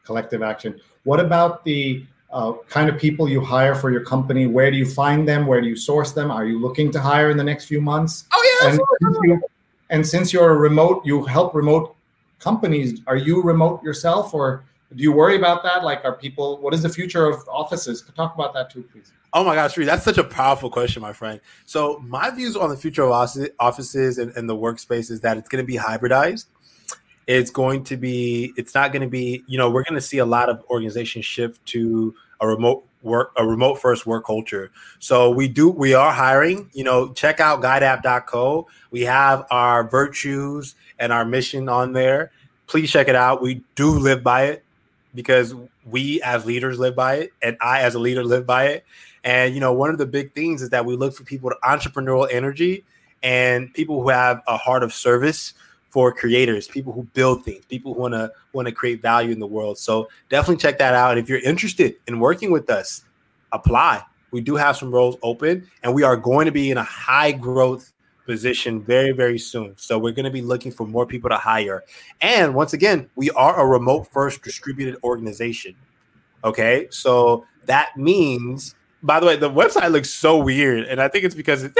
[0.05, 0.79] Collective action.
[1.03, 4.47] What about the uh, kind of people you hire for your company?
[4.47, 5.47] Where do you find them?
[5.47, 6.31] Where do you source them?
[6.31, 8.25] Are you looking to hire in the next few months?
[8.33, 8.69] Oh yeah.
[8.69, 9.41] And, since, you,
[9.89, 11.95] and since you're a remote, you help remote
[12.39, 13.01] companies.
[13.07, 14.63] Are you remote yourself, or
[14.95, 15.83] Do you worry about that?
[15.83, 16.57] Like, are people?
[16.57, 18.03] What is the future of offices?
[18.15, 19.11] Talk about that too, please.
[19.33, 21.39] Oh my gosh, that's such a powerful question, my friend.
[21.67, 23.11] So my views on the future of
[23.59, 26.45] offices and, and the workspace is that it's going to be hybridized.
[27.27, 28.53] It's going to be.
[28.57, 29.43] It's not going to be.
[29.47, 33.31] You know, we're going to see a lot of organizations shift to a remote work
[33.37, 34.71] a remote first work culture.
[34.99, 38.67] So we do we are hiring, you know, check out guideapp.co.
[38.91, 42.31] We have our virtues and our mission on there.
[42.67, 43.41] Please check it out.
[43.41, 44.63] We do live by it
[45.15, 48.85] because we as leaders live by it and I as a leader live by it.
[49.23, 51.57] And you know, one of the big things is that we look for people with
[51.61, 52.85] entrepreneurial energy
[53.23, 55.53] and people who have a heart of service
[55.89, 59.39] for creators, people who build things, people who want to want to create value in
[59.39, 59.77] the world.
[59.77, 61.11] So definitely check that out.
[61.11, 63.03] And if you're interested in working with us,
[63.51, 64.03] apply.
[64.31, 67.31] We do have some roles open, and we are going to be in a high
[67.31, 67.91] growth
[68.29, 69.73] position very very soon.
[69.77, 71.83] So we're going to be looking for more people to hire.
[72.21, 75.75] And once again, we are a remote first distributed organization.
[76.43, 78.75] Okay, so that means.
[79.01, 81.71] By the way, the website looks so weird, and I think it's because it,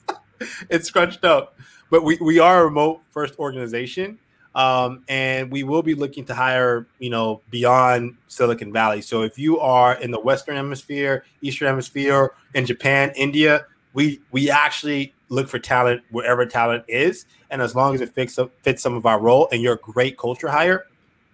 [0.70, 1.54] it's scrunched up
[1.92, 4.18] but we, we are a remote first organization.
[4.54, 9.02] Um, and we will be looking to hire, you know, beyond Silicon Valley.
[9.02, 14.50] So if you are in the Western Hemisphere, Eastern Hemisphere, in Japan, India, we we
[14.50, 18.94] actually look for talent wherever talent is, and as long as it fits fits some
[18.94, 20.86] of our role, and you're a great culture hire,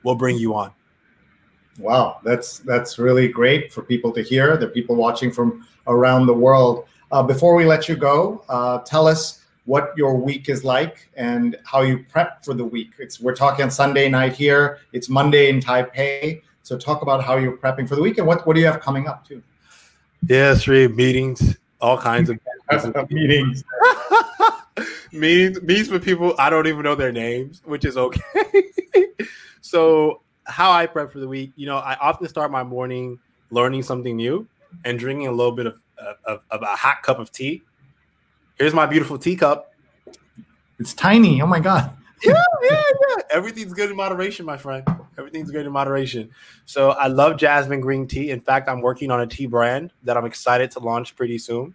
[0.04, 0.72] we'll bring you on.
[1.78, 4.56] Wow, that's that's really great for people to hear.
[4.56, 6.86] The people watching from around the world.
[7.10, 11.56] Uh, before we let you go, uh, tell us what your week is like and
[11.64, 12.92] how you prep for the week.
[12.98, 14.78] It's we're talking on Sunday night here.
[14.92, 16.42] It's Monday in Taipei.
[16.62, 18.80] So talk about how you're prepping for the week and what, what do you have
[18.80, 19.42] coming up too?
[20.26, 22.38] Yeah, three meetings, all kinds of
[23.10, 23.64] meetings.
[25.12, 28.64] meetings meetings with people I don't even know their names, which is okay.
[29.60, 33.18] so how I prep for the week, you know, I often start my morning
[33.50, 34.46] learning something new
[34.84, 35.80] and drinking a little bit of,
[36.24, 37.62] of, of a hot cup of tea
[38.58, 39.72] Here's my beautiful teacup.
[40.80, 41.40] It's tiny.
[41.40, 41.96] Oh my god.
[42.24, 43.22] yeah, yeah, yeah.
[43.30, 44.84] Everything's good in moderation, my friend.
[45.16, 46.30] Everything's good in moderation.
[46.64, 48.32] So I love jasmine green tea.
[48.32, 51.72] In fact, I'm working on a tea brand that I'm excited to launch pretty soon.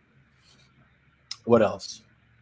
[1.46, 2.02] What else?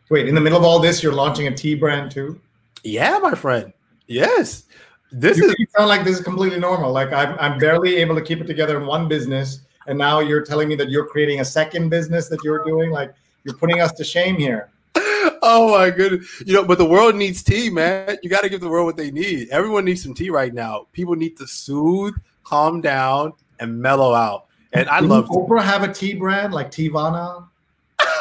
[0.10, 2.40] Wait, in the middle of all this, you're launching a tea brand too?
[2.84, 3.72] Yeah, my friend.
[4.08, 4.64] Yes.
[5.12, 6.92] This you is sound like this is completely normal.
[6.92, 10.42] Like I'm, I'm barely able to keep it together in one business, and now you're
[10.42, 12.92] telling me that you're creating a second business that you're doing.
[12.92, 14.70] Like you're putting us to shame here.
[15.44, 16.44] Oh my goodness.
[16.46, 18.18] You know, but the world needs tea, man.
[18.22, 19.50] You got to give the world what they need.
[19.50, 20.88] Everyone needs some tea right now.
[20.94, 24.46] People need to soothe, calm down, and mellow out.
[24.74, 25.66] And I love Oprah tea.
[25.66, 27.48] have a tea brand like Teavana?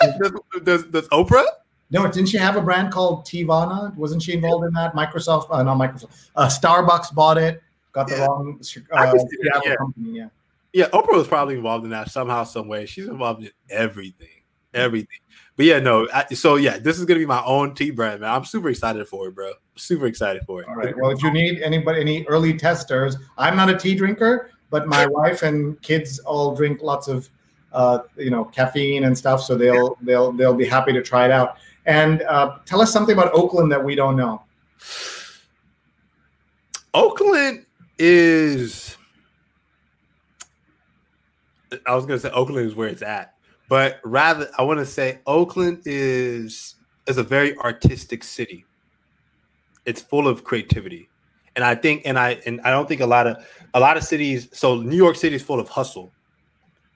[0.20, 0.32] does,
[0.62, 1.44] does, does, Oprah?
[1.90, 3.94] No, didn't she have a brand called Teavana?
[3.96, 4.94] Wasn't she involved in that?
[4.94, 6.28] Microsoft, uh, not Microsoft.
[6.36, 7.62] Uh, Starbucks bought it.
[7.92, 8.26] Got the yeah.
[8.26, 9.20] wrong uh,
[9.64, 9.76] yeah.
[9.76, 10.18] company.
[10.18, 10.28] Yeah.
[10.72, 12.86] Yeah, Oprah was probably involved in that somehow, some way.
[12.86, 14.28] She's involved in everything
[14.74, 15.18] everything.
[15.57, 16.09] But yeah, no.
[16.12, 18.30] I, so yeah, this is gonna be my own tea brand, man.
[18.30, 19.53] I'm super excited for it, bro.
[19.76, 20.68] Super excited for it.
[20.68, 20.94] All right.
[20.96, 25.07] Well, if you need anybody, any early testers, I'm not a tea drinker, but my
[25.07, 27.28] wife and kids all drink lots of,
[27.72, 29.42] uh, you know, caffeine and stuff.
[29.42, 31.56] So they'll they'll they'll be happy to try it out.
[31.86, 34.42] And uh, tell us something about Oakland that we don't know.
[36.94, 37.64] Oakland
[37.98, 38.96] is.
[41.86, 43.34] I was gonna say Oakland is where it's at
[43.70, 46.74] but rather I want to say Oakland is
[47.06, 48.66] is a very artistic city.
[49.86, 51.08] It's full of creativity.
[51.54, 53.36] And I think and I and I don't think a lot of
[53.72, 56.12] a lot of cities so New York City is full of hustle,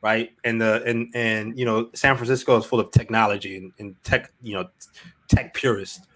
[0.04, 0.32] right?
[0.44, 4.30] And the and and you know San Francisco is full of technology and, and tech,
[4.42, 4.68] you know,
[5.28, 6.06] tech purists.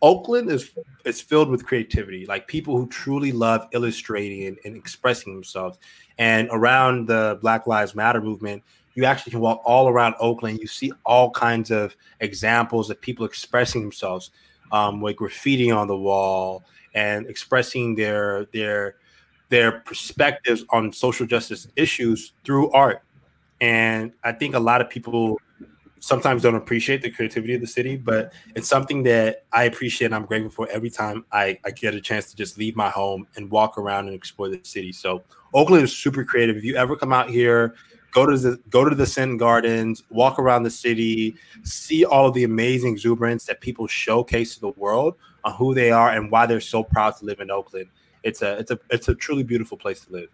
[0.00, 0.70] Oakland is
[1.04, 5.78] is filled with creativity, like people who truly love illustrating and, and expressing themselves.
[6.16, 8.62] And around the Black Lives Matter movement,
[8.94, 10.58] you actually can walk all around Oakland.
[10.60, 14.30] You see all kinds of examples of people expressing themselves,
[14.72, 16.64] um, graffiti on the wall
[16.94, 18.96] and expressing their their
[19.50, 23.02] their perspectives on social justice issues through art.
[23.60, 25.38] And I think a lot of people
[26.04, 30.14] sometimes don't appreciate the creativity of the city, but it's something that I appreciate and
[30.14, 33.26] I'm grateful for every time I, I get a chance to just leave my home
[33.36, 34.92] and walk around and explore the city.
[34.92, 35.22] So
[35.54, 36.58] Oakland is super creative.
[36.58, 37.74] If you ever come out here,
[38.12, 42.34] go to the go to the Sin Gardens, walk around the city, see all of
[42.34, 46.44] the amazing exuberance that people showcase to the world on who they are and why
[46.44, 47.88] they're so proud to live in Oakland.
[48.22, 50.28] It's a it's a it's a truly beautiful place to live.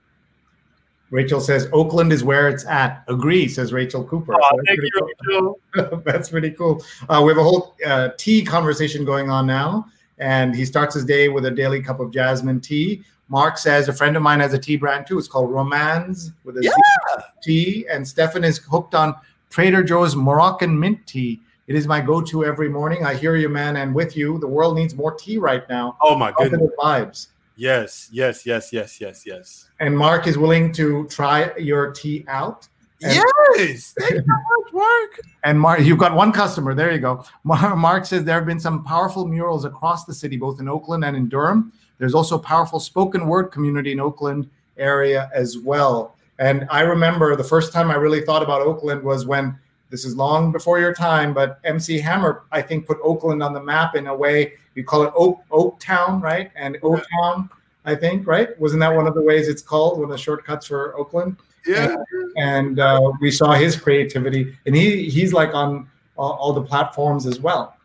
[1.10, 3.04] Rachel says Oakland is where it's at.
[3.08, 4.34] Agree, says Rachel Cooper.
[4.34, 6.02] Oh, so thank you, cool.
[6.04, 6.84] that's pretty cool.
[7.08, 9.86] Uh, we have a whole uh, tea conversation going on now,
[10.18, 13.02] and he starts his day with a daily cup of jasmine tea.
[13.28, 15.18] Mark says a friend of mine has a tea brand too.
[15.18, 16.70] It's called Romance with a Yeah.
[16.70, 19.14] Z tea, and Stefan is hooked on
[19.50, 21.40] Trader Joe's Moroccan mint tea.
[21.66, 23.04] It is my go-to every morning.
[23.04, 24.38] I hear you, man, and with you.
[24.38, 25.96] The world needs more tea right now.
[26.00, 26.68] Oh my goodness.
[26.76, 27.28] Vibes.
[27.56, 29.68] Yes, yes, yes, yes, yes, yes.
[29.80, 32.68] And Mark is willing to try your tea out.
[33.02, 33.14] And-
[33.56, 33.94] Yes.
[33.98, 35.20] Thank you so much, Mark.
[35.44, 36.74] And Mark, you've got one customer.
[36.74, 37.24] There you go.
[37.44, 41.16] Mark says there have been some powerful murals across the city, both in Oakland and
[41.16, 41.72] in Durham.
[41.98, 46.16] There's also a powerful spoken word community in Oakland area as well.
[46.38, 49.58] And I remember the first time I really thought about Oakland was when
[49.90, 53.62] this is long before your time, but MC Hammer, I think, put Oakland on the
[53.62, 54.54] map in a way.
[54.74, 56.50] You call it Oak Oak Town, right?
[56.54, 57.50] And Oak Town,
[57.84, 58.58] I think, right?
[58.60, 59.98] Wasn't that one of the ways it's called?
[59.98, 61.36] One of the shortcuts for Oakland
[61.66, 61.96] Yeah.
[62.36, 67.26] and uh, we saw his creativity, and he he's like on all, all the platforms
[67.26, 67.76] as well.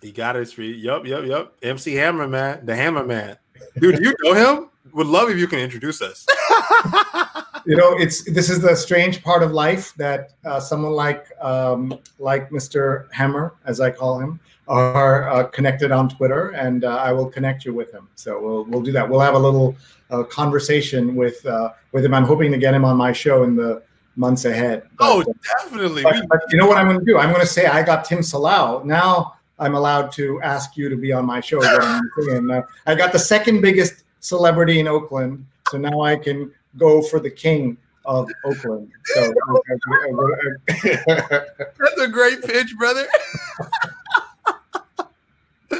[0.00, 0.74] He got it, Sree.
[0.74, 1.54] Yup, yup, yup.
[1.62, 2.64] MC Hammer, man.
[2.66, 3.36] The Hammer Man.
[3.78, 4.68] Dude, you know him?
[4.92, 6.26] Would love if you can introduce us.
[7.64, 11.98] You know, it's this is the strange part of life that uh, someone like um,
[12.18, 13.12] like Mr.
[13.12, 17.64] Hammer, as I call him, are uh, connected on Twitter, and uh, I will connect
[17.64, 18.08] you with him.
[18.14, 19.08] So we'll we'll do that.
[19.08, 19.76] We'll have a little
[20.10, 22.14] uh, conversation with uh, with him.
[22.14, 23.82] I'm hoping to get him on my show in the
[24.16, 24.82] months ahead.
[25.00, 26.02] oh, But, uh, definitely.
[26.02, 27.18] But, but you know what I'm going to do?
[27.18, 28.84] I'm going to say I got Tim Salau.
[28.84, 31.62] Now I'm allowed to ask you to be on my show.
[32.30, 37.02] and uh, I got the second biggest celebrity in Oakland, so now I can go
[37.02, 38.90] for the king of Oakland.
[39.04, 39.20] So,
[40.84, 43.06] That's a great pitch, brother.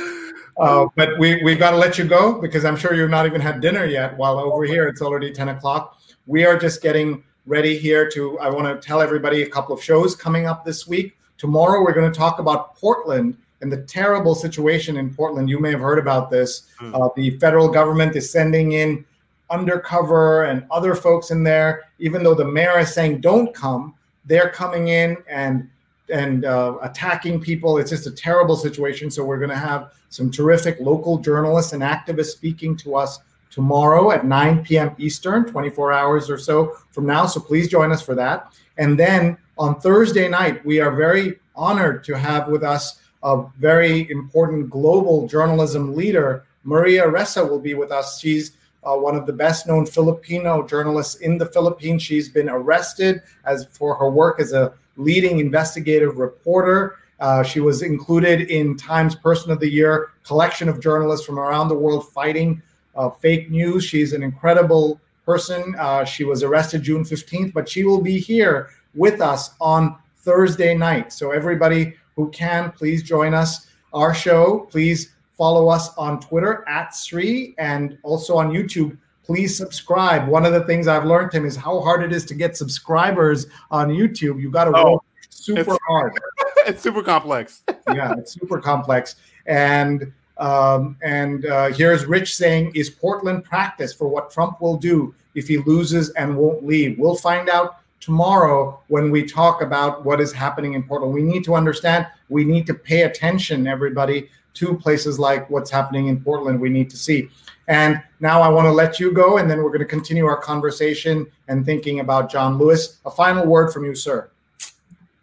[0.59, 3.41] uh, but we we've got to let you go because I'm sure you've not even
[3.41, 4.17] had dinner yet.
[4.17, 5.99] While over here it's already 10 o'clock.
[6.27, 8.39] We are just getting ready here to.
[8.39, 11.17] I want to tell everybody a couple of shows coming up this week.
[11.39, 15.49] Tomorrow we're going to talk about Portland and the terrible situation in Portland.
[15.49, 16.69] You may have heard about this.
[16.79, 16.95] Hmm.
[16.95, 19.05] Uh, the federal government is sending in
[19.53, 23.95] undercover and other folks in there, even though the mayor is saying don't come.
[24.25, 25.69] They're coming in and
[26.13, 27.79] and uh, attacking people.
[27.79, 29.11] It's just a terrible situation.
[29.11, 34.11] So we're going to have some terrific local journalists and activists speaking to us tomorrow
[34.11, 34.95] at 9 p.m.
[34.99, 37.27] Eastern, 24 hours or so from now.
[37.27, 38.53] So please join us for that.
[38.79, 44.11] And then on Thursday night, we are very honored to have with us a very
[44.11, 46.45] important global journalism leader.
[46.65, 48.19] Maria Ressa will be with us.
[48.19, 52.03] She's uh, one of the best known Filipino journalists in the Philippines.
[52.03, 56.97] She's been arrested as for her work as a leading investigative reporter.
[57.21, 61.69] Uh, she was included in Times Person of the Year collection of journalists from around
[61.69, 62.61] the world fighting
[62.97, 63.85] uh, fake news.
[63.85, 65.75] She's an incredible person.
[65.79, 70.75] Uh, she was arrested June 15th, but she will be here with us on Thursday
[70.75, 71.13] night.
[71.13, 73.69] So, everybody who can, please join us.
[73.93, 75.13] Our show, please
[75.43, 78.97] follow us on Twitter at Sree and also on YouTube.
[79.25, 80.29] Please subscribe.
[80.29, 83.47] One of the things I've learned, Tim, is how hard it is to get subscribers
[83.73, 84.41] on YouTube.
[84.41, 86.13] You got to Oh, work super it's- hard
[86.69, 87.65] it's super complex.
[87.93, 89.17] yeah, it's super complex.
[89.47, 95.13] And um, and uh, here's Rich saying, "Is Portland practice for what Trump will do
[95.35, 100.21] if he loses and won't leave?" We'll find out tomorrow when we talk about what
[100.21, 101.13] is happening in Portland.
[101.13, 102.07] We need to understand.
[102.29, 106.61] We need to pay attention, everybody, to places like what's happening in Portland.
[106.61, 107.29] We need to see.
[107.69, 110.37] And now I want to let you go, and then we're going to continue our
[110.37, 112.99] conversation and thinking about John Lewis.
[113.07, 114.31] A final word from you, sir.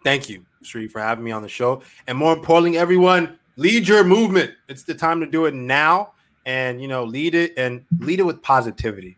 [0.03, 1.81] Thank you, Sree, for having me on the show.
[2.07, 4.51] And more importantly, everyone, lead your movement.
[4.69, 6.13] It's the time to do it now.
[6.45, 9.17] And you know, lead it and lead it with positivity.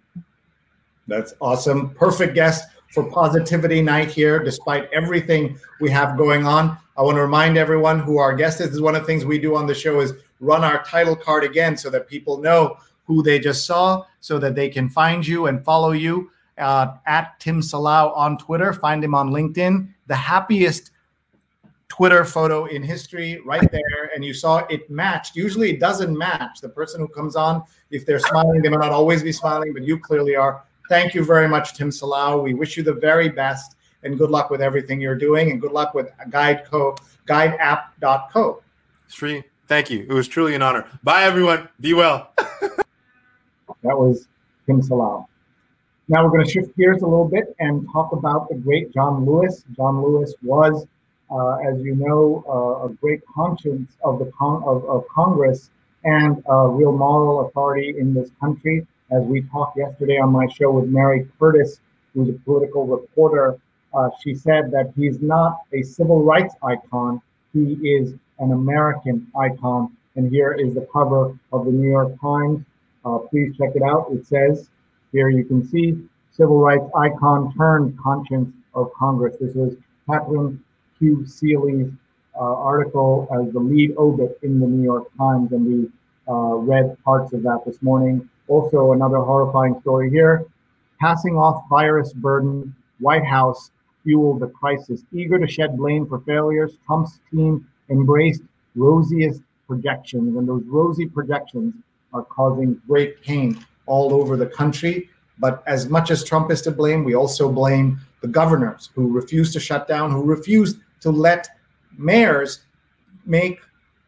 [1.07, 1.91] That's awesome.
[1.91, 6.77] Perfect guest for Positivity Night here, despite everything we have going on.
[7.01, 8.67] I want to remind everyone who our guest is.
[8.67, 11.15] This is one of the things we do on the show is run our title
[11.15, 15.25] card again so that people know who they just saw, so that they can find
[15.25, 16.29] you and follow you
[16.59, 18.71] uh, at Tim Salau on Twitter.
[18.71, 19.91] Find him on LinkedIn.
[20.05, 20.91] The happiest
[21.87, 24.11] Twitter photo in history right there.
[24.13, 25.35] And you saw it matched.
[25.35, 26.61] Usually it doesn't match.
[26.61, 29.81] The person who comes on, if they're smiling, they may not always be smiling, but
[29.81, 30.65] you clearly are.
[30.87, 32.43] Thank you very much, Tim Salau.
[32.43, 35.71] We wish you the very best and good luck with everything you're doing and good
[35.71, 36.97] luck with GuideCo,
[37.27, 38.61] guideapp.co.
[39.07, 40.05] Sree, thank you.
[40.09, 40.87] It was truly an honor.
[41.03, 41.69] Bye, everyone.
[41.79, 42.33] Be well.
[43.83, 44.27] That was
[44.65, 45.25] Tim Salau.
[46.07, 49.25] Now we're going to shift gears a little bit and talk about the great John
[49.25, 49.63] Lewis.
[49.75, 50.85] John Lewis was,
[51.31, 55.71] uh, as you know, uh, a great conscience of the con- of, of Congress
[56.03, 58.85] and a real moral authority in this country.
[59.11, 61.79] As we talked yesterday on my show with Mary Curtis,
[62.13, 63.57] who's a political reporter,
[63.93, 67.21] uh, she said that he's not a civil rights icon.
[67.53, 69.95] He is an American icon.
[70.15, 72.65] And here is the cover of the New York Times.
[73.05, 74.07] Uh, please check it out.
[74.11, 74.69] It says,
[75.11, 75.97] here you can see,
[76.31, 79.35] civil rights icon turned conscience of Congress.
[79.39, 79.75] This was
[80.09, 80.63] Katharine
[80.97, 81.25] Q.
[81.25, 81.91] Seelye's
[82.35, 85.89] uh, article as the lead obit in the New York Times, and we
[86.27, 88.29] uh, read parts of that this morning.
[88.47, 90.45] Also, another horrifying story here.
[90.99, 93.71] Passing off virus burden, White House
[94.03, 95.03] fueled the crisis.
[95.13, 98.41] Eager to shed blame for failures, Trump's team embraced
[98.75, 101.73] rosiest projections, and those rosy projections
[102.13, 105.09] are causing great pain all over the country.
[105.39, 109.53] But as much as Trump is to blame, we also blame the governors who refused
[109.53, 111.47] to shut down, who refused to let
[111.97, 112.61] mayors
[113.25, 113.59] make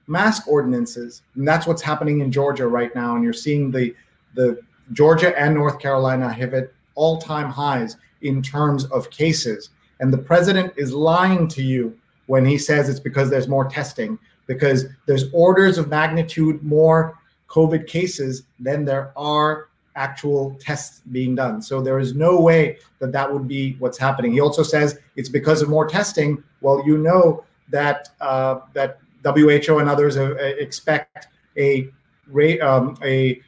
[0.07, 1.24] mask ordinances.
[1.36, 3.15] And that's what's happening in Georgia right now.
[3.15, 3.95] And you're seeing the
[4.36, 4.60] the
[4.91, 9.70] Georgia and North Carolina have hit all-time highs in terms of cases.
[9.99, 11.98] And the president is lying to you
[12.28, 14.18] when he says it's because there's more testing,
[14.48, 17.18] because there's orders of magnitude more
[17.48, 21.61] COVID cases than there are actual tests being done.
[21.61, 24.32] So there is no way that that would be what's happening.
[24.34, 26.44] He also says it's because of more testing.
[26.61, 31.90] Well, you know that uh, that WHO and others uh, expect a
[32.28, 33.41] rate um, a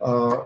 [0.00, 0.44] uh,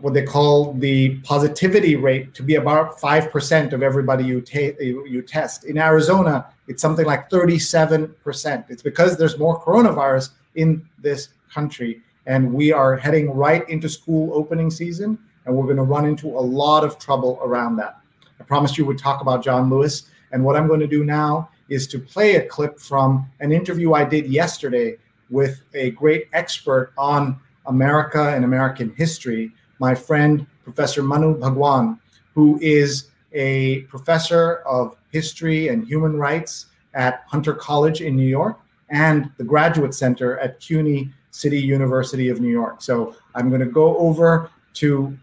[0.00, 4.80] what they call the positivity rate to be about five percent of everybody you take
[4.80, 5.64] you test.
[5.64, 8.66] In Arizona, it's something like thirty-seven percent.
[8.68, 14.32] It's because there's more coronavirus in this country, and we are heading right into school
[14.34, 17.98] opening season, and we're going to run into a lot of trouble around that.
[18.40, 21.50] I promised you we'd talk about John Lewis, and what I'm going to do now
[21.68, 24.96] is to play a clip from an interview I did yesterday
[25.30, 29.52] with a great expert on America and American history,
[29.82, 31.98] my friend, Professor Manu Bhagavan,
[32.36, 38.60] who is a professor of history and human rights at Hunter College in New York
[38.90, 42.80] and the Graduate Center at CUNY City University of New York.
[42.80, 45.18] So I'm going to go over to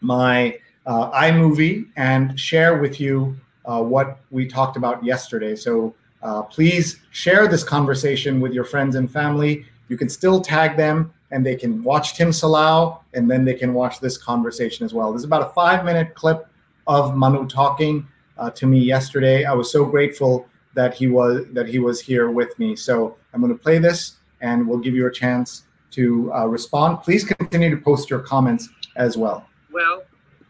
[0.00, 3.36] my uh, iMovie and share with you
[3.66, 5.54] uh, what we talked about yesterday.
[5.54, 9.66] So uh, please share this conversation with your friends and family.
[9.90, 13.74] You can still tag them and they can watch Tim Salau and then they can
[13.74, 15.12] watch this conversation as well.
[15.12, 16.46] This is about a five minute clip
[16.86, 18.06] of Manu talking
[18.38, 19.44] uh, to me yesterday.
[19.44, 22.76] I was so grateful that he was that he was here with me.
[22.76, 27.02] So I'm going to play this and we'll give you a chance to uh, respond.
[27.02, 29.48] Please continue to post your comments as well.
[29.72, 30.02] Well,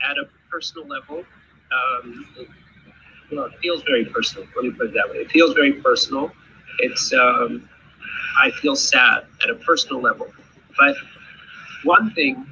[0.08, 1.24] at a personal level,
[1.72, 2.26] um,
[3.32, 4.46] well, it feels very personal.
[4.56, 5.16] Let me put it that way.
[5.18, 6.32] It feels very personal.
[6.80, 7.68] It's um,
[8.40, 10.28] I feel sad at a personal level.
[10.78, 10.96] But
[11.84, 12.46] one thing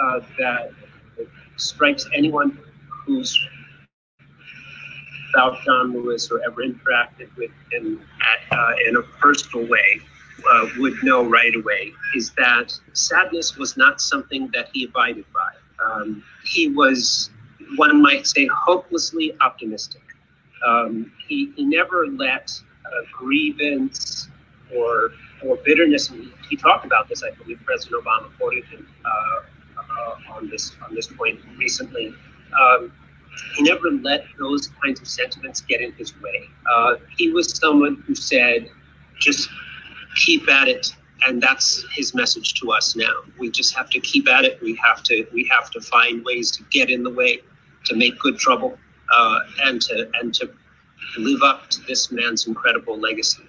[0.00, 0.72] uh, that
[1.56, 2.58] strikes anyone
[2.88, 3.38] who's
[5.34, 10.00] about John Lewis or ever interacted with him at, uh, in a personal way
[10.50, 15.84] uh, would know right away is that sadness was not something that he abided by.
[15.84, 17.30] Um, he was,
[17.76, 20.02] one might say, hopelessly optimistic.
[20.66, 22.50] Um, he, he never let
[23.12, 24.28] grievance
[24.76, 25.10] or
[25.44, 26.10] or bitterness.
[26.10, 27.22] And he talked about this.
[27.22, 32.14] I believe President Obama quoted him uh, uh, on this on this point recently.
[32.60, 32.92] Um,
[33.56, 36.48] he never let those kinds of sentiments get in his way.
[36.70, 38.68] Uh, he was someone who said,
[39.20, 39.48] "Just
[40.16, 40.94] keep at it."
[41.26, 43.12] And that's his message to us now.
[43.38, 44.60] We just have to keep at it.
[44.62, 47.40] We have to we have to find ways to get in the way,
[47.86, 48.78] to make good trouble,
[49.12, 50.50] uh, and to and to
[51.18, 53.42] live up to this man's incredible legacy.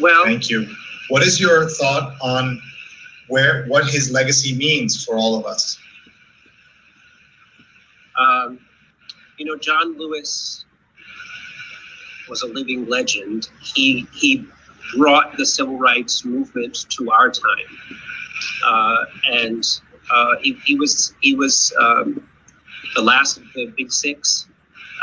[0.00, 0.66] Well, thank you.
[1.08, 2.60] What is your thought on
[3.28, 5.78] where what his legacy means for all of us?
[8.18, 8.58] Um,
[9.38, 10.64] you know, John Lewis
[12.28, 13.48] was a living legend.
[13.62, 14.46] He he
[14.96, 17.78] brought the civil rights movement to our time,
[18.66, 19.64] uh, and
[20.10, 22.28] uh, he, he was he was um,
[22.94, 24.48] the last of the big six.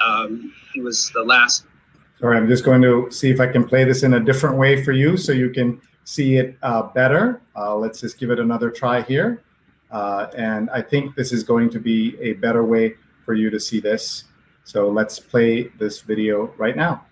[0.06, 1.66] Um, he was the last.
[2.20, 4.82] Sorry, I'm just going to see if I can play this in a different way
[4.84, 7.42] for you so you can see it uh, better.
[7.56, 9.44] Uh, let's just give it another try here.
[9.92, 13.60] Uh, and I think this is going to be a better way for you to
[13.60, 14.26] see this.
[14.64, 17.06] So let's play this video right now.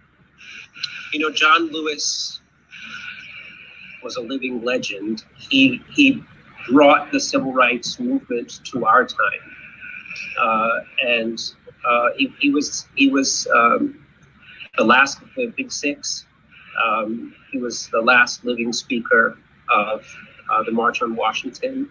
[1.12, 2.42] You know, John Lewis
[4.04, 5.24] was a living legend.
[5.38, 6.24] He he
[6.72, 9.56] brought the civil rights movement to our time,
[10.40, 11.40] uh, and
[11.88, 14.03] uh, he, he was he was um,
[14.78, 16.26] the last of the Big Six.
[16.84, 19.38] Um, he was the last living speaker
[19.72, 20.04] of
[20.52, 21.90] uh, the March on Washington.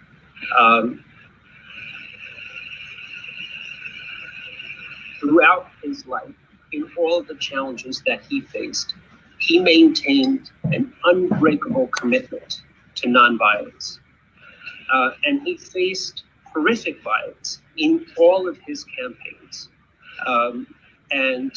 [0.58, 1.04] Um,
[5.20, 6.34] throughout his life,
[6.72, 8.94] in all of the challenges that he faced,
[9.38, 12.62] he maintained an unbreakable commitment
[12.96, 14.00] to nonviolence.
[14.92, 19.68] Uh, and he faced horrific violence in all of his campaigns.
[20.26, 20.66] Um,
[21.12, 21.52] and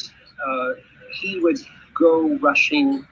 [0.46, 0.72] uh,
[1.12, 1.58] he would
[1.94, 3.06] go rushing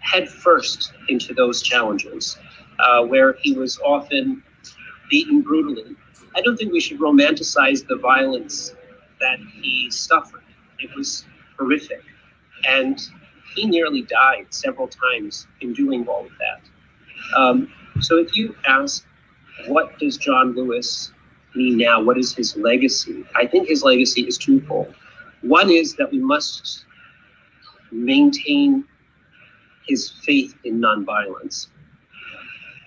[0.00, 2.38] headfirst into those challenges,
[2.78, 4.42] uh, where he was often
[5.10, 5.96] beaten brutally.
[6.36, 8.74] I don't think we should romanticize the violence
[9.20, 10.42] that he suffered.
[10.78, 11.24] It was
[11.58, 12.02] horrific.
[12.68, 13.00] And
[13.54, 17.38] he nearly died several times in doing all of that.
[17.38, 19.06] Um, so if you ask,
[19.68, 21.12] what does John Lewis
[21.54, 22.02] mean now?
[22.02, 23.24] What is his legacy?
[23.36, 24.94] I think his legacy is twofold.
[25.42, 26.84] One is that we must
[27.94, 28.84] maintain
[29.86, 31.68] his faith in nonviolence,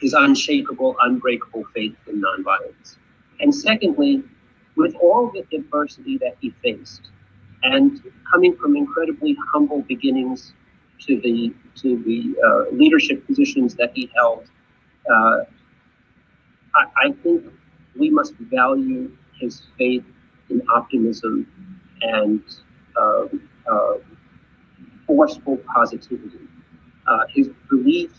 [0.01, 2.97] his unshakable, unbreakable faith in nonviolence.
[3.39, 4.23] And secondly,
[4.75, 7.09] with all the adversity that he faced,
[7.63, 10.53] and coming from incredibly humble beginnings
[10.99, 14.45] to the to the uh, leadership positions that he held,
[15.11, 15.41] uh,
[16.75, 17.45] I, I, think
[17.95, 20.03] we must value his faith
[20.49, 21.47] in optimism
[22.01, 22.41] and
[22.95, 23.25] uh,
[25.07, 26.39] forceful positivity.
[27.07, 28.11] Uh, his belief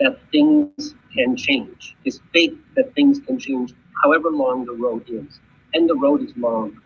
[0.00, 3.72] that things can change, his faith that things can change,
[4.02, 5.40] however long the road is,
[5.74, 6.78] and the road is long,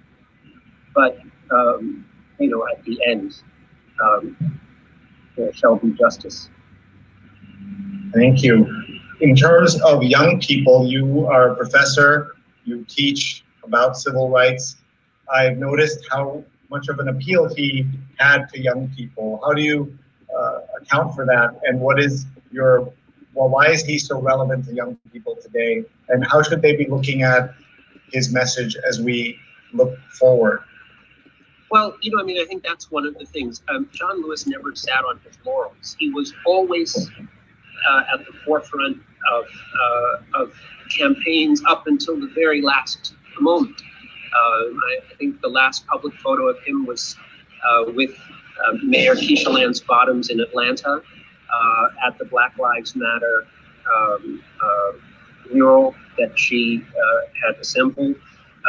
[0.95, 1.19] but
[1.51, 2.07] um,
[2.39, 3.43] you know at the end.
[4.03, 4.37] Um,
[5.37, 6.51] there shall be justice.
[8.15, 8.67] Thank you.
[9.21, 14.77] In terms of young people, you are a professor, you teach about civil rights.
[15.33, 17.87] I've noticed how much of an appeal he
[18.19, 19.41] had to young people.
[19.45, 19.97] How do you
[20.35, 21.61] uh, account for that?
[21.65, 22.93] And what is your,
[23.35, 25.85] well, why is he so relevant to young people today?
[26.09, 27.55] And how should they be looking at
[28.11, 29.39] his message as we
[29.75, 30.61] look forward?
[31.71, 33.63] Well, you know, I mean, I think that's one of the things.
[33.69, 35.97] Um, John Lewis never sat on his laurels.
[35.99, 37.09] He was always
[37.89, 38.99] uh, at the forefront
[39.33, 39.45] of,
[39.85, 40.55] uh, of
[40.95, 43.81] campaigns up until the very last moment.
[44.35, 47.17] Uh, I, I, think the last public photo of him was
[47.69, 48.11] uh, with
[48.65, 51.03] uh, Mayor Keisha Lance Bottoms in Atlanta
[51.53, 53.47] uh, at the Black Lives Matter
[53.95, 54.43] um,
[55.53, 56.83] mural that she
[57.45, 58.15] had assembled.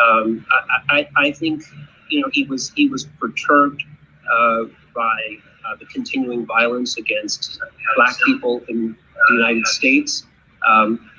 [0.01, 1.63] Um, I, I, I think
[2.09, 3.83] you know, he was he was perturbed
[4.31, 4.63] uh,
[4.95, 7.59] by uh, the continuing violence against
[7.95, 8.95] black people in
[9.29, 10.25] the United States,
[10.67, 11.09] um,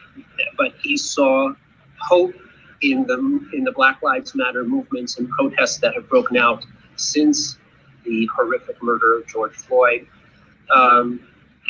[0.56, 1.52] but he saw
[2.00, 2.34] hope
[2.84, 3.18] in the
[3.54, 6.64] in the Black Lives Matter movements and protests that have broken out
[6.96, 7.58] since
[8.04, 10.06] the horrific murder of George Floyd.
[10.70, 11.20] Um,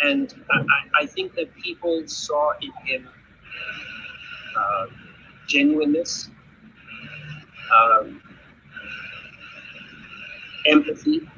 [0.02, 3.08] and I, I, think that people saw in him
[4.56, 4.86] uh,
[5.46, 6.30] genuineness,
[7.74, 8.20] um,
[10.66, 11.28] empathy,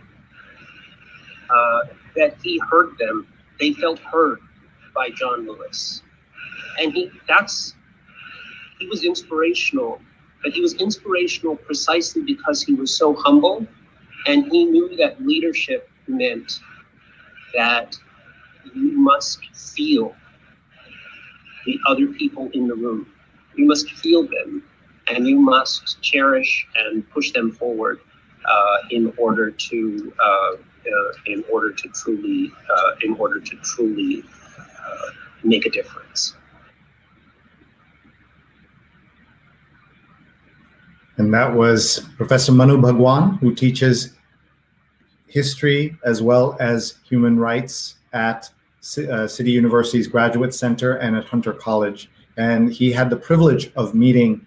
[1.51, 1.81] uh,
[2.15, 3.27] that he heard them.
[3.59, 4.40] They felt heard
[4.94, 6.03] by John Lewis,
[6.81, 7.74] and he that's
[8.78, 10.01] he was inspirational.
[10.43, 13.66] But he was inspirational precisely because he was so humble,
[14.27, 16.61] and he knew that leadership meant
[17.55, 17.97] that
[18.74, 20.15] you must feel
[21.65, 23.07] the other people in the room.
[23.57, 24.62] You must feel them,
[25.09, 28.01] and you must cherish and push them forward
[28.48, 32.53] uh, in order to uh, uh, in order to truly
[33.03, 34.23] in order to truly
[35.43, 36.35] make a difference.
[41.18, 44.12] And that was Professor Manu Bhagavan, who teaches
[45.26, 48.51] history as well as human rights at
[48.98, 52.10] uh, City University's Graduate Center and at Hunter College.
[52.36, 54.47] And he had the privilege of meeting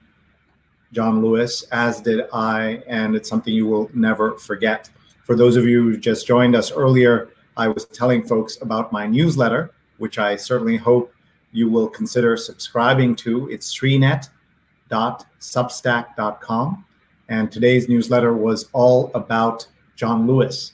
[0.91, 4.89] John Lewis, as did I, and it's something you will never forget.
[5.23, 9.05] For those of you who just joined us earlier, I was telling folks about my
[9.05, 11.13] newsletter, which I certainly hope
[11.51, 13.49] you will consider subscribing to.
[13.49, 13.67] It's
[14.89, 16.85] sreenet.substack.com.
[17.29, 20.73] And today's newsletter was all about John Lewis.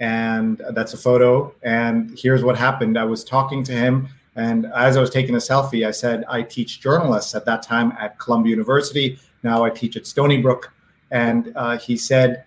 [0.00, 1.54] And that's a photo.
[1.62, 4.08] And here's what happened I was talking to him.
[4.36, 7.92] And as I was taking a selfie, I said, I teach journalists at that time
[7.98, 9.18] at Columbia University.
[9.42, 10.72] Now I teach at Stony Brook.
[11.10, 12.44] And uh, he said,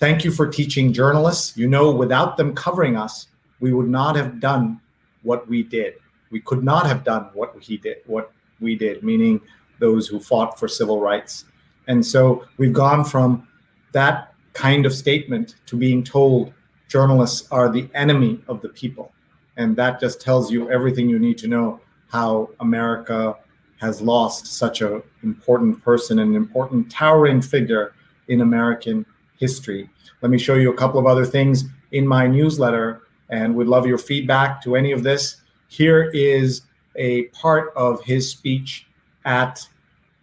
[0.00, 1.56] Thank you for teaching journalists.
[1.58, 3.28] You know, without them covering us,
[3.60, 4.80] we would not have done
[5.22, 5.94] what we did.
[6.30, 9.40] We could not have done what he did, what we did, meaning
[9.80, 11.46] those who fought for civil rights.
[11.88, 13.48] And so we've gone from
[13.92, 16.52] that kind of statement to being told
[16.88, 19.12] journalists are the enemy of the people.
[19.56, 23.36] And that just tells you everything you need to know how America
[23.80, 27.94] has lost such an important person, and an important towering figure
[28.28, 29.06] in American
[29.38, 29.88] history.
[30.20, 33.02] Let me show you a couple of other things in my newsletter.
[33.30, 35.36] and we'd love your feedback to any of this.
[35.68, 36.62] Here is
[36.96, 38.86] a part of his speech
[39.24, 39.66] at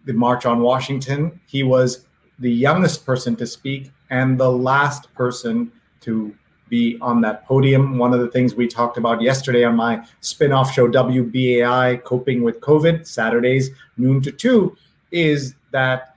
[0.04, 1.40] the March on Washington.
[1.46, 2.06] He was
[2.38, 6.34] the youngest person to speak and the last person to
[6.68, 7.98] be on that podium.
[7.98, 12.42] One of the things we talked about yesterday on my spin off show, WBAI Coping
[12.42, 14.76] with COVID, Saturdays, noon to two,
[15.10, 16.16] is that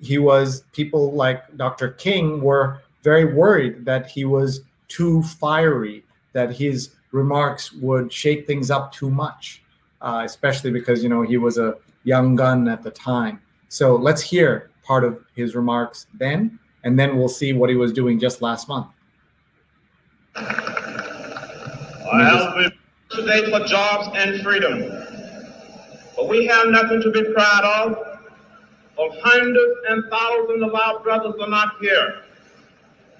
[0.00, 1.90] he was, people like Dr.
[1.90, 8.70] King were very worried that he was too fiery, that his remarks would shake things
[8.70, 9.62] up too much,
[10.00, 13.40] uh, especially because, you know, he was a young gun at the time.
[13.68, 17.92] So let's hear part of his remarks then, and then we'll see what he was
[17.92, 18.88] doing just last month.
[20.34, 22.72] I have been
[23.10, 24.80] today for jobs and freedom,
[26.16, 27.96] but we have nothing to be proud of.
[28.98, 32.24] Of hundreds and thousands of our brothers are not here,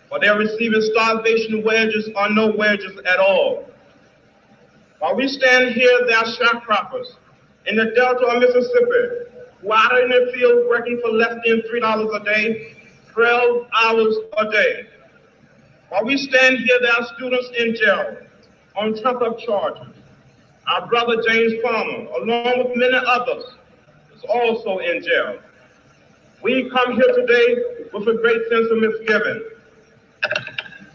[0.09, 3.71] for they're receiving starvation wages or no wages at all.
[4.99, 7.17] While we stand here, they are sharecroppers
[7.67, 9.33] in the Delta of Mississippi
[9.71, 12.75] out in the field working for less than $3 a day,
[13.13, 14.87] 12 hours a day.
[15.89, 18.17] While we stand here, there are students in jail
[18.77, 19.95] on trumped-up charges.
[20.67, 23.45] Our brother James Farmer, along with many others,
[24.17, 25.39] is also in jail.
[26.43, 29.45] We come here today with a great sense of misgiving.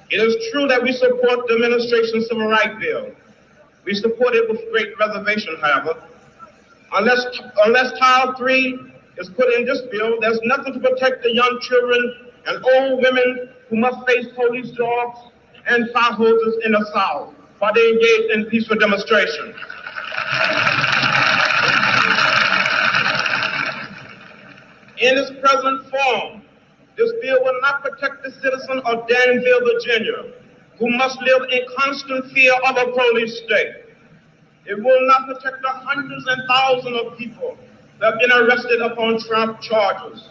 [0.09, 3.11] It is true that we support the administration's civil rights bill.
[3.85, 6.01] We support it with great reservation, however.
[6.93, 7.25] Unless,
[7.65, 8.79] unless Title III
[9.17, 13.49] is put in this bill, there's nothing to protect the young children and old women
[13.69, 15.19] who must face police dogs
[15.67, 19.53] and fire hoses in the South while they engage in peaceful demonstration.
[24.99, 26.41] In its present form,
[26.95, 30.33] this bill will not protect the citizen of Danville, Virginia,
[30.79, 33.86] who must live in constant fear of a police state.
[34.67, 37.57] It will not protect the hundreds and thousands of people
[37.99, 40.27] that have been arrested upon Trump charges.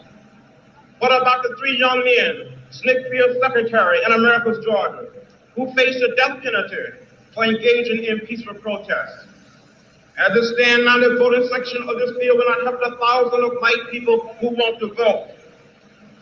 [0.98, 5.08] What about the three young men, SNCC field Secretary and Americus Georgia,
[5.54, 7.00] who faced the death penalty
[7.32, 9.24] for engaging in peaceful protests?
[10.18, 13.42] As it stands now, the voting section of this bill will not help the thousands
[13.42, 15.28] of white people who want to vote.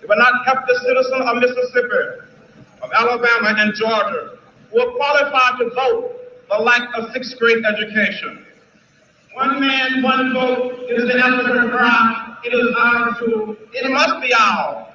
[0.02, 2.30] It will not help the citizens of Mississippi,
[2.80, 4.38] of Alabama, and Georgia
[4.70, 8.44] who are qualified to vote but lack of sixth grade education.
[9.34, 12.36] One man, one vote is the African cry.
[12.44, 13.56] It is ours too.
[13.72, 14.86] It must be ours.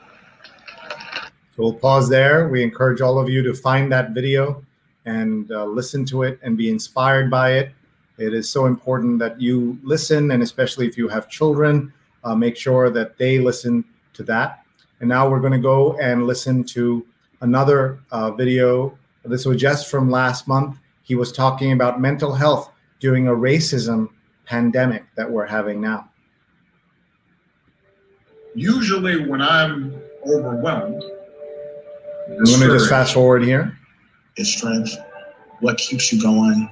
[1.55, 2.47] So we'll pause there.
[2.47, 4.63] We encourage all of you to find that video
[5.05, 7.71] and uh, listen to it and be inspired by it.
[8.17, 11.91] It is so important that you listen, and especially if you have children,
[12.23, 14.63] uh, make sure that they listen to that.
[14.99, 17.05] And now we're going to go and listen to
[17.41, 18.97] another uh, video.
[19.25, 20.77] This was just from last month.
[21.09, 24.09] He was talking about mental health during a racism
[24.45, 26.07] pandemic that we're having now.
[28.53, 31.03] Usually, when I'm overwhelmed,
[32.29, 33.75] let me just fast forward here.
[34.37, 34.95] Your strength,
[35.61, 36.69] what keeps you going,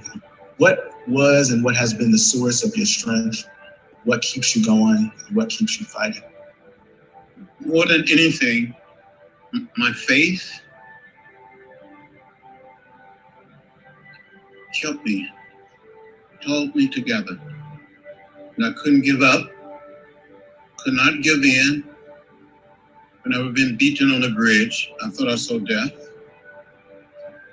[0.58, 3.44] what was and what has been the source of your strength,
[4.04, 6.22] what keeps you going, what keeps you fighting.
[7.66, 8.72] More than anything,
[9.76, 10.60] my faith
[14.80, 15.28] kept me,
[16.46, 17.38] held me together.
[18.56, 19.48] And I couldn't give up,
[20.78, 21.84] could not give in,
[23.28, 25.92] when I had been beaten on a bridge, I thought I saw death.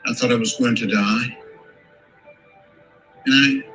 [0.08, 1.38] I thought I was going to die.
[3.26, 3.68] And I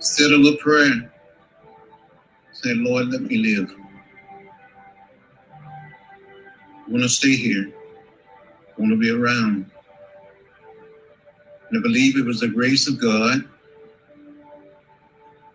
[0.00, 1.10] said a little prayer.
[2.52, 3.74] Say, Lord, let me live.
[6.86, 7.72] I want to stay here.
[8.76, 9.70] I want to be around.
[11.70, 13.44] And I believe it was the grace of God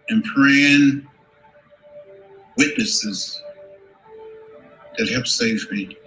[0.09, 1.07] and praying
[2.57, 3.41] witnesses
[4.97, 5.97] that helped save me.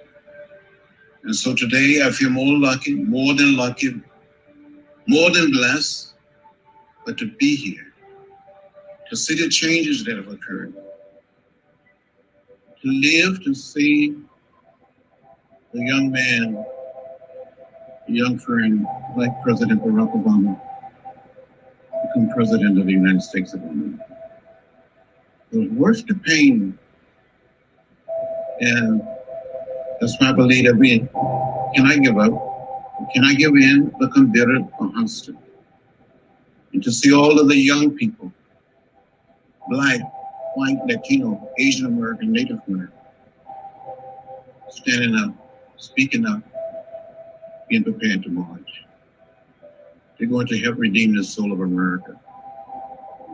[1.24, 4.00] And so today I feel more lucky, more than lucky,
[5.08, 6.14] more than blessed,
[7.04, 7.92] but to be here,
[9.10, 10.74] to see the changes that have occurred,
[12.82, 14.16] to live to see
[15.72, 16.64] the young man,
[18.06, 18.86] the young friend
[19.16, 20.60] like President Barack Obama
[22.08, 24.04] become president of the United States of America.
[25.52, 26.78] The worst pain
[28.60, 29.02] and
[30.00, 30.98] that's why I believe that we
[31.74, 32.32] can I give up?
[33.14, 35.36] Can I give in, become bitter or hostile?
[36.72, 38.32] And to see all of the young people,
[39.68, 40.00] black,
[40.54, 42.96] white, Latino, Asian American, Native American,
[44.70, 45.34] standing up,
[45.76, 46.42] speaking up,
[47.68, 48.85] being prepared to march.
[50.18, 52.18] They're going to help redeem the soul of America.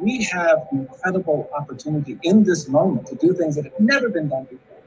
[0.01, 4.29] We have an incredible opportunity in this moment to do things that have never been
[4.29, 4.79] done before.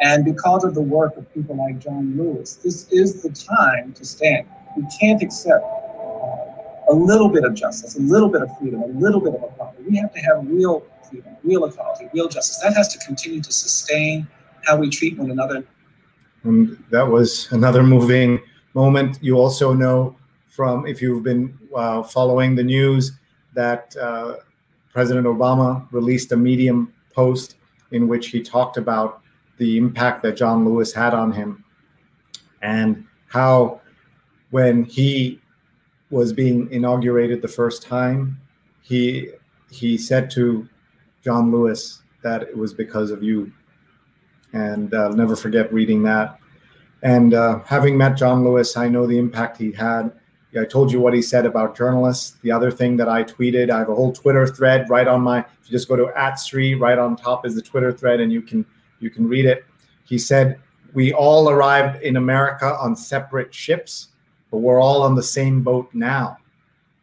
[0.00, 4.04] And because of the work of people like John Lewis, this is the time to
[4.04, 4.46] stand.
[4.76, 8.86] We can't accept uh, a little bit of justice, a little bit of freedom, a
[8.86, 9.82] little bit of equality.
[9.88, 12.60] We have to have real freedom, real equality, real justice.
[12.62, 14.28] That has to continue to sustain
[14.64, 15.64] how we treat one another.
[16.44, 18.40] And that was another moving
[18.74, 19.18] moment.
[19.20, 20.16] You also know
[20.58, 23.12] from, if you've been uh, following the news,
[23.54, 24.34] that uh,
[24.92, 27.54] President Obama released a Medium post
[27.92, 29.22] in which he talked about
[29.58, 31.64] the impact that John Lewis had on him
[32.60, 33.80] and how
[34.50, 35.40] when he
[36.10, 38.40] was being inaugurated the first time
[38.82, 39.30] he
[39.70, 40.68] he said to
[41.22, 43.52] John Lewis that it was because of you.
[44.52, 46.40] And uh, I'll never forget reading that.
[47.04, 50.17] And uh, having met John Lewis I know the impact he had
[50.56, 52.38] I told you what he said about journalists.
[52.40, 55.40] The other thing that I tweeted, I have a whole Twitter thread right on my.
[55.40, 58.32] If you just go to at Sree, right on top is the Twitter thread, and
[58.32, 58.64] you can
[59.00, 59.64] you can read it.
[60.04, 60.58] He said,
[60.94, 64.08] We all arrived in America on separate ships,
[64.50, 66.38] but we're all on the same boat now.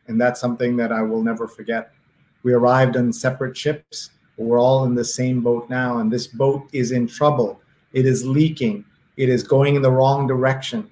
[0.07, 1.91] And that's something that I will never forget.
[2.43, 5.99] We arrived on separate ships, but we're all in the same boat now.
[5.99, 7.61] And this boat is in trouble.
[7.93, 8.85] It is leaking.
[9.17, 10.89] It is going in the wrong direction.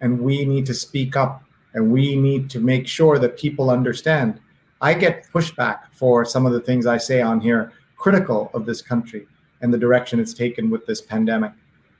[0.00, 4.40] And we need to speak up and we need to make sure that people understand.
[4.80, 8.82] I get pushback for some of the things I say on here, critical of this
[8.82, 9.26] country
[9.60, 11.52] and the direction it's taken with this pandemic.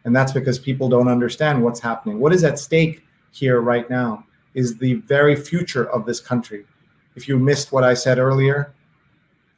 [0.05, 2.19] And that's because people don't understand what's happening.
[2.19, 4.25] What is at stake here right now
[4.55, 6.65] is the very future of this country.
[7.17, 8.73] If you missed what I said earlier,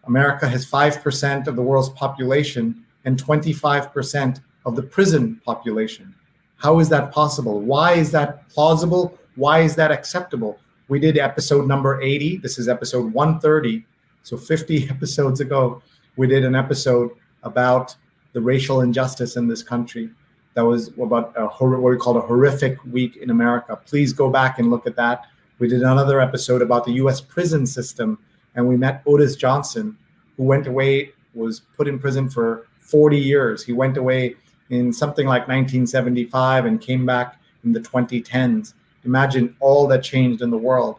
[0.04, 6.14] America has 5% of the world's population and 25% of the prison population.
[6.56, 7.60] How is that possible?
[7.60, 9.18] Why is that plausible?
[9.36, 10.58] Why is that acceptable?
[10.88, 12.38] We did episode number 80.
[12.38, 13.84] This is episode 130.
[14.22, 15.82] So 50 episodes ago,
[16.16, 17.10] we did an episode
[17.42, 17.96] about
[18.34, 20.10] the racial injustice in this country.
[20.54, 23.74] That was about a, what we called a horrific week in America.
[23.86, 25.26] Please go back and look at that.
[25.58, 27.20] We did another episode about the U.S.
[27.20, 28.18] prison system,
[28.54, 29.96] and we met Otis Johnson,
[30.36, 33.64] who went away, was put in prison for 40 years.
[33.64, 34.36] He went away
[34.68, 38.74] in something like 1975 and came back in the 2010s.
[39.04, 40.98] Imagine all that changed in the world.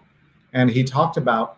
[0.54, 1.58] And he talked about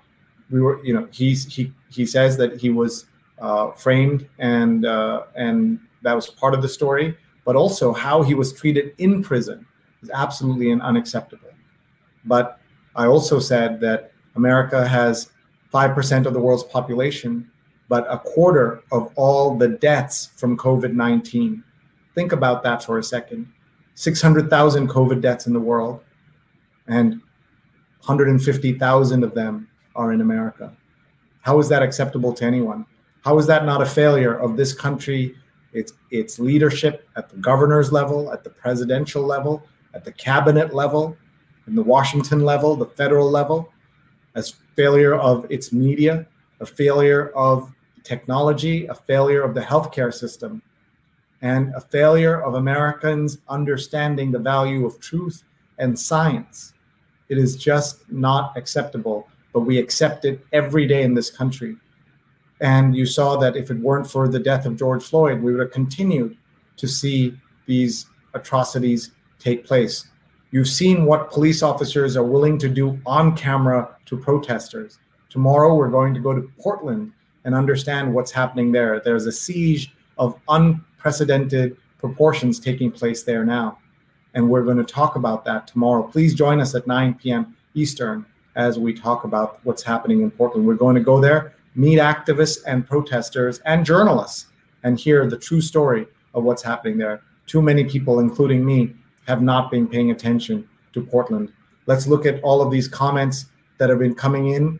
[0.51, 3.05] we were, you know, he's he he says that he was
[3.39, 7.17] uh, framed, and uh, and that was part of the story.
[7.45, 9.65] But also how he was treated in prison
[10.01, 11.49] is absolutely unacceptable.
[12.25, 12.59] But
[12.95, 15.31] I also said that America has
[15.69, 17.49] five percent of the world's population,
[17.89, 21.63] but a quarter of all the deaths from COVID nineteen.
[22.13, 23.51] Think about that for a second.
[23.95, 26.01] 600,000 COVID deaths in the world,
[26.87, 27.21] and
[27.99, 30.75] 150,000 of them are in America.
[31.41, 32.85] How is that acceptable to anyone?
[33.23, 35.35] How is that not a failure of this country,
[35.73, 39.63] its its leadership at the governor's level, at the presidential level,
[39.93, 41.17] at the cabinet level,
[41.67, 43.71] in the Washington level, the federal level,
[44.35, 46.27] as failure of its media,
[46.59, 50.61] a failure of technology, a failure of the healthcare system,
[51.41, 55.43] and a failure of Americans understanding the value of truth
[55.79, 56.74] and science.
[57.29, 61.75] It is just not acceptable, but we accept it every day in this country.
[62.61, 65.61] And you saw that if it weren't for the death of George Floyd, we would
[65.61, 66.37] have continued
[66.77, 70.07] to see these atrocities take place.
[70.51, 74.99] You've seen what police officers are willing to do on camera to protesters.
[75.29, 77.11] Tomorrow, we're going to go to Portland
[77.43, 79.01] and understand what's happening there.
[79.03, 83.79] There's a siege of unprecedented proportions taking place there now.
[84.35, 86.03] And we're going to talk about that tomorrow.
[86.03, 87.55] Please join us at 9 p.m.
[87.73, 88.25] Eastern
[88.55, 90.67] as we talk about what's happening in Portland.
[90.67, 94.47] We're going to go there meet activists and protesters and journalists
[94.83, 97.21] and hear the true story of what's happening there.
[97.47, 98.95] Too many people, including me,
[99.27, 101.51] have not been paying attention to Portland.
[101.85, 103.47] Let's look at all of these comments
[103.77, 104.79] that have been coming in.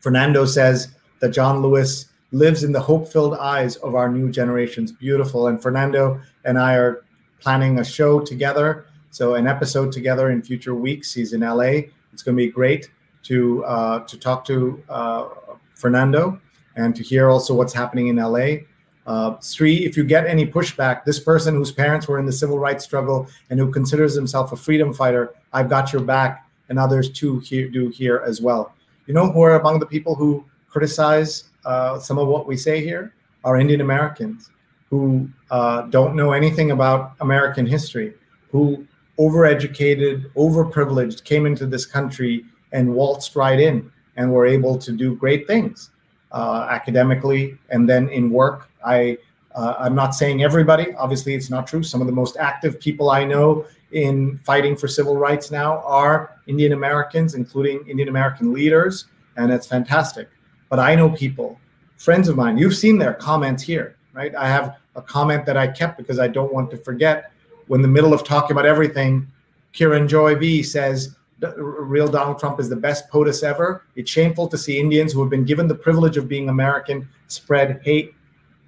[0.00, 0.88] Fernando says
[1.20, 4.92] that John Lewis lives in the hope filled eyes of our new generations.
[4.92, 5.48] Beautiful.
[5.48, 7.04] And Fernando and I are
[7.40, 8.86] planning a show together.
[9.10, 11.12] So, an episode together in future weeks.
[11.14, 11.88] He's in LA.
[12.12, 12.90] It's going to be great
[13.24, 15.28] to uh, to talk to uh,
[15.74, 16.40] Fernando
[16.76, 18.66] and to hear also what's happening in LA.
[19.06, 22.58] Uh, Sree, if you get any pushback, this person whose parents were in the civil
[22.58, 27.10] rights struggle and who considers himself a freedom fighter, I've got your back, and others
[27.10, 28.74] too here, do here as well.
[29.06, 32.82] You know who are among the people who criticize uh, some of what we say
[32.82, 33.14] here?
[33.44, 34.50] Are Indian Americans
[34.90, 38.14] who uh, don't know anything about American history,
[38.50, 38.86] who
[39.18, 45.14] overeducated, overprivileged, came into this country and waltzed right in and were able to do
[45.16, 45.90] great things
[46.32, 48.68] uh, academically and then in work.
[48.84, 49.18] I
[49.54, 50.94] uh, I'm not saying everybody.
[50.96, 51.82] Obviously, it's not true.
[51.82, 56.36] Some of the most active people I know in fighting for civil rights now are
[56.46, 59.06] Indian Americans, including Indian American leaders,
[59.38, 60.28] and it's fantastic.
[60.68, 61.58] But I know people,
[61.96, 62.58] friends of mine.
[62.58, 64.34] You've seen their comments here, right?
[64.34, 67.30] I have a comment that I kept because I don't want to forget.
[67.66, 69.30] When the middle of talking about everything,
[69.74, 71.14] Kiran Joy V says,
[71.58, 73.84] real Donald Trump is the best POTUS ever.
[73.94, 77.82] It's shameful to see Indians who have been given the privilege of being American spread
[77.84, 78.14] hate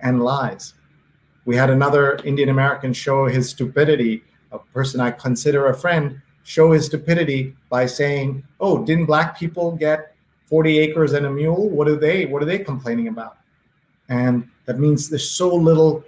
[0.01, 0.75] and lies.
[1.47, 4.23] We had another Indian American show his stupidity,
[4.53, 9.73] a person I consider a friend, show his stupidity by saying, "Oh, didn't black people
[9.73, 10.15] get
[10.47, 11.71] 40 acres and a mule?
[11.71, 13.39] What are they what are they complaining about?"
[14.11, 16.05] And that means there's so little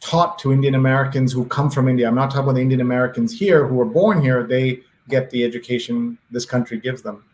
[0.00, 2.06] taught to Indian Americans who come from India.
[2.06, 4.42] I'm not talking about the Indian Americans here who were born here.
[4.42, 7.24] They get the education this country gives them.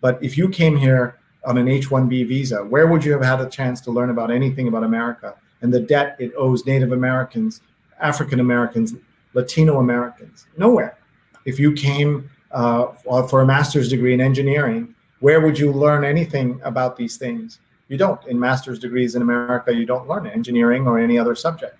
[0.00, 3.50] But if you came here on an H-1B visa, where would you have had a
[3.50, 5.34] chance to learn about anything about America?
[5.64, 7.62] and the debt it owes Native Americans,
[7.98, 8.94] African Americans,
[9.32, 10.46] Latino Americans.
[10.58, 10.98] Nowhere.
[11.46, 12.88] If you came uh,
[13.28, 17.60] for a master's degree in engineering, where would you learn anything about these things?
[17.88, 18.24] You don't.
[18.26, 21.76] In master's degrees in America, you don't learn engineering or any other subject.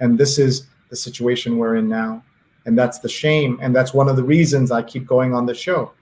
[0.00, 2.22] And this is the situation we're in now.
[2.64, 3.58] And that's the shame.
[3.62, 5.92] And that's one of the reasons I keep going on the show.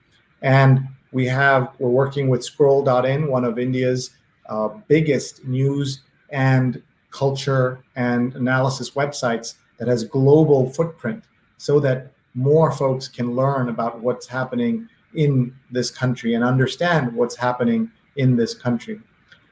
[0.41, 4.11] And we have, we're working with Scroll.in, one of India's
[4.47, 6.81] uh, biggest news and
[7.11, 11.23] culture and analysis websites that has global footprint
[11.57, 17.35] so that more folks can learn about what's happening in this country and understand what's
[17.35, 18.99] happening in this country.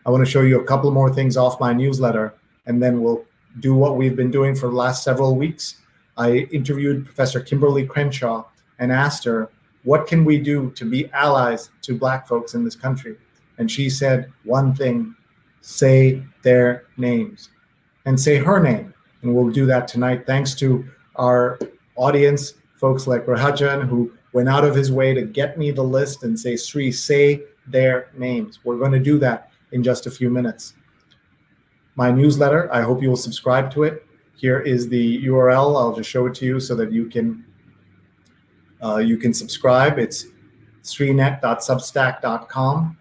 [0.05, 2.33] I want to show you a couple more things off my newsletter
[2.65, 3.23] and then we'll
[3.59, 5.81] do what we've been doing for the last several weeks.
[6.17, 8.45] I interviewed Professor Kimberlé Crenshaw
[8.79, 9.49] and asked her,
[9.83, 13.15] What can we do to be allies to Black folks in this country?
[13.57, 15.15] And she said one thing
[15.61, 17.49] say their names
[18.05, 18.93] and say her name.
[19.21, 20.85] And we'll do that tonight thanks to
[21.15, 21.57] our
[21.95, 26.23] audience, folks like Rahajan, who went out of his way to get me the list
[26.23, 28.59] and say, Sree, say their names.
[28.65, 30.75] We're going to do that in just a few minutes.
[31.95, 34.05] My newsletter, I hope you will subscribe to it.
[34.35, 35.79] Here is the URL.
[35.79, 37.45] I'll just show it to you so that you can
[38.83, 39.97] uh, you can subscribe.
[39.99, 40.25] It's
[40.83, 42.97] sreenet.substack.com.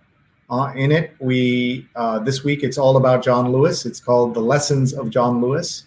[0.51, 3.87] Uh, in it, we uh, this week it's all about John Lewis.
[3.87, 5.85] It's called "The Lessons of John Lewis,"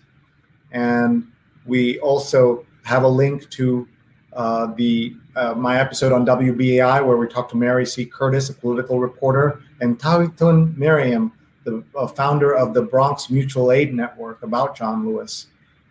[0.72, 1.28] and
[1.66, 3.88] we also have a link to
[4.36, 8.06] uh, the uh, my episode on WBAI where we talked to Mary C.
[8.06, 11.32] Curtis, a political reporter, and Tawitun Miriam,
[11.64, 15.48] the uh, founder of the Bronx Mutual Aid Network, about John Lewis.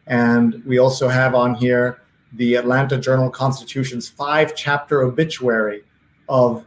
[0.07, 2.03] And we also have on here
[2.35, 5.83] the Atlanta Journal Constitution's five-chapter obituary
[6.29, 6.67] of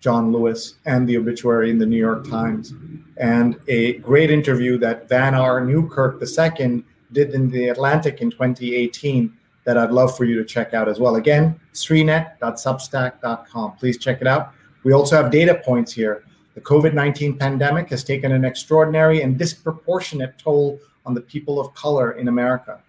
[0.00, 2.74] John Lewis and the obituary in the New York Times,
[3.16, 5.64] and a great interview that Van R.
[5.64, 9.32] Newkirk II did in the Atlantic in 2018
[9.64, 11.16] that I'd love for you to check out as well.
[11.16, 13.72] Again, sreenet.substack.com.
[13.72, 14.52] Please check it out.
[14.84, 16.24] We also have data points here.
[16.54, 21.74] The COVID 19 pandemic has taken an extraordinary and disproportionate toll on the people of
[21.74, 22.80] color in America.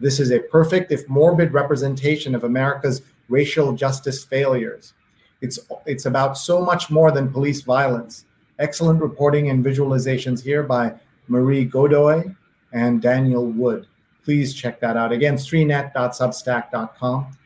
[0.00, 4.94] This is a perfect, if morbid, representation of America's racial justice failures.
[5.40, 8.24] It's it's about so much more than police violence.
[8.58, 10.94] Excellent reporting and visualizations here by
[11.28, 12.34] Marie Godoy
[12.72, 13.86] and Daniel Wood.
[14.24, 15.12] Please check that out.
[15.12, 17.36] Again, sreenet.substack.com.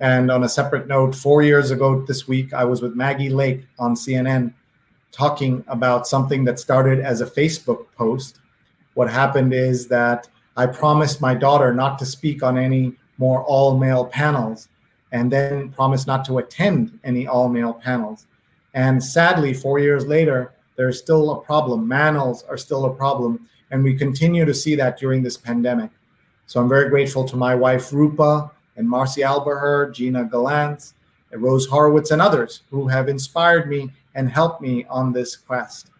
[0.00, 3.66] And on a separate note, four years ago this week, I was with Maggie Lake
[3.78, 4.52] on CNN
[5.10, 8.40] talking about something that started as a Facebook post.
[8.94, 13.76] What happened is that I promised my daughter not to speak on any more all
[13.76, 14.68] male panels
[15.12, 18.26] and then promised not to attend any all male panels.
[18.74, 21.86] And sadly, four years later, there's still a problem.
[21.86, 23.48] Manels are still a problem.
[23.70, 25.90] And we continue to see that during this pandemic.
[26.48, 30.94] So I'm very grateful to my wife, Rupa, and Marcy Alberher, Gina Glantz,
[31.32, 35.90] Rose Horowitz, and others who have inspired me and helped me on this quest.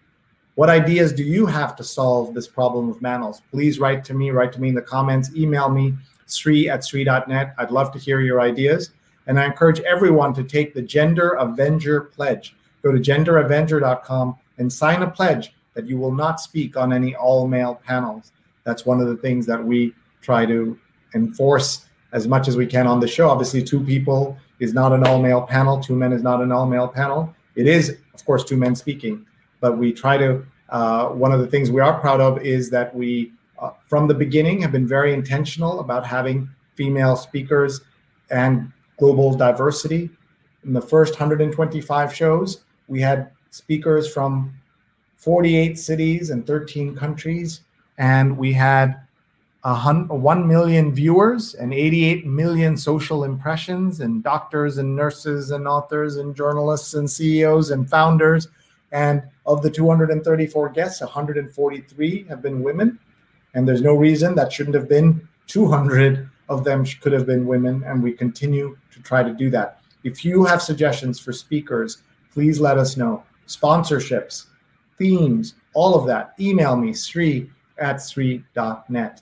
[0.55, 3.43] What ideas do you have to solve this problem of Manels?
[3.51, 5.95] Please write to me, write to me in the comments, email me,
[6.25, 7.55] sree at sree.net.
[7.59, 8.93] I'd love to hear your ideas.
[9.27, 12.57] And I encourage everyone to take the Gender Avenger Pledge.
[12.83, 17.47] Go to genderavenger.com and sign a pledge that you will not speak on any all
[17.47, 18.33] male panels.
[18.65, 20.79] That's one of the things that we try to
[21.15, 23.29] enforce as much as we can on the show.
[23.29, 26.67] Obviously, two people is not an all male panel, two men is not an all
[26.67, 27.35] male panel.
[27.55, 29.27] It is, of course, two men speaking,
[29.61, 30.45] but we try to.
[30.71, 34.15] Uh, one of the things we are proud of is that we, uh, from the
[34.15, 37.81] beginning, have been very intentional about having female speakers
[38.31, 40.11] and global diversity.
[40.65, 44.55] In the first 125 shows, we had speakers from
[45.17, 47.63] 48 cities and 13 countries,
[47.97, 49.01] and we had
[49.65, 56.35] 1 million viewers and 88 million social impressions, and doctors and nurses and authors and
[56.35, 58.49] journalists and CEOs and founders.
[58.93, 62.99] And of the 234 guests, 143 have been women.
[63.55, 67.83] And there's no reason that shouldn't have been 200 of them could have been women.
[67.85, 69.81] And we continue to try to do that.
[70.05, 72.03] If you have suggestions for speakers,
[72.33, 73.25] please let us know.
[73.47, 74.47] Sponsorships,
[74.97, 76.35] themes, all of that.
[76.39, 79.21] Email me, sree at sree.net.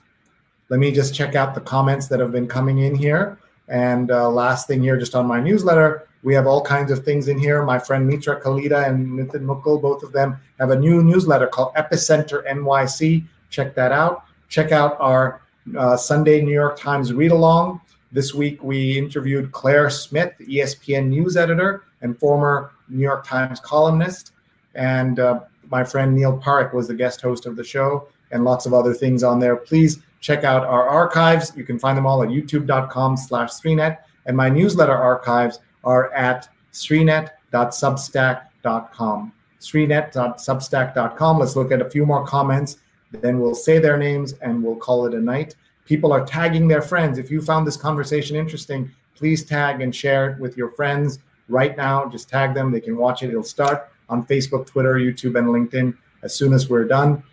[0.69, 3.37] Let me just check out the comments that have been coming in here.
[3.67, 7.27] And uh, last thing here, just on my newsletter, we have all kinds of things
[7.27, 7.63] in here.
[7.63, 11.73] My friend Mitra Kalita and Nitin Mukul, both of them have a new newsletter called
[11.75, 13.25] Epicenter NYC.
[13.49, 14.23] Check that out.
[14.49, 15.41] Check out our
[15.77, 17.81] uh, Sunday New York Times read along.
[18.11, 24.31] This week we interviewed Claire Smith, ESPN news editor and former New York Times columnist.
[24.75, 28.65] And uh, my friend Neil Park was the guest host of the show, and lots
[28.65, 29.55] of other things on there.
[29.55, 31.53] Please check out our archives.
[31.55, 33.97] You can find them all at youtube.com slash Sreenet.
[34.25, 39.33] And my newsletter archives are at sreenet.substack.com.
[39.59, 41.39] Sreenet.substack.com.
[41.39, 42.77] Let's look at a few more comments.
[43.11, 45.55] Then we'll say their names and we'll call it a night.
[45.85, 47.17] People are tagging their friends.
[47.17, 51.77] If you found this conversation interesting, please tag and share it with your friends right
[51.77, 52.09] now.
[52.09, 52.71] Just tag them.
[52.71, 53.29] They can watch it.
[53.29, 57.23] It'll start on Facebook, Twitter, YouTube, and LinkedIn as soon as we're done.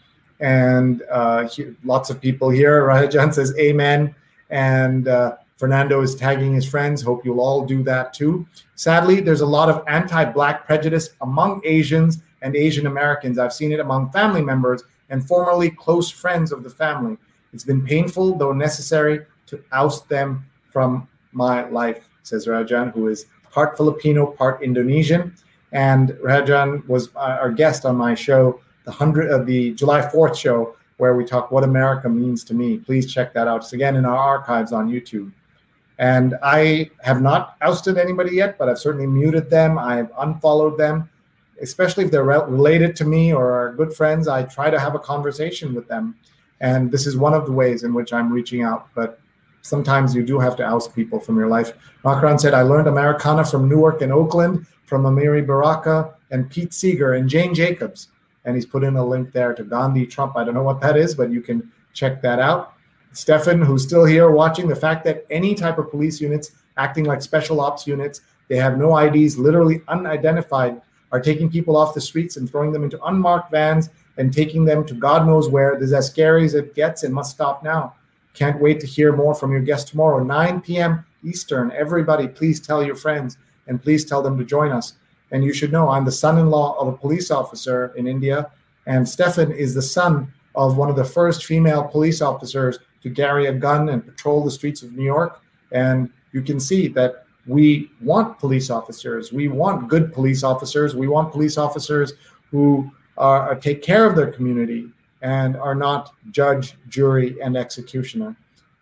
[0.41, 2.83] And uh, he, lots of people here.
[2.89, 4.15] Rajan says, Amen.
[4.51, 7.03] And uh, Fernando is tagging his friends.
[7.03, 8.47] Hope you'll all do that too.
[8.75, 13.39] Sadly, there's a lot of anti Black prejudice among Asians and Asian Americans.
[13.39, 17.17] I've seen it among family members and formerly close friends of the family.
[17.53, 23.27] It's been painful, though necessary, to oust them from my life, says Rajan, who is
[23.51, 25.35] part Filipino, part Indonesian.
[25.73, 30.37] And Rajan was our guest on my show, the hundred of uh, the July 4th
[30.37, 32.79] show, where we talk what America means to me.
[32.79, 33.63] Please check that out.
[33.63, 35.33] It's again in our archives on YouTube.
[35.99, 39.79] And I have not ousted anybody yet, but I've certainly muted them.
[39.79, 41.09] I've unfollowed them,
[41.63, 44.29] especially if they're re- related to me or are good friends.
[44.29, 46.17] I try to have a conversation with them.
[46.61, 48.89] And this is one of the ways in which I'm reaching out.
[48.95, 49.21] But
[49.63, 51.73] sometimes you do have to oust people from your life.
[52.05, 57.15] Makran said, I learned Americana from Newark and Oakland, from Amiri Baraka and Pete Seeger
[57.15, 58.09] and Jane Jacobs.
[58.45, 60.37] And he's put in a link there to Gandhi Trump.
[60.37, 62.75] I don't know what that is, but you can check that out.
[63.13, 67.23] Stefan, who's still here watching, the fact that any type of police units acting like
[67.23, 70.81] special ops units, they have no IDs, literally unidentified,
[71.13, 74.85] are taking people off the streets and throwing them into unmarked vans and taking them
[74.85, 75.75] to God knows where.
[75.75, 77.95] This is as scary as it gets and must stop now.
[78.35, 81.05] Can't wait to hear more from your guest tomorrow, 9 p.m.
[81.23, 81.71] Eastern.
[81.71, 83.39] Everybody, please tell your friends
[83.69, 84.95] and please tell them to join us.
[85.35, 88.53] And you should know I'm the son in law of a police officer in India,
[88.87, 93.47] and Stefan is the son of one of the first female police officers to carry
[93.47, 95.43] a gun and patrol the streets of New York.
[95.73, 99.33] And you can see that we want police officers.
[99.33, 100.95] We want good police officers.
[100.95, 102.13] We want police officers
[102.53, 102.89] who
[103.19, 104.89] are, uh, take care of their community
[105.23, 108.37] and are not judge, jury, and executioner.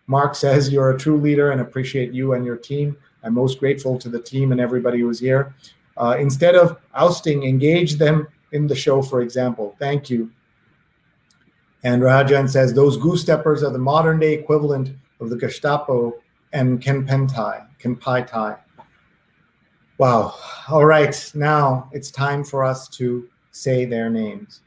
[0.05, 2.95] Mark says, You're a true leader and appreciate you and your team.
[3.23, 5.55] I'm most grateful to the team and everybody who was here.
[5.97, 9.75] Uh, instead of ousting, engage them in the show, for example.
[9.79, 10.31] Thank you.
[11.83, 16.13] And Rajan says those goose steppers are the modern day equivalent of the Gestapo
[16.53, 18.59] and Kempeitai, Kenpai
[19.97, 20.35] Wow.
[20.69, 21.31] All right.
[21.35, 24.61] Now it's time for us to say their names.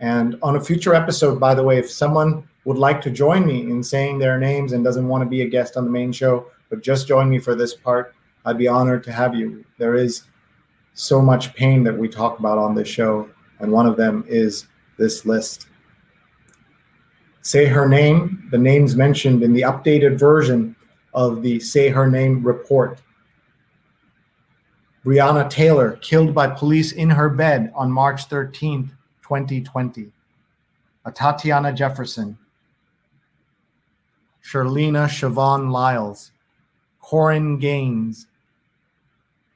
[0.00, 3.62] And on a future episode, by the way, if someone would like to join me
[3.62, 6.46] in saying their names and doesn't want to be a guest on the main show,
[6.70, 9.64] but just join me for this part, I'd be honored to have you.
[9.78, 10.22] There is
[10.94, 14.66] so much pain that we talk about on this show, and one of them is
[14.98, 15.66] this list.
[17.42, 20.76] Say Her Name, the names mentioned in the updated version
[21.14, 23.00] of the Say Her Name report.
[25.04, 28.90] Breonna Taylor, killed by police in her bed on March 13th,
[29.22, 30.12] 2020.
[31.14, 32.38] Tatiana Jefferson.
[34.44, 36.32] Charleena Chavon Lyles.
[37.02, 38.26] Korryn Gaines.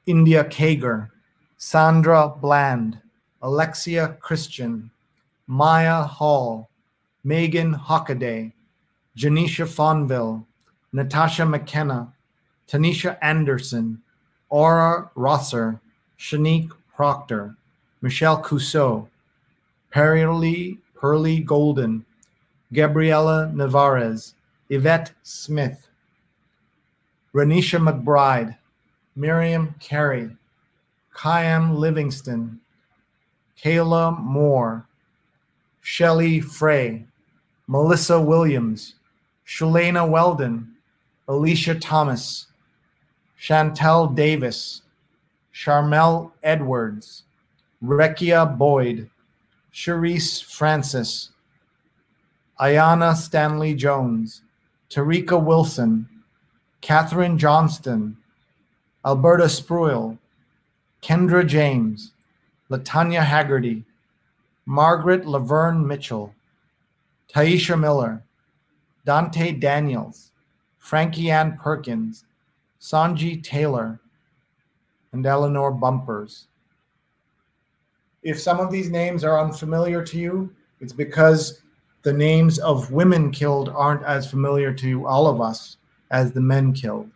[0.07, 1.09] India Kager.
[1.65, 2.99] Sandra Bland.
[3.41, 4.91] Alexia Christian.
[5.47, 6.69] Mya Hall.
[7.23, 8.51] Meagan Hockaday,
[9.17, 10.45] Janisha Fonville,
[10.93, 12.13] Natasha McKenna,
[12.67, 13.99] Tanisha Anderson,
[14.49, 15.81] Aura Rosser,
[16.19, 17.55] Sheneque Proctor,
[18.03, 19.09] Michelle Cusseaux,
[19.89, 22.05] Pearlie, Pearlie Golden,
[22.73, 24.35] Gabriella Nevarez,
[24.69, 25.87] Yvette Smith,
[27.33, 28.55] Renisha McBride,
[29.15, 30.29] Miriam Carey,
[31.15, 32.59] Kyam Livingston,
[33.61, 34.85] Kayla Moore,
[35.81, 37.05] Shelley Frey,
[37.67, 38.95] Melissa Williams,
[39.47, 40.75] Shalena Weldon,
[41.27, 42.47] Alicia Thomas,
[43.41, 44.81] Shantel Davis,
[45.53, 47.23] Sharmel Edwards,
[47.83, 49.09] Rekia Boyd,
[49.73, 51.31] Shereese Francis,
[52.59, 54.41] Aiyana Stanley Jones,
[54.89, 56.07] Tarika Wilson,
[56.81, 58.17] Kathryn Johnston,
[59.05, 60.17] Alberta Spruill,
[61.05, 62.13] Kendra James,
[62.71, 63.83] Latanya Haggerty,
[64.65, 66.33] Margaret Laverne Mitchell,
[67.31, 68.23] Tyisha Miller,
[69.05, 70.31] Dante Daniels,
[70.79, 72.25] Frankie Ann Perkins,
[72.81, 73.99] Sonji Taylor,
[75.11, 76.47] and Eleanor Bumpurs.
[78.23, 81.61] If some of these names are unfamiliar to you, it's because
[82.01, 85.77] the names of women killed aren't as familiar to all of us
[86.09, 87.11] as the men killed.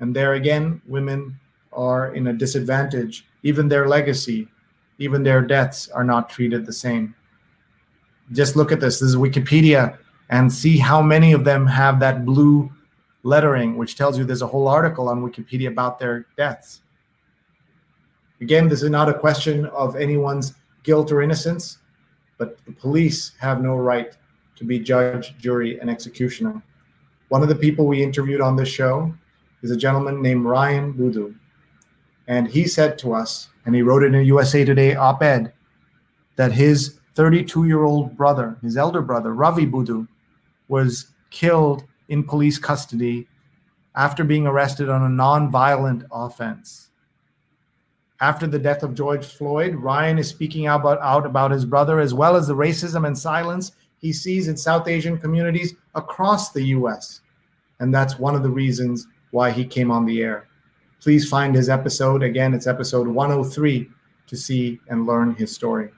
[0.00, 1.38] And there again, women
[1.76, 3.26] are in a disadvantage.
[3.42, 4.48] Even their legacy,
[4.98, 7.14] even their deaths are not treated the same.
[8.32, 9.00] Just look at this.
[9.00, 9.98] This is Wikipedia
[10.30, 12.70] and see how many of them have that blue
[13.22, 16.80] lettering, which tells you there's a whole article on Wikipedia about their deaths.
[18.40, 21.78] Again, this is not a question of anyone's guilt or innocence,
[22.38, 24.16] but the police have no right
[24.56, 26.62] to be judge, jury, and executioner.
[27.28, 29.12] One of the people we interviewed on this show
[29.62, 31.34] is a gentleman named Ryan Boodoo.
[32.28, 35.52] And he said to us, and he wrote it in a USA Today op ed,
[36.36, 40.06] that his 32 year old brother, his elder brother, Ravi Boodoo,
[40.68, 43.26] was killed in police custody
[43.94, 46.90] after being arrested on a non-violent offense.
[48.20, 52.00] After the death of George Floyd, Ryan is speaking out about, out about his brother
[52.00, 56.62] as well as the racism and silence he sees in South Asian communities across the
[56.64, 57.20] US.
[57.80, 60.48] And that's one of the reasons why he came on the air.
[61.00, 62.22] Please find his episode.
[62.22, 63.88] Again, it's episode 103
[64.26, 65.90] to see and learn his story.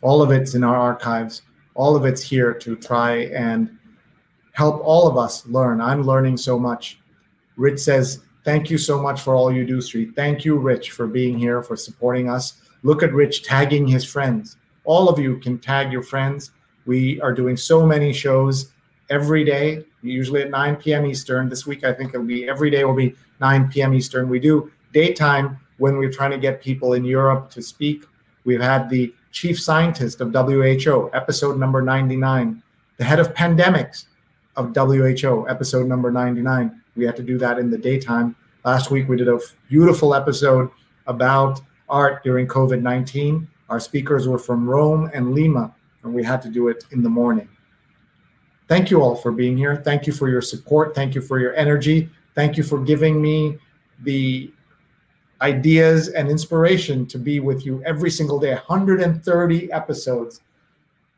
[0.00, 1.42] All of it's in our archives.
[1.74, 3.78] All of it's here to try and
[4.52, 5.80] help all of us learn.
[5.80, 6.98] I'm learning so much.
[7.56, 10.10] Rich says, Thank you so much for all you do, Sree.
[10.16, 12.54] Thank you, Rich, for being here, for supporting us.
[12.82, 14.56] Look at Rich tagging his friends.
[14.84, 16.50] All of you can tag your friends.
[16.84, 18.72] We are doing so many shows
[19.10, 21.06] every day, usually at 9 p.m.
[21.06, 21.48] Eastern.
[21.48, 23.92] This week, I think it'll be every day will be 9 p.m.
[23.92, 24.28] Eastern.
[24.28, 28.04] We do daytime when we're trying to get people in Europe to speak.
[28.44, 32.62] We've had the chief scientist of WHO, episode number 99,
[32.98, 34.06] the head of pandemics,
[34.56, 36.80] of WHO, episode number 99.
[36.96, 38.36] We had to do that in the daytime.
[38.64, 40.70] Last week, we did a beautiful episode
[41.08, 43.48] about art during COVID 19.
[43.68, 45.74] Our speakers were from Rome and Lima,
[46.04, 47.48] and we had to do it in the morning.
[48.68, 49.76] Thank you all for being here.
[49.76, 50.94] Thank you for your support.
[50.94, 52.08] Thank you for your energy.
[52.34, 53.58] Thank you for giving me
[54.02, 54.52] the
[55.42, 58.52] ideas and inspiration to be with you every single day.
[58.52, 60.40] 130 episodes.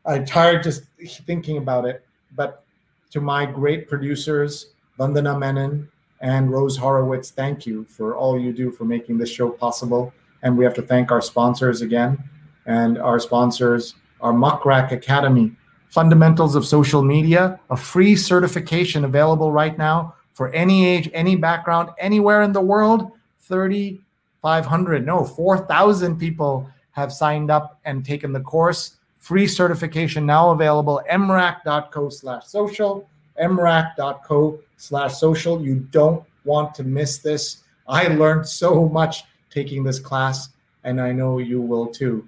[0.05, 0.83] I'm tired just
[1.25, 2.05] thinking about it,
[2.35, 2.63] but
[3.11, 5.89] to my great producers, Vandana Menon
[6.21, 10.13] and Rose Horowitz, thank you for all you do for making this show possible.
[10.41, 12.17] And we have to thank our sponsors again.
[12.65, 15.55] And our sponsors are Muck Rack Academy,
[15.89, 21.89] Fundamentals of Social Media, a free certification available right now for any age, any background,
[21.97, 23.11] anywhere in the world.
[23.39, 28.97] 3,500, no, 4,000 people have signed up and taken the course.
[29.17, 33.09] Free certification now available mrac.co slash social
[33.41, 35.61] mrac.co slash social.
[35.61, 37.63] You don't want to miss this.
[37.87, 40.49] I learned so much taking this class
[40.83, 42.27] and i know you will too.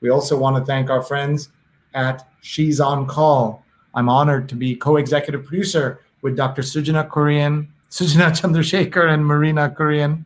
[0.00, 1.50] We also want to thank our friends
[1.94, 3.64] at she's on call.
[3.94, 10.24] I'm honored to be co-executive producer with dr sujana kurian sujana chandrasekhar and marina kurian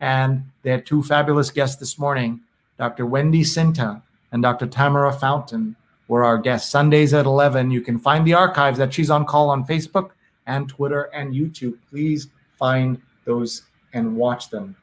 [0.00, 2.38] and they had two fabulous guests this morning
[2.76, 4.02] dr wendy sinta
[4.32, 4.66] and Dr.
[4.66, 5.76] Tamara Fountain
[6.08, 6.70] were our guests.
[6.70, 7.70] Sundays at 11.
[7.70, 10.10] You can find the archives that She's on Call on Facebook
[10.46, 11.78] and Twitter and YouTube.
[11.88, 12.28] Please
[12.58, 13.62] find those
[13.92, 14.76] and watch them.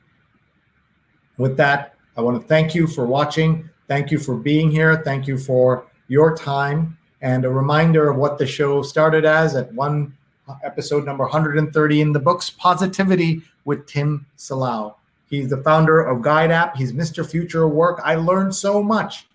[1.37, 3.69] With that, I want to thank you for watching.
[3.87, 5.01] Thank you for being here.
[5.03, 6.97] Thank you for your time.
[7.21, 10.15] And a reminder of what the show started as at one
[10.63, 14.95] episode number 130 in the books Positivity with Tim Salau.
[15.29, 16.75] He's the founder of Guide App.
[16.75, 17.27] He's Mr.
[17.29, 17.99] Future Work.
[18.03, 19.27] I learned so much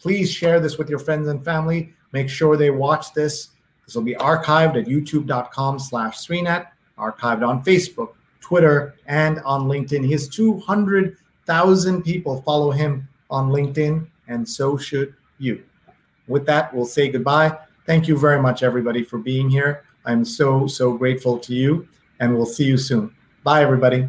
[0.00, 1.92] Please share this with your friends and family.
[2.12, 3.48] Make sure they watch this.
[3.84, 10.04] This will be archived at youtube.com slash archived on Facebook, Twitter, and on LinkedIn.
[10.04, 15.62] He has 200,000 people follow him on LinkedIn, and so should you.
[16.28, 17.58] With that, we'll say goodbye.
[17.86, 19.84] Thank you very much, everybody, for being here.
[20.04, 21.88] I'm so, so grateful to you.
[22.20, 23.14] and we'll see you soon.
[23.44, 24.06] Bye, everybody.